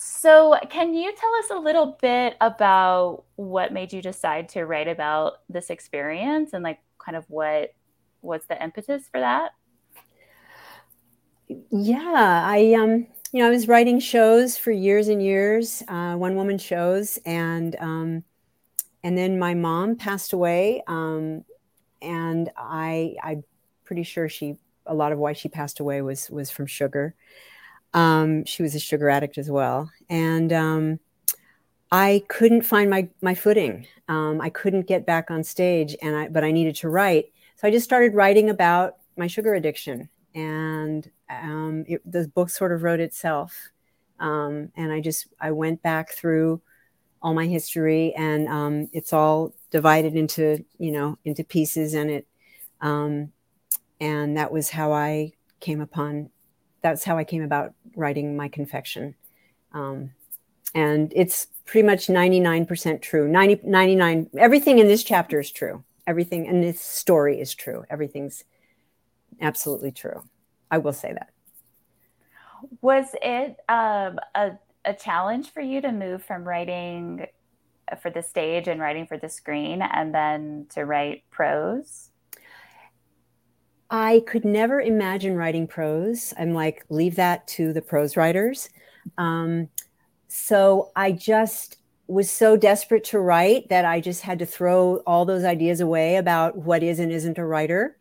So, 0.02 0.56
can 0.70 0.94
you 0.94 1.14
tell 1.14 1.36
us 1.36 1.50
a 1.52 1.60
little 1.60 1.98
bit 2.02 2.38
about 2.40 3.26
what 3.36 3.74
made 3.74 3.92
you 3.92 4.02
decide 4.02 4.48
to 4.50 4.64
write 4.66 4.88
about 4.88 5.40
this 5.50 5.70
experience 5.70 6.54
and 6.54 6.64
like 6.64 6.80
kind 7.10 7.18
of 7.18 7.26
what 7.28 7.74
was 8.22 8.42
the 8.48 8.64
impetus 8.64 9.04
for 9.12 9.20
that? 9.20 9.54
Yeah, 11.72 12.44
I 12.46 12.76
um, 12.76 13.08
you 13.32 13.42
know, 13.42 13.48
I 13.48 13.50
was 13.50 13.68
writing 13.68 14.00
shows 14.00 14.60
for 14.60 14.70
years 14.70 15.08
and 15.08 15.20
years, 15.22 15.82
uh, 15.88 16.14
one 16.14 16.36
woman 16.36 16.60
shows, 16.60 17.18
and 17.26 17.76
um, 17.80 18.24
and 19.04 19.18
then 19.18 19.40
my 19.40 19.56
mom 19.56 19.96
passed 19.96 20.34
away, 20.34 20.84
um, 20.86 21.44
and 22.00 22.52
I 22.56 23.16
I'm 23.24 23.44
pretty 23.86 24.04
sure 24.04 24.30
she 24.30 24.58
a 24.86 24.94
lot 24.94 25.12
of 25.12 25.18
why 25.18 25.34
she 25.34 25.50
passed 25.50 25.80
away 25.80 26.04
was 26.04 26.30
was 26.30 26.52
from 26.52 26.68
sugar. 26.68 27.16
Um, 27.92 28.46
she 28.46 28.62
was 28.62 28.76
a 28.76 28.80
sugar 28.80 29.10
addict 29.10 29.40
as 29.40 29.50
well, 29.50 29.90
and 30.12 30.54
um, 30.54 31.00
I 31.92 32.24
couldn't 32.28 32.62
find 32.62 32.90
my 32.90 33.10
my 33.22 33.34
footing. 33.34 33.88
Um, 34.08 34.42
I 34.42 34.50
couldn't 34.50 34.88
get 34.88 35.06
back 35.06 35.32
on 35.32 35.44
stage, 35.44 35.96
and 36.02 36.16
I 36.16 36.28
but 36.28 36.44
I 36.44 36.52
needed 36.52 36.76
to 36.78 36.90
write, 36.90 37.32
so 37.56 37.68
I 37.68 37.72
just 37.72 37.86
started 37.86 38.14
writing 38.14 38.50
about 38.50 38.98
my 39.18 39.28
sugar 39.28 39.56
addiction, 39.56 40.10
and 40.36 41.10
um, 41.30 41.86
it, 41.88 42.02
the 42.10 42.28
book 42.28 42.50
sort 42.50 42.72
of 42.72 42.84
wrote 42.84 43.00
itself. 43.00 43.70
Um, 44.20 44.72
and 44.76 44.92
I 44.92 45.00
just 45.02 45.28
I 45.40 45.52
went 45.52 45.82
back 45.82 46.12
through 46.12 46.62
all 47.22 47.34
my 47.34 47.48
history, 47.48 48.14
and 48.16 48.48
um, 48.48 48.90
it's 48.94 49.14
all 49.14 49.54
divided 49.72 50.16
into 50.16 50.64
you 50.78 50.92
know 50.92 51.18
into 51.26 51.44
pieces, 51.44 51.96
and 51.96 52.12
it 52.12 52.28
um, 52.82 53.32
and 54.00 54.38
that 54.38 54.52
was 54.52 54.70
how 54.70 54.94
I 54.94 55.34
came 55.60 55.82
upon. 55.82 56.30
That's 56.82 57.04
how 57.04 57.18
I 57.18 57.24
came 57.24 57.44
about 57.44 57.74
writing 57.96 58.38
my 58.38 58.48
confection. 58.48 59.16
Um, 59.74 60.12
and 60.76 61.12
it's 61.16 61.48
pretty 61.70 61.86
much 61.86 62.08
99% 62.08 63.02
true 63.02 63.28
90 63.28 63.62
99 63.64 64.30
everything 64.38 64.80
in 64.80 64.88
this 64.88 65.04
chapter 65.04 65.40
is 65.40 65.52
true 65.52 65.84
everything 66.08 66.46
in 66.46 66.62
this 66.62 66.82
story 66.82 67.40
is 67.40 67.54
true 67.54 67.84
everything's 67.92 68.44
absolutely 69.40 69.92
true 69.92 70.24
i 70.72 70.80
will 70.80 70.94
say 70.94 71.14
that 71.14 71.30
Was 72.82 73.16
it 73.22 73.58
um, 73.70 74.20
a, 74.36 74.52
a 74.86 74.94
challenge 74.94 75.52
for 75.52 75.62
you 75.62 75.82
to 75.82 75.92
move 75.92 76.24
from 76.24 76.48
writing 76.48 77.28
for 78.02 78.12
the 78.12 78.22
stage 78.22 78.68
and 78.68 78.80
writing 78.80 79.08
for 79.08 79.18
the 79.18 79.30
screen 79.30 79.82
and 79.82 80.14
then 80.14 80.68
to 80.70 80.86
write 80.86 81.24
prose? 81.32 82.10
I 83.90 84.22
could 84.28 84.46
never 84.46 84.80
imagine 84.80 85.36
writing 85.36 85.68
prose. 85.68 86.34
I'm 86.38 86.54
like, 86.54 86.86
leave 86.90 87.16
that 87.16 87.48
to 87.50 87.74
the 87.74 87.82
prose 87.82 88.16
writers. 88.16 88.70
Um, 89.18 89.70
so 90.30 90.92
I 90.96 91.12
just 91.12 91.78
was 92.08 92.32
so 92.32 92.56
desperate 92.56 93.04
to 93.04 93.20
write 93.20 93.70
that 93.70 93.86
I 93.86 94.00
just 94.00 94.22
had 94.22 94.40
to 94.40 94.46
throw 94.46 94.98
all 95.06 95.26
those 95.26 95.44
ideas 95.44 95.82
away 95.82 96.16
about 96.16 96.56
what 96.56 96.82
is 96.82 97.00
and 97.00 97.12
isn't 97.12 97.38
a 97.38 97.46
writer 97.46 97.98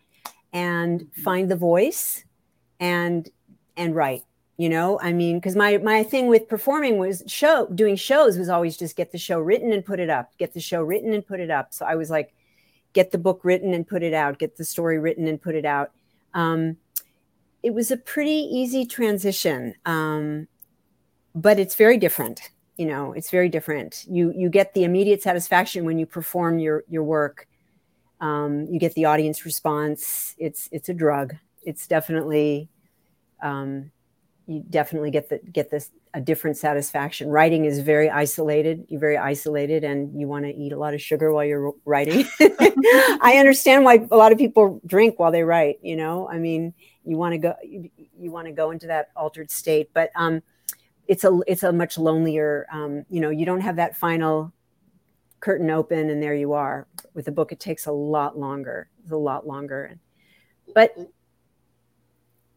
and 0.52 1.06
find 1.24 1.50
the 1.50 1.56
voice 1.56 2.24
and 2.78 3.28
and 3.76 3.94
write 3.94 4.22
you 4.58 4.68
know? 4.68 4.98
I 5.00 5.12
mean 5.12 5.38
because 5.38 5.56
my 5.56 5.78
my 5.78 6.02
thing 6.02 6.26
with 6.26 6.48
performing 6.48 6.98
was 6.98 7.22
show 7.26 7.66
doing 7.68 7.96
shows 7.96 8.36
was 8.36 8.48
always 8.48 8.76
just 8.76 8.96
get 8.96 9.12
the 9.12 9.18
show 9.18 9.38
written 9.38 9.72
and 9.72 9.84
put 9.84 10.00
it 10.00 10.10
up 10.10 10.36
get 10.36 10.52
the 10.52 10.60
show 10.60 10.82
written 10.82 11.14
and 11.14 11.26
put 11.26 11.40
it 11.40 11.50
up. 11.50 11.72
So 11.72 11.86
i 11.86 11.94
was 11.94 12.10
like 12.10 12.34
get 12.92 13.10
the 13.10 13.18
book 13.18 13.40
written 13.44 13.72
and 13.72 13.86
put 13.86 14.02
it 14.02 14.12
out 14.12 14.38
get 14.38 14.56
the 14.56 14.64
story 14.64 14.98
written 14.98 15.26
and 15.26 15.40
put 15.40 15.54
it 15.54 15.64
out. 15.64 15.92
Um, 16.34 16.76
it 17.62 17.72
was 17.72 17.90
a 17.90 17.96
pretty 17.96 18.30
easy 18.30 18.84
transition. 18.84 19.74
Um, 19.86 20.48
but 21.34 21.58
it's 21.58 21.74
very 21.74 21.98
different 21.98 22.50
you 22.78 22.86
know 22.86 23.12
it's 23.12 23.28
very 23.28 23.48
different. 23.50 24.06
You 24.08 24.32
you 24.34 24.48
get 24.48 24.72
the 24.72 24.84
immediate 24.84 25.20
satisfaction 25.20 25.84
when 25.84 25.98
you 25.98 26.06
perform 26.06 26.58
your 26.58 26.84
your 26.88 27.02
work. 27.02 27.46
Um, 28.20 28.66
you 28.70 28.78
get 28.78 28.94
the 28.94 29.04
audience 29.04 29.44
response. 29.44 30.34
It's 30.38 30.68
it's 30.72 30.88
a 30.88 30.94
drug. 30.94 31.34
It's 31.62 31.88
definitely 31.88 32.70
um, 33.42 33.90
you 34.46 34.62
definitely 34.70 35.10
get 35.10 35.28
the 35.28 35.40
get 35.52 35.70
this 35.70 35.90
a 36.14 36.20
different 36.20 36.56
satisfaction. 36.56 37.28
Writing 37.28 37.64
is 37.64 37.80
very 37.80 38.08
isolated. 38.08 38.86
You're 38.88 39.00
very 39.00 39.18
isolated 39.18 39.84
and 39.84 40.18
you 40.18 40.26
want 40.26 40.46
to 40.46 40.54
eat 40.54 40.72
a 40.72 40.78
lot 40.78 40.94
of 40.94 41.02
sugar 41.02 41.32
while 41.32 41.44
you're 41.44 41.72
writing. 41.84 42.26
I 42.40 43.36
understand 43.38 43.84
why 43.84 44.06
a 44.10 44.16
lot 44.16 44.32
of 44.32 44.38
people 44.38 44.80
drink 44.86 45.18
while 45.18 45.30
they 45.30 45.42
write 45.42 45.80
you 45.82 45.96
know? 45.96 46.26
I 46.28 46.38
mean 46.38 46.72
you 47.04 47.18
want 47.18 47.32
to 47.32 47.38
go 47.38 47.54
you, 47.62 47.90
you 48.18 48.30
want 48.30 48.46
to 48.46 48.52
go 48.52 48.70
into 48.70 48.86
that 48.86 49.10
altered 49.16 49.50
state 49.50 49.90
but 49.92 50.10
um 50.16 50.42
it's 51.08 51.24
a 51.24 51.40
it's 51.46 51.62
a 51.62 51.72
much 51.72 51.98
lonelier 51.98 52.66
um 52.70 53.04
you 53.10 53.20
know 53.20 53.30
you 53.30 53.44
don't 53.44 53.60
have 53.60 53.76
that 53.76 53.96
final 53.96 54.52
curtain 55.40 55.70
open 55.70 56.10
and 56.10 56.22
there 56.22 56.34
you 56.34 56.52
are. 56.52 56.86
With 57.14 57.28
a 57.28 57.32
book 57.32 57.52
it 57.52 57.60
takes 57.60 57.86
a 57.86 57.92
lot 57.92 58.38
longer 58.38 58.88
it's 59.02 59.12
a 59.12 59.16
lot 59.16 59.46
longer. 59.46 59.98
But 60.74 60.96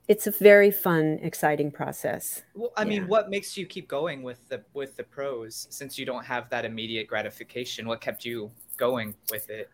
it's 0.07 0.27
a 0.27 0.31
very 0.31 0.71
fun 0.71 1.19
exciting 1.21 1.71
process. 1.71 2.43
Well, 2.53 2.73
I 2.75 2.83
mean, 2.83 3.07
what 3.07 3.29
makes 3.29 3.55
you 3.55 3.65
keep 3.65 3.87
going 3.87 4.23
with 4.23 4.45
the 4.49 4.61
with 4.73 4.97
the 4.97 5.03
prose 5.03 5.67
since 5.69 5.97
you 5.97 6.05
don't 6.05 6.25
have 6.25 6.49
that 6.49 6.65
immediate 6.65 7.07
gratification? 7.07 7.87
What 7.87 8.01
kept 8.01 8.25
you 8.25 8.51
going 8.77 9.15
with 9.31 9.49
it? 9.49 9.69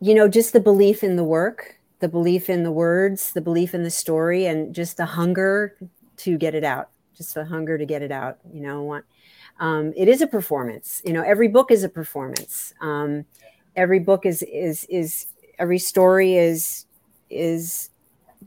you 0.00 0.14
know 0.14 0.28
just 0.28 0.52
the 0.52 0.60
belief 0.60 1.02
in 1.02 1.16
the 1.16 1.24
work 1.24 1.78
the 2.00 2.08
belief 2.08 2.50
in 2.50 2.62
the 2.62 2.72
words 2.72 3.32
the 3.32 3.40
belief 3.40 3.74
in 3.74 3.82
the 3.82 3.90
story 3.90 4.44
and 4.44 4.74
just 4.74 4.96
the 4.96 5.06
hunger 5.06 5.76
to 6.16 6.36
get 6.36 6.54
it 6.54 6.64
out 6.64 6.90
just 7.16 7.34
the 7.34 7.44
hunger 7.44 7.78
to 7.78 7.86
get 7.86 8.02
it 8.02 8.12
out 8.12 8.38
you 8.52 8.60
know 8.60 8.82
want 8.82 9.04
um, 9.60 9.92
it 9.96 10.08
is 10.08 10.20
a 10.20 10.26
performance. 10.26 11.00
You 11.04 11.12
know 11.12 11.22
every 11.22 11.48
book 11.48 11.70
is 11.70 11.84
a 11.84 11.88
performance. 11.88 12.74
Um, 12.80 13.24
every 13.76 14.00
book 14.00 14.26
is 14.26 14.42
is 14.42 14.84
is 14.88 15.26
every 15.58 15.78
story 15.78 16.34
is 16.34 16.86
is 17.30 17.90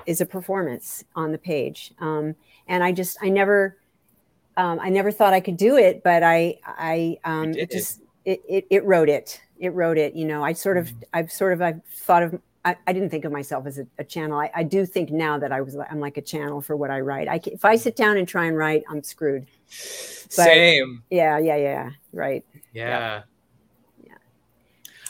is 0.05 0.21
a 0.21 0.25
performance 0.25 1.03
on 1.15 1.31
the 1.31 1.37
page. 1.37 1.93
Um, 1.99 2.35
and 2.67 2.83
i 2.83 2.91
just 2.91 3.17
i 3.21 3.29
never 3.29 3.77
um, 4.57 4.79
i 4.81 4.89
never 4.89 5.11
thought 5.11 5.33
i 5.33 5.39
could 5.39 5.57
do 5.57 5.77
it 5.77 6.03
but 6.03 6.21
i 6.21 6.57
i 6.65 7.17
um, 7.23 7.51
it 7.51 7.57
it. 7.57 7.71
just 7.71 8.01
it, 8.25 8.41
it 8.47 8.67
it 8.69 8.83
wrote 8.83 9.09
it. 9.09 9.41
It 9.59 9.69
wrote 9.69 9.97
it 9.97 10.13
you 10.15 10.25
know. 10.25 10.43
I 10.43 10.53
sort 10.53 10.77
of 10.77 10.91
i've 11.13 11.31
sort 11.31 11.53
of 11.53 11.61
i've 11.61 11.81
thought 11.85 12.23
of 12.23 12.39
I, 12.67 12.75
I 12.85 12.91
didn't 12.91 13.09
think 13.09 13.23
of 13.23 13.31
myself 13.31 13.65
as 13.65 13.79
a, 13.79 13.87
a 13.97 14.03
channel. 14.03 14.37
I, 14.37 14.51
I 14.53 14.63
do 14.63 14.85
think 14.85 15.09
now 15.09 15.39
that 15.39 15.53
I 15.53 15.61
was 15.61 15.77
I'm 15.89 16.01
like 16.01 16.17
a 16.17 16.21
channel 16.21 16.59
for 16.59 16.75
what 16.75 16.91
I 16.91 16.99
write. 16.99 17.29
I 17.29 17.39
can, 17.39 17.53
if 17.53 17.63
I 17.63 17.77
sit 17.77 17.95
down 17.95 18.17
and 18.17 18.27
try 18.27 18.45
and 18.45 18.57
write, 18.57 18.83
I'm 18.89 19.01
screwed. 19.01 19.47
Same. 19.69 21.01
Yeah, 21.09 21.37
yeah, 21.37 21.55
yeah. 21.55 21.89
Right. 22.11 22.43
Yeah. 22.73 23.21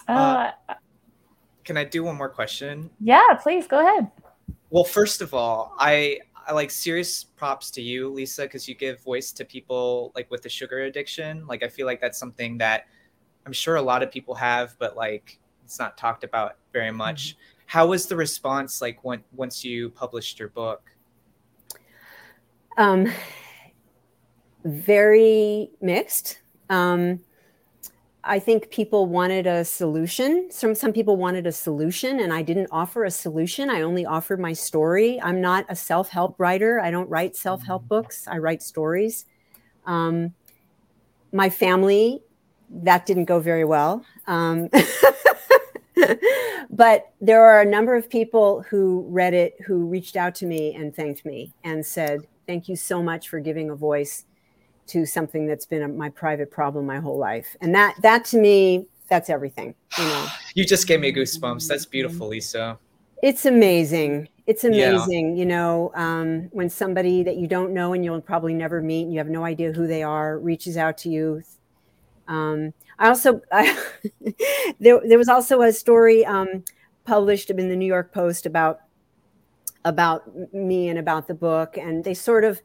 Uh, 0.08 0.52
Can 1.66 1.78
I 1.78 1.84
do 1.84 2.04
one 2.04 2.16
more 2.16 2.30
question? 2.30 2.92
yeah, 3.02 3.34
please 3.42 3.66
go 3.66 3.82
ahead. 3.82 4.10
Well, 4.70 4.84
first 4.84 5.22
of 5.22 5.34
all, 5.34 5.76
I 5.80 6.20
I 6.48 6.54
like 6.54 6.70
serious 6.70 7.24
props 7.24 7.72
to 7.72 7.82
you, 7.82 8.14
Lisa, 8.14 8.44
because 8.44 8.70
you 8.70 8.76
give 8.76 9.02
voice 9.02 9.32
to 9.32 9.44
people 9.44 10.12
like 10.16 10.30
with 10.30 10.44
the 10.44 10.50
sugar 10.50 10.82
addiction. 10.82 11.48
Like 11.48 11.64
I 11.64 11.68
feel 11.70 11.88
like 11.88 12.00
that's 12.00 12.20
something 12.20 12.60
that 12.60 12.86
I'm 13.48 13.52
sure 13.52 13.78
a 13.78 13.82
lot 13.82 14.04
of 14.04 14.12
people 14.12 14.36
have, 14.36 14.76
but 14.78 14.96
like 14.96 15.40
it's 15.68 15.80
not 15.80 15.98
talked 15.98 16.24
about 16.24 16.56
very 16.72 16.92
much. 16.92 17.36
How 17.66 17.88
was 17.88 18.06
the 18.06 18.16
response 18.16 18.82
like 18.82 19.04
when 19.04 19.22
once 19.36 19.66
you 19.66 19.90
published 19.90 20.40
your 20.40 20.48
book? 20.48 20.90
Um, 22.78 23.12
very 24.64 25.70
mixed. 25.82 26.40
Um, 26.70 27.20
I 28.24 28.40
think 28.40 28.70
people 28.72 29.08
wanted 29.08 29.46
a 29.46 29.66
solution. 29.66 30.48
Some 30.52 30.74
some 30.74 30.94
people 30.94 31.18
wanted 31.18 31.46
a 31.46 31.52
solution, 31.52 32.22
and 32.22 32.32
I 32.32 32.44
didn't 32.44 32.70
offer 32.72 33.04
a 33.04 33.12
solution. 33.12 33.70
I 33.70 33.82
only 33.82 34.06
offered 34.06 34.40
my 34.40 34.54
story. 34.54 35.22
I'm 35.22 35.42
not 35.42 35.66
a 35.68 35.76
self 35.76 36.08
help 36.08 36.40
writer. 36.40 36.80
I 36.80 36.92
don't 36.92 37.10
write 37.10 37.36
self 37.36 37.66
help 37.66 37.90
books. 37.90 38.26
I 38.26 38.38
write 38.38 38.64
stories. 38.64 39.26
Um, 39.86 40.34
my 41.34 41.50
family, 41.50 42.22
that 42.70 43.06
didn't 43.06 43.26
go 43.26 43.42
very 43.42 43.66
well. 43.66 44.06
Um, 44.28 44.70
but 46.70 47.12
there 47.22 47.44
are 47.46 47.62
a 47.62 47.66
number 47.66 47.96
of 47.96 48.10
people 48.10 48.64
who 48.70 49.06
read 49.10 49.34
it 49.34 49.54
who 49.66 49.86
reached 49.86 50.16
out 50.16 50.36
to 50.36 50.46
me 50.46 50.74
and 50.76 50.96
thanked 50.96 51.26
me 51.26 51.54
and 51.64 51.86
said, 51.86 52.22
"Thank 52.46 52.68
you 52.70 52.76
so 52.76 53.02
much 53.04 53.30
for 53.30 53.40
giving 53.40 53.70
a 53.70 53.76
voice." 53.76 54.26
to 54.88 55.06
something 55.06 55.46
that's 55.46 55.66
been 55.66 55.82
a, 55.82 55.88
my 55.90 56.08
private 56.08 56.50
problem 56.50 56.86
my 56.86 56.98
whole 56.98 57.18
life 57.18 57.58
and 57.60 57.76
that 57.76 57.94
that 58.02 58.24
to 58.24 58.38
me 58.38 58.86
that's 59.10 59.30
everything 59.30 59.76
you 59.98 60.06
know 60.06 60.26
You 60.56 60.66
just 60.66 60.88
gave 60.88 61.02
me 61.02 61.12
goosebumps. 61.14 61.68
That's 61.68 61.86
beautiful, 61.86 62.30
Lisa. 62.30 62.80
it's 63.22 63.46
amazing 63.46 64.30
it's 64.46 64.64
Yeah. 64.64 64.94
amazing 64.94 65.36
you 65.36 65.46
know 65.46 65.92
um, 65.96 66.48
when 66.54 66.70
somebody 66.70 67.22
that 67.24 67.36
you 67.36 67.48
don't 67.48 67.74
know 67.74 67.92
and 67.94 68.06
you'll 68.06 68.22
probably 68.22 68.54
never 68.54 68.82
meet 68.82 69.04
and 69.04 69.12
you 69.12 69.18
have 69.20 69.28
no 69.28 69.44
idea 69.44 69.74
who 69.74 69.88
they 69.88 70.04
are 70.04 70.40
reaches 70.40 70.78
out 70.78 70.98
to 71.00 71.10
you 71.10 71.42
um, 72.28 72.74
i 73.00 73.08
also 73.08 73.42
I, 73.52 73.78
there, 74.80 75.00
there 75.08 75.18
was 75.18 75.30
also 75.30 75.62
a 75.62 75.72
story 75.72 76.26
um, 76.26 76.64
published 77.06 77.50
in 77.50 77.70
the 77.70 77.76
new 77.76 77.86
york 77.86 78.14
post 78.14 78.46
about 78.46 78.80
about 79.86 80.54
me 80.54 80.90
and 80.90 81.00
about 81.00 81.28
the 81.28 81.34
book 81.34 81.78
and 81.78 82.04
they 82.04 82.14
sort 82.14 82.44
of 82.44 82.62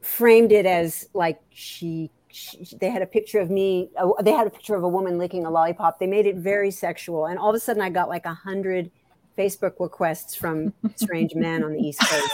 framed 0.00 0.52
it 0.52 0.64
as 0.64 1.08
like 1.12 1.40
she, 1.50 2.10
she 2.28 2.64
they 2.80 2.88
had 2.88 3.02
a 3.02 3.06
picture 3.06 3.40
of 3.40 3.50
me 3.50 3.90
uh, 3.98 4.10
they 4.22 4.32
had 4.32 4.46
a 4.46 4.50
picture 4.50 4.74
of 4.74 4.82
a 4.82 4.88
woman 4.88 5.18
licking 5.18 5.44
a 5.44 5.50
lollipop. 5.50 5.98
They 5.98 6.06
made 6.06 6.26
it 6.26 6.36
very 6.36 6.70
sexual 6.70 7.26
and 7.26 7.38
all 7.38 7.50
of 7.50 7.54
a 7.54 7.60
sudden 7.60 7.82
i 7.82 7.90
got 7.90 8.08
like 8.08 8.24
a 8.26 8.34
hundred 8.34 8.90
facebook 9.38 9.74
requests 9.78 10.34
from 10.34 10.72
strange 10.96 11.34
men 11.34 11.62
on 11.62 11.72
the 11.72 11.80
east 11.80 12.00
coast. 12.00 12.30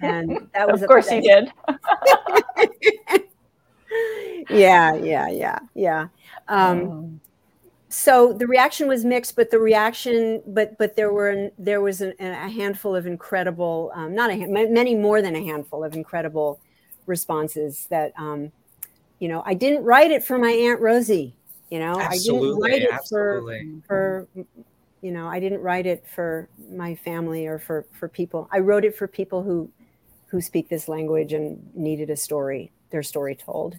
And 0.00 0.48
that 0.54 0.70
was 0.70 0.82
Of 0.82 0.88
course 0.88 1.10
you 1.10 1.22
did. 1.22 1.52
yeah 4.50 4.94
yeah 4.94 5.28
yeah 5.28 5.58
yeah. 5.74 6.08
Um, 6.48 7.20
so 7.88 8.32
the 8.32 8.46
reaction 8.46 8.88
was 8.88 9.04
mixed 9.04 9.36
but 9.36 9.50
the 9.50 9.58
reaction 9.58 10.42
but 10.46 10.76
but 10.76 10.96
there 10.96 11.12
were 11.12 11.50
there 11.58 11.80
was 11.80 12.00
an, 12.00 12.14
a 12.18 12.48
handful 12.48 12.96
of 12.96 13.06
incredible 13.06 13.92
um, 13.94 14.14
not 14.14 14.30
a 14.30 14.34
hand- 14.34 14.52
many 14.52 14.94
more 14.94 15.22
than 15.22 15.36
a 15.36 15.42
handful 15.42 15.84
of 15.84 15.94
incredible 15.94 16.60
responses 17.06 17.86
that 17.90 18.12
um, 18.18 18.50
you 19.20 19.28
know 19.28 19.42
i 19.46 19.54
didn't 19.54 19.84
write 19.84 20.10
it 20.10 20.24
for 20.24 20.36
my 20.36 20.50
aunt 20.50 20.80
rosie 20.80 21.36
you 21.70 21.78
know? 21.78 21.96
I 21.96 22.10
didn't 22.10 22.12
Absolutely, 22.12 22.70
write 22.70 22.82
it 22.82 22.92
absolutely. 22.92 23.80
for 23.86 24.28
for 24.34 24.46
you 25.02 25.12
know 25.12 25.26
i 25.26 25.40
didn't 25.40 25.60
write 25.60 25.86
it 25.86 26.06
for 26.14 26.48
my 26.70 26.94
family 26.94 27.46
or 27.46 27.58
for 27.58 27.86
for 27.98 28.08
people. 28.08 28.48
I 28.52 28.60
wrote 28.60 28.84
it 28.84 28.96
for 28.96 29.06
people 29.06 29.42
who 29.42 29.70
who 30.28 30.40
speak 30.40 30.68
this 30.68 30.88
language 30.88 31.32
and 31.32 31.74
needed 31.74 32.10
a 32.10 32.16
story 32.16 32.72
their 32.90 33.02
story 33.02 33.34
told 33.34 33.76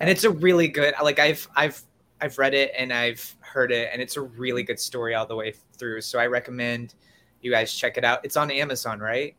and 0.00 0.10
it's 0.10 0.24
a 0.24 0.30
really 0.30 0.68
good 0.68 0.94
like 1.02 1.18
i've 1.18 1.48
i've 1.56 1.82
i've 2.20 2.36
read 2.38 2.54
it 2.54 2.72
and 2.76 2.92
i've 2.92 3.36
heard 3.40 3.72
it 3.72 3.90
and 3.92 4.02
it's 4.02 4.16
a 4.16 4.20
really 4.20 4.62
good 4.62 4.78
story 4.78 5.14
all 5.14 5.26
the 5.26 5.34
way 5.34 5.52
through. 5.76 6.00
So 6.00 6.18
i 6.18 6.26
recommend 6.26 6.94
you 7.40 7.50
guys 7.50 7.72
check 7.72 7.96
it 7.96 8.04
out. 8.04 8.24
It's 8.24 8.36
on 8.36 8.50
amazon 8.50 9.00
right? 9.00 9.34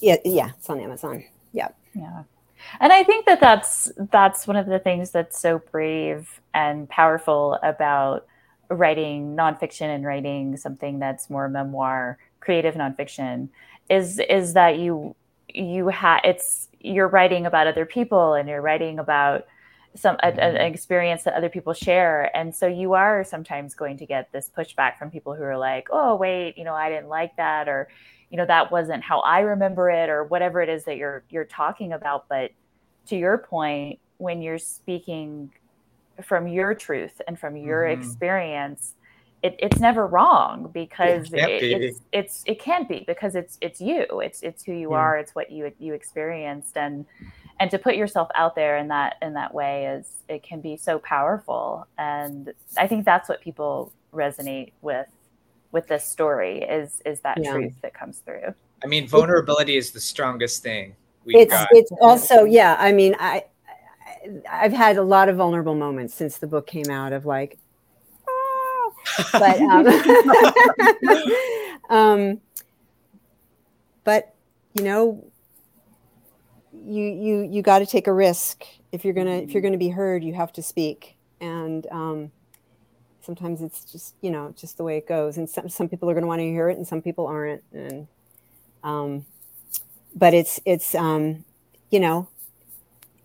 Yeah 0.00 0.16
yeah 0.24 0.50
it's 0.58 0.68
on 0.70 0.80
amazon. 0.80 1.24
Yeah. 1.52 1.68
Yeah. 1.94 2.22
and 2.80 2.92
i 2.92 3.02
think 3.02 3.26
that 3.26 3.40
that's 3.40 3.90
that's 4.10 4.46
one 4.46 4.56
of 4.56 4.66
the 4.66 4.78
things 4.78 5.10
that's 5.10 5.40
so 5.40 5.58
brave 5.70 6.40
and 6.54 6.88
powerful 6.88 7.58
about 7.62 8.26
writing 8.70 9.34
nonfiction 9.36 9.94
and 9.94 10.04
writing 10.04 10.56
something 10.56 10.98
that's 10.98 11.30
more 11.30 11.48
memoir 11.48 12.18
creative 12.40 12.74
nonfiction 12.74 13.48
is 13.88 14.20
is 14.28 14.54
that 14.54 14.78
you 14.78 15.14
you 15.48 15.88
have 15.88 16.20
it's 16.24 16.68
you're 16.80 17.08
writing 17.08 17.46
about 17.46 17.66
other 17.66 17.86
people 17.86 18.34
and 18.34 18.48
you're 18.48 18.60
writing 18.60 18.98
about 18.98 19.46
some 19.98 20.16
a, 20.22 20.28
an 20.42 20.56
experience 20.56 21.24
that 21.24 21.34
other 21.34 21.48
people 21.48 21.72
share 21.74 22.34
and 22.36 22.54
so 22.54 22.66
you 22.66 22.94
are 22.94 23.24
sometimes 23.24 23.74
going 23.74 23.96
to 23.98 24.06
get 24.06 24.30
this 24.32 24.50
pushback 24.56 24.96
from 24.98 25.10
people 25.10 25.34
who 25.34 25.42
are 25.42 25.58
like 25.58 25.88
oh 25.90 26.14
wait 26.16 26.56
you 26.58 26.64
know 26.64 26.74
i 26.74 26.88
didn't 26.88 27.08
like 27.08 27.34
that 27.36 27.68
or 27.68 27.88
you 28.30 28.36
know 28.36 28.46
that 28.46 28.70
wasn't 28.70 29.02
how 29.02 29.20
i 29.20 29.40
remember 29.40 29.90
it 29.90 30.08
or 30.10 30.24
whatever 30.24 30.60
it 30.62 30.68
is 30.68 30.84
that 30.84 30.96
you're 30.96 31.24
you're 31.30 31.44
talking 31.44 31.92
about 31.92 32.26
but 32.28 32.52
to 33.06 33.16
your 33.16 33.38
point 33.38 33.98
when 34.18 34.42
you're 34.42 34.58
speaking 34.58 35.50
from 36.22 36.48
your 36.48 36.74
truth 36.74 37.20
and 37.28 37.38
from 37.38 37.56
your 37.56 37.84
Mhm. 37.84 37.92
experience 37.92 38.94
it, 39.42 39.54
it's 39.60 39.78
never 39.78 40.06
wrong 40.06 40.68
because 40.72 41.32
it, 41.32 41.60
be. 41.60 41.74
it's 41.74 42.00
it's 42.12 42.42
it 42.46 42.60
can't 42.60 42.88
be 42.88 43.04
because 43.06 43.36
it's 43.36 43.56
it's 43.60 43.80
you 43.80 44.04
it's 44.20 44.42
it's 44.42 44.64
who 44.64 44.72
you 44.72 44.90
Yeah. 44.90 44.96
are 44.96 45.16
it's 45.18 45.34
what 45.34 45.50
you 45.52 45.72
you 45.78 45.94
experienced 45.94 46.76
and 46.76 47.06
and 47.60 47.70
to 47.70 47.78
put 47.78 47.96
yourself 47.96 48.28
out 48.34 48.54
there 48.54 48.76
in 48.76 48.88
that 48.88 49.16
in 49.22 49.34
that 49.34 49.52
way 49.52 49.86
is 49.86 50.22
it 50.28 50.42
can 50.42 50.60
be 50.60 50.76
so 50.76 50.98
powerful 50.98 51.86
and 51.98 52.52
i 52.76 52.86
think 52.86 53.04
that's 53.04 53.28
what 53.28 53.40
people 53.40 53.92
resonate 54.12 54.72
with 54.80 55.06
with 55.72 55.86
this 55.86 56.04
story 56.04 56.62
is 56.62 57.02
is 57.04 57.20
that 57.20 57.38
Yeah. 57.42 57.52
truth 57.52 57.74
that 57.82 57.94
comes 57.94 58.18
through 58.18 58.54
I 58.82 58.86
mean, 58.86 59.08
vulnerability 59.08 59.76
is 59.76 59.90
the 59.90 60.00
strongest 60.00 60.62
thing 60.62 60.94
we've 61.24 61.36
it's 61.36 61.52
got. 61.52 61.68
it's 61.72 61.90
also 62.00 62.44
yeah 62.44 62.76
i 62.78 62.92
mean 62.92 63.16
I, 63.18 63.44
I 64.50 64.64
i've 64.64 64.72
had 64.72 64.96
a 64.96 65.02
lot 65.02 65.28
of 65.28 65.36
vulnerable 65.36 65.74
moments 65.74 66.14
since 66.14 66.38
the 66.38 66.46
book 66.46 66.66
came 66.66 66.90
out 66.90 67.12
of 67.12 67.26
like 67.26 67.58
"Ah," 68.28 68.90
but 69.38 69.60
um, 69.60 69.86
um 71.90 72.40
but 74.04 74.34
you 74.74 74.84
know 74.84 75.30
you 76.88 77.04
you 77.04 77.48
you 77.50 77.62
got 77.62 77.80
to 77.80 77.86
take 77.86 78.06
a 78.06 78.12
risk. 78.12 78.64
If 78.92 79.04
you're 79.04 79.14
gonna 79.14 79.36
if 79.36 79.52
you're 79.52 79.62
gonna 79.62 79.78
be 79.78 79.90
heard 79.90 80.24
you 80.24 80.34
have 80.34 80.52
to 80.54 80.62
speak. 80.62 81.16
And 81.40 81.86
um 81.90 82.32
sometimes 83.20 83.60
it's 83.60 83.84
just 83.84 84.14
you 84.22 84.30
know 84.30 84.54
just 84.56 84.76
the 84.76 84.84
way 84.84 84.96
it 84.96 85.06
goes. 85.06 85.36
And 85.36 85.48
some, 85.48 85.68
some 85.68 85.88
people 85.88 86.08
are 86.10 86.14
going 86.14 86.22
to 86.22 86.28
want 86.28 86.40
to 86.40 86.46
hear 86.46 86.68
it 86.68 86.76
and 86.78 86.86
some 86.88 87.02
people 87.02 87.26
aren't. 87.26 87.62
And 87.72 88.08
um 88.82 89.26
but 90.14 90.34
it's 90.34 90.60
it's 90.64 90.94
um 90.94 91.44
you 91.90 92.00
know 92.00 92.28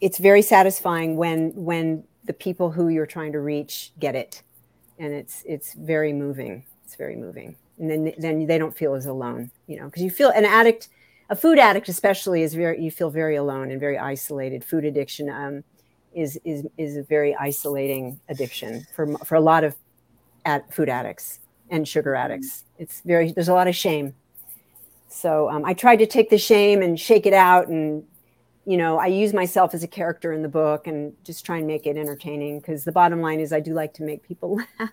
it's 0.01 0.17
very 0.17 0.41
satisfying 0.41 1.15
when 1.15 1.51
when 1.55 2.03
the 2.25 2.33
people 2.33 2.71
who 2.71 2.89
you're 2.89 3.05
trying 3.05 3.31
to 3.31 3.39
reach 3.39 3.93
get 3.99 4.15
it. 4.15 4.43
And 4.99 5.13
it's 5.13 5.43
it's 5.45 5.73
very 5.73 6.13
moving. 6.13 6.65
It's 6.85 6.95
very 6.95 7.15
moving. 7.15 7.55
And 7.79 7.89
then 7.89 8.13
then 8.17 8.45
they 8.45 8.57
don't 8.57 8.75
feel 8.75 8.93
as 8.93 9.05
alone 9.05 9.51
you 9.67 9.79
know 9.79 9.85
because 9.85 10.03
you 10.03 10.11
feel 10.11 10.29
an 10.29 10.45
addict 10.45 10.89
a 11.29 11.35
food 11.35 11.59
addict 11.59 11.89
especially 11.89 12.43
is 12.43 12.53
very 12.53 12.81
you 12.81 12.91
feel 12.91 13.09
very 13.09 13.35
alone 13.35 13.71
and 13.71 13.79
very 13.79 13.97
isolated. 13.97 14.63
Food 14.63 14.85
addiction 14.85 15.29
um, 15.29 15.63
is 16.13 16.39
is 16.43 16.65
is 16.77 16.97
a 16.97 17.03
very 17.03 17.35
isolating 17.35 18.19
addiction 18.29 18.85
for 18.95 19.17
for 19.19 19.35
a 19.35 19.41
lot 19.41 19.63
of 19.63 19.75
ad, 20.45 20.63
food 20.71 20.89
addicts 20.89 21.39
and 21.69 21.87
sugar 21.87 22.15
addicts. 22.15 22.65
It's 22.77 23.01
very 23.01 23.31
there's 23.31 23.49
a 23.49 23.53
lot 23.53 23.67
of 23.67 23.75
shame. 23.75 24.13
So 25.09 25.49
um, 25.49 25.63
i 25.63 25.73
tried 25.73 25.97
to 25.97 26.07
take 26.07 26.29
the 26.29 26.39
shame 26.39 26.81
and 26.81 26.99
shake 26.99 27.25
it 27.25 27.33
out 27.33 27.67
and 27.67 28.03
you 28.65 28.77
know 28.77 28.97
i 28.97 29.05
use 29.05 29.31
myself 29.31 29.75
as 29.75 29.83
a 29.83 29.87
character 29.87 30.33
in 30.33 30.41
the 30.41 30.49
book 30.49 30.87
and 30.87 31.13
just 31.23 31.45
try 31.45 31.57
and 31.57 31.67
make 31.67 31.85
it 31.85 31.97
entertaining 31.97 32.59
because 32.59 32.83
the 32.83 32.91
bottom 32.91 33.21
line 33.21 33.39
is 33.39 33.53
i 33.53 33.59
do 33.59 33.73
like 33.73 33.93
to 33.93 34.01
make 34.01 34.23
people 34.23 34.59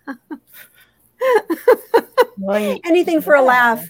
laugh. 2.39 2.79
Anything 2.85 3.23
for 3.23 3.35
a 3.35 3.43
laugh 3.43 3.89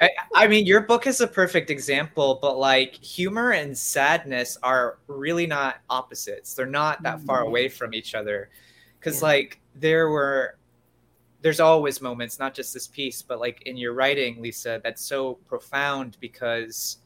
I, 0.00 0.10
I 0.34 0.46
mean, 0.46 0.66
your 0.66 0.82
book 0.82 1.06
is 1.06 1.20
a 1.20 1.26
perfect 1.26 1.70
example, 1.70 2.38
but 2.42 2.58
like 2.58 2.94
humor 2.94 3.52
and 3.52 3.76
sadness 3.76 4.58
are 4.62 4.98
really 5.06 5.46
not 5.46 5.76
opposites. 5.88 6.54
They're 6.54 6.66
not 6.66 7.02
that 7.02 7.20
far 7.22 7.42
Mhm. 7.42 7.48
away 7.48 7.68
from 7.68 7.94
each 7.94 8.14
other. 8.14 8.50
Because, 8.98 9.22
Yeah. 9.22 9.28
like, 9.28 9.60
there 9.74 10.10
were, 10.10 10.58
there's 11.40 11.60
always 11.60 12.00
moments, 12.00 12.38
not 12.38 12.54
just 12.54 12.74
this 12.74 12.86
piece, 12.88 13.22
but 13.22 13.40
like 13.40 13.62
in 13.62 13.76
your 13.76 13.94
writing, 13.94 14.42
Lisa, 14.42 14.80
that's 14.82 15.02
so 15.02 15.34
profound 15.46 16.16
because 16.20 16.98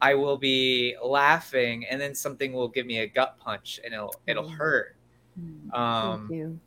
I 0.00 0.14
will 0.14 0.36
be 0.36 0.94
laughing 1.02 1.86
and 1.86 2.00
then 2.00 2.14
something 2.14 2.52
will 2.52 2.68
give 2.68 2.86
me 2.86 2.98
a 2.98 3.06
gut 3.06 3.38
punch 3.38 3.80
and 3.84 3.92
it'll, 3.94 4.14
it'll 4.26 4.48
Mhm. 4.48 4.56
hurt. 4.56 4.96
thank 5.36 5.74
Um, 5.74 6.28
you 6.30 6.60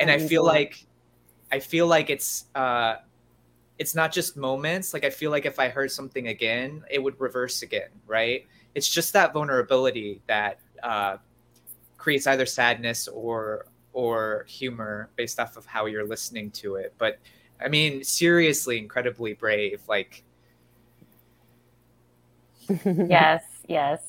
and 0.00 0.10
I 0.10 0.18
feel 0.18 0.44
like 0.44 0.86
I 1.52 1.60
feel 1.60 1.86
like 1.86 2.10
it's 2.10 2.46
uh 2.54 2.96
it's 3.80 3.94
not 3.94 4.12
just 4.12 4.36
moments. 4.36 4.92
Like 4.92 5.04
I 5.04 5.10
feel 5.10 5.30
like 5.30 5.46
if 5.46 5.58
I 5.58 5.70
heard 5.70 5.90
something 5.90 6.28
again 6.28 6.84
it 6.90 7.02
would 7.02 7.18
reverse 7.18 7.62
again 7.62 7.88
right? 8.06 8.46
It's 8.74 8.88
just 8.88 9.12
that 9.14 9.32
vulnerability 9.32 10.20
that 10.28 10.60
uh 10.82 11.16
creates 11.96 12.26
either 12.26 12.46
sadness 12.46 13.08
or 13.08 13.66
or 13.92 14.44
humor 14.48 15.08
based 15.16 15.40
off 15.40 15.56
of 15.56 15.64
how 15.66 15.86
you're 15.86 16.06
listening 16.06 16.50
to 16.52 16.76
it. 16.76 16.92
But 16.98 17.18
I 17.58 17.68
mean 17.68 18.04
seriously 18.04 18.78
incredibly 18.78 19.32
brave 19.32 19.80
like 19.88 20.22
yes 22.84 23.42
yes. 23.66 24.02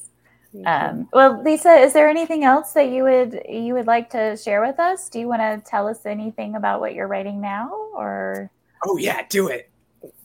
Um, 0.66 1.08
well, 1.14 1.42
Lisa, 1.42 1.72
is 1.76 1.94
there 1.94 2.10
anything 2.10 2.44
else 2.44 2.74
that 2.74 2.90
you 2.90 3.04
would 3.04 3.42
you 3.48 3.74
would 3.74 3.88
like 3.88 4.10
to 4.10 4.36
share 4.36 4.60
with 4.60 4.82
us? 4.82 5.08
Do 5.08 5.18
you 5.18 5.30
want 5.30 5.42
to 5.42 5.64
tell 5.66 5.88
us 5.88 6.06
anything 6.06 6.56
about 6.56 6.82
what 6.82 6.94
you're 6.94 7.08
writing 7.08 7.40
now, 7.40 7.72
or 7.96 8.52
oh 8.86 8.98
yeah 8.98 9.22
do 9.30 9.48
it 9.48 9.70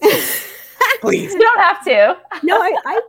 please 1.00 1.32
you 1.32 1.38
don't 1.38 1.60
have 1.60 1.84
to? 1.84 2.16
no, 2.42 2.56
I, 2.56 2.74
I, 2.84 3.00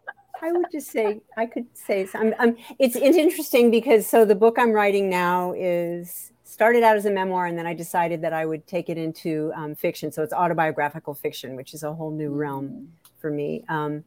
I 0.42 0.52
would 0.52 0.66
just 0.72 0.92
say 0.92 1.22
I 1.38 1.46
could 1.46 1.66
say 1.74 2.06
some. 2.06 2.34
Um, 2.40 2.56
it's 2.80 2.96
it's 2.96 3.18
interesting 3.18 3.72
because 3.72 4.08
so 4.08 4.26
the 4.26 4.36
book 4.36 4.58
I'm 4.58 4.72
writing 4.72 5.10
now 5.10 5.54
is 5.54 6.32
started 6.44 6.84
out 6.84 6.96
as 6.96 7.06
a 7.06 7.12
memoir, 7.12 7.46
and 7.46 7.58
then 7.58 7.66
I 7.66 7.74
decided 7.74 8.22
that 8.22 8.34
I 8.34 8.46
would 8.46 8.68
take 8.68 8.90
it 8.90 8.98
into 8.98 9.52
um, 9.56 9.76
fiction. 9.76 10.12
So 10.12 10.24
it's 10.24 10.34
autobiographical 10.34 11.14
fiction, 11.14 11.56
which 11.56 11.74
is 11.74 11.84
a 11.84 11.94
whole 11.94 12.12
new 12.12 12.30
realm 12.30 12.90
for 13.20 13.32
me. 13.32 13.64
Um, 13.70 14.04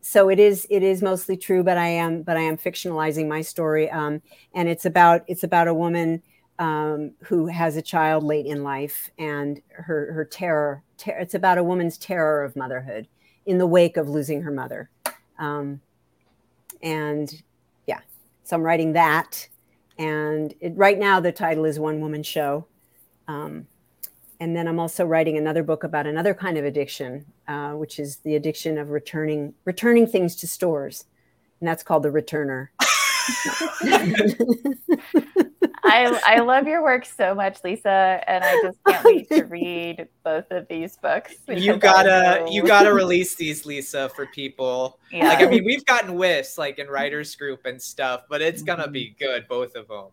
so 0.00 0.28
it 0.28 0.38
is 0.38 0.66
it 0.70 0.82
is 0.82 1.02
mostly 1.02 1.36
true, 1.36 1.62
but 1.62 1.78
I 1.78 1.88
am 1.88 2.22
but 2.22 2.36
I 2.36 2.42
am 2.42 2.56
fictionalizing 2.56 3.26
my 3.26 3.40
story, 3.40 3.90
um, 3.90 4.22
and 4.54 4.68
it's 4.68 4.84
about 4.84 5.24
it's 5.26 5.44
about 5.44 5.68
a 5.68 5.74
woman 5.74 6.22
um, 6.58 7.12
who 7.24 7.46
has 7.46 7.76
a 7.76 7.82
child 7.82 8.22
late 8.22 8.46
in 8.46 8.62
life 8.62 9.10
and 9.18 9.60
her 9.70 10.12
her 10.12 10.24
terror. 10.24 10.82
Ter- 10.96 11.18
it's 11.18 11.34
about 11.34 11.58
a 11.58 11.64
woman's 11.64 11.98
terror 11.98 12.44
of 12.44 12.56
motherhood 12.56 13.08
in 13.46 13.58
the 13.58 13.66
wake 13.66 13.96
of 13.96 14.08
losing 14.08 14.42
her 14.42 14.50
mother, 14.50 14.90
um, 15.38 15.80
and 16.82 17.42
yeah, 17.86 18.00
so 18.44 18.56
I'm 18.56 18.62
writing 18.62 18.92
that, 18.92 19.48
and 19.98 20.54
it, 20.60 20.76
right 20.76 20.98
now 20.98 21.20
the 21.20 21.32
title 21.32 21.64
is 21.64 21.78
One 21.78 22.00
Woman 22.00 22.22
Show. 22.22 22.66
Um, 23.26 23.66
and 24.40 24.54
then 24.54 24.68
I'm 24.68 24.80
also 24.80 25.06
writing 25.06 25.38
another 25.38 25.62
book 25.62 25.84
about 25.84 26.06
another 26.06 26.34
kind 26.34 26.58
of 26.58 26.64
addiction, 26.64 27.24
uh, 27.48 27.70
which 27.70 27.98
is 27.98 28.16
the 28.18 28.34
addiction 28.34 28.78
of 28.78 28.90
returning 28.90 29.54
returning 29.64 30.06
things 30.06 30.36
to 30.36 30.46
stores, 30.46 31.06
and 31.60 31.68
that's 31.68 31.82
called 31.82 32.02
the 32.02 32.10
returner. 32.10 32.68
I 35.84 36.20
I 36.36 36.40
love 36.40 36.66
your 36.66 36.82
work 36.82 37.04
so 37.04 37.34
much, 37.34 37.58
Lisa, 37.62 38.22
and 38.26 38.42
I 38.44 38.60
just 38.62 38.78
can't 38.86 39.04
wait 39.04 39.28
to 39.30 39.44
read 39.44 40.08
both 40.24 40.50
of 40.50 40.66
these 40.68 40.96
books. 40.96 41.34
you 41.48 41.76
gotta 41.76 42.46
you 42.50 42.62
gotta 42.64 42.92
release 42.92 43.34
these 43.34 43.66
Lisa 43.66 44.08
for 44.10 44.26
people 44.26 44.98
yeah. 45.10 45.28
like 45.28 45.40
I 45.40 45.46
mean, 45.46 45.64
we've 45.64 45.84
gotten 45.84 46.10
whiffs 46.16 46.58
like 46.58 46.78
in 46.78 46.88
writers 46.88 47.34
group 47.36 47.66
and 47.66 47.80
stuff, 47.80 48.22
but 48.28 48.40
it's 48.42 48.62
gonna 48.62 48.88
be 48.88 49.06
mm-hmm. 49.06 49.24
good, 49.24 49.48
both 49.48 49.74
of 49.76 49.88
them. 49.88 50.10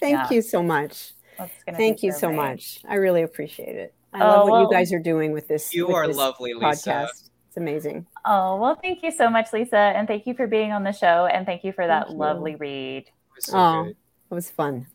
Thank 0.00 0.02
Yeah. 0.02 0.28
you 0.30 0.42
so 0.42 0.62
much. 0.62 1.12
That's 1.38 1.52
Thank 1.76 2.02
you 2.02 2.12
so 2.12 2.28
great. 2.28 2.36
much. 2.36 2.80
I 2.88 2.96
really 2.96 3.22
appreciate 3.22 3.76
it. 3.76 3.94
I 4.12 4.20
Oh, 4.22 4.26
love 4.26 4.42
what 4.42 4.52
well- 4.52 4.62
you 4.62 4.70
guys 4.70 4.92
are 4.92 4.98
doing 4.98 5.32
with 5.32 5.48
this. 5.48 5.72
You 5.74 5.86
with 5.86 5.96
are 5.96 6.06
this 6.06 6.16
lovely, 6.16 6.54
Lisa. 6.54 6.90
podcast. 6.90 7.30
It's 7.48 7.56
amazing. 7.56 8.06
Oh 8.24 8.56
well, 8.56 8.76
thank 8.80 9.02
you 9.02 9.10
so 9.10 9.28
much, 9.28 9.52
Lisa, 9.52 9.76
and 9.76 10.06
thank 10.06 10.26
you 10.26 10.34
for 10.34 10.46
being 10.46 10.70
on 10.70 10.84
the 10.84 10.92
show, 10.92 11.26
and 11.26 11.44
thank 11.44 11.64
you 11.64 11.72
for 11.72 11.84
that 11.86 12.04
Thank 12.04 12.12
you. 12.12 12.18
lovely 12.18 12.54
read. 12.54 13.08
It 13.08 13.12
was 13.34 13.44
so 13.46 13.58
Oh, 13.58 13.84
good. 13.84 13.96
It 14.30 14.34
was 14.34 14.50
fun. 14.50 14.86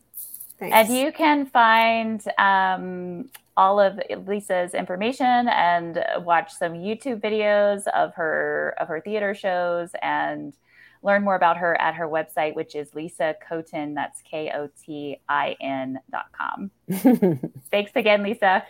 Thanks. 0.58 0.74
And 0.74 0.96
you 0.96 1.12
can 1.12 1.46
find 1.46 2.22
um, 2.38 3.28
all 3.56 3.78
of 3.78 4.00
Lisa's 4.26 4.74
information 4.74 5.48
and 5.48 6.04
watch 6.20 6.52
some 6.52 6.72
YouTube 6.72 7.20
videos 7.20 7.86
of 7.88 8.14
her 8.14 8.74
of 8.78 8.88
her 8.88 9.00
theater 9.00 9.34
shows 9.34 9.90
and 10.00 10.54
learn 11.02 11.22
more 11.22 11.34
about 11.34 11.58
her 11.58 11.78
at 11.80 11.94
her 11.94 12.08
website, 12.08 12.54
which 12.54 12.74
is 12.74 12.94
Lisa 12.94 13.34
Kotin. 13.48 13.94
That's 13.94 14.22
K 14.22 14.50
O 14.54 14.68
T 14.82 15.20
I 15.28 15.56
N 15.60 16.00
dot 16.10 16.26
com. 16.32 16.70
Thanks 17.70 17.92
again, 17.94 18.22
Lisa. 18.22 18.64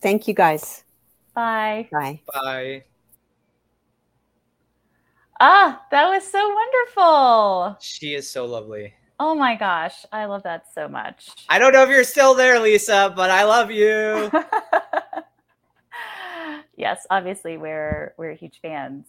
Thank 0.00 0.28
you 0.28 0.34
guys. 0.34 0.84
Bye. 1.34 1.88
Bye. 1.90 2.20
Bye. 2.32 2.84
Ah, 5.40 5.84
that 5.90 6.08
was 6.08 6.24
so 6.30 6.54
wonderful. 6.54 7.76
She 7.80 8.14
is 8.14 8.30
so 8.30 8.46
lovely. 8.46 8.94
Oh 9.24 9.36
my 9.36 9.54
gosh, 9.54 10.04
I 10.10 10.24
love 10.24 10.42
that 10.42 10.64
so 10.74 10.88
much. 10.88 11.28
I 11.48 11.60
don't 11.60 11.72
know 11.72 11.84
if 11.84 11.88
you're 11.88 12.02
still 12.02 12.34
there, 12.34 12.58
Lisa, 12.58 13.12
but 13.14 13.30
I 13.30 13.44
love 13.44 13.70
you. 13.70 14.28
yes, 16.76 17.06
obviously 17.08 17.56
we're 17.56 18.14
we're 18.18 18.32
huge 18.32 18.58
fans. 18.60 19.06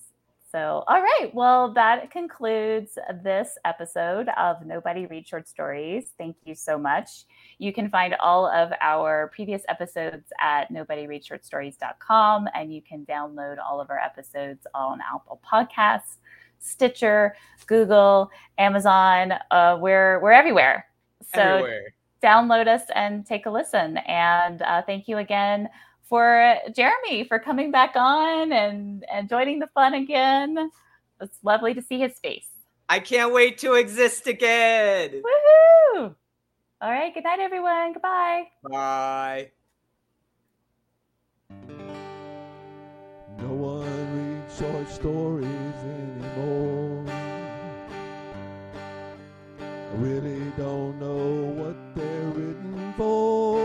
So, 0.51 0.83
all 0.87 1.01
right. 1.01 1.31
Well, 1.33 1.73
that 1.73 2.11
concludes 2.11 2.99
this 3.23 3.57
episode 3.65 4.29
of 4.37 4.63
Nobody 4.63 5.07
Read 5.07 5.27
Short 5.27 5.47
Stories. 5.47 6.11
Thank 6.19 6.35
you 6.45 6.53
so 6.53 6.77
much. 6.77 7.25
You 7.57 7.73
can 7.73 7.89
find 7.89 8.13
all 8.19 8.45
of 8.45 8.71
our 8.81 9.31
previous 9.33 9.63
episodes 9.67 10.31
at 10.39 10.71
nobodyreadshortstories.com 10.71 12.49
and 12.53 12.71
you 12.71 12.83
can 12.83 13.03
download 13.07 13.55
all 13.57 13.81
of 13.81 13.89
our 13.89 13.97
episodes 13.97 14.67
on 14.75 14.99
Apple 15.01 15.41
Podcasts, 15.43 16.17
Stitcher, 16.63 17.35
Google, 17.67 18.31
Amazon. 18.57 19.33
Uh, 19.51 19.77
we're 19.79 20.19
we're 20.21 20.31
everywhere. 20.31 20.85
So 21.33 21.41
Everywhere. 21.41 21.93
download 22.23 22.67
us 22.67 22.83
and 22.95 23.25
take 23.25 23.45
a 23.45 23.51
listen. 23.51 23.97
And 23.97 24.61
uh, 24.61 24.81
thank 24.83 25.07
you 25.07 25.17
again 25.17 25.69
for 26.03 26.55
Jeremy 26.75 27.25
for 27.27 27.39
coming 27.39 27.71
back 27.71 27.91
on 27.95 28.51
and 28.51 29.05
and 29.11 29.29
joining 29.29 29.59
the 29.59 29.67
fun 29.73 29.93
again. 29.93 30.71
It's 31.21 31.37
lovely 31.43 31.73
to 31.73 31.81
see 31.81 31.99
his 31.99 32.17
face. 32.19 32.47
I 32.89 32.99
can't 32.99 33.33
wait 33.33 33.57
to 33.59 33.73
exist 33.73 34.27
again. 34.27 35.21
Woohoo! 35.23 36.15
All 36.81 36.91
right. 36.91 37.13
Good 37.13 37.23
night, 37.23 37.39
everyone. 37.39 37.93
Goodbye. 37.93 38.43
Bye. 38.69 39.51
No 43.39 43.47
one 43.49 44.41
reads 44.41 44.57
short 44.59 44.89
stories 44.89 45.47
anymore. 46.35 47.05
I 49.59 49.95
really 49.95 50.51
don't 50.57 50.99
know 50.99 51.63
what 51.63 51.75
they're 51.95 52.29
written 52.29 52.93
for. 52.97 53.59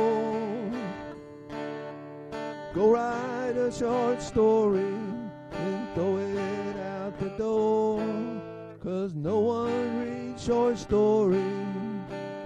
Go 2.75 2.91
write 2.91 3.57
a 3.57 3.73
short 3.73 4.23
story 4.23 4.95
and 5.53 5.95
throw 5.95 6.16
it 6.19 6.77
out 6.77 7.19
the 7.19 7.31
door. 7.31 8.03
Cause 8.83 9.14
no 9.14 9.41
one 9.41 10.01
reads 10.01 10.45
short 10.45 10.79
stories, 10.79 11.43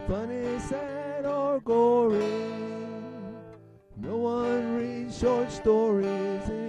funny, 0.08 0.58
sad, 0.60 1.26
or 1.26 1.60
gory. 1.60 2.18
No 3.96 4.16
one 4.16 4.76
reads 4.76 5.18
short 5.18 5.52
stories 5.52 6.61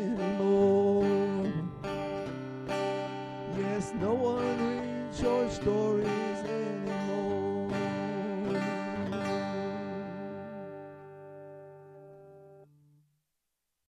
no 4.03 4.13
one 4.15 4.59
reads 4.81 5.17
short 5.21 5.49
stories 5.49 6.12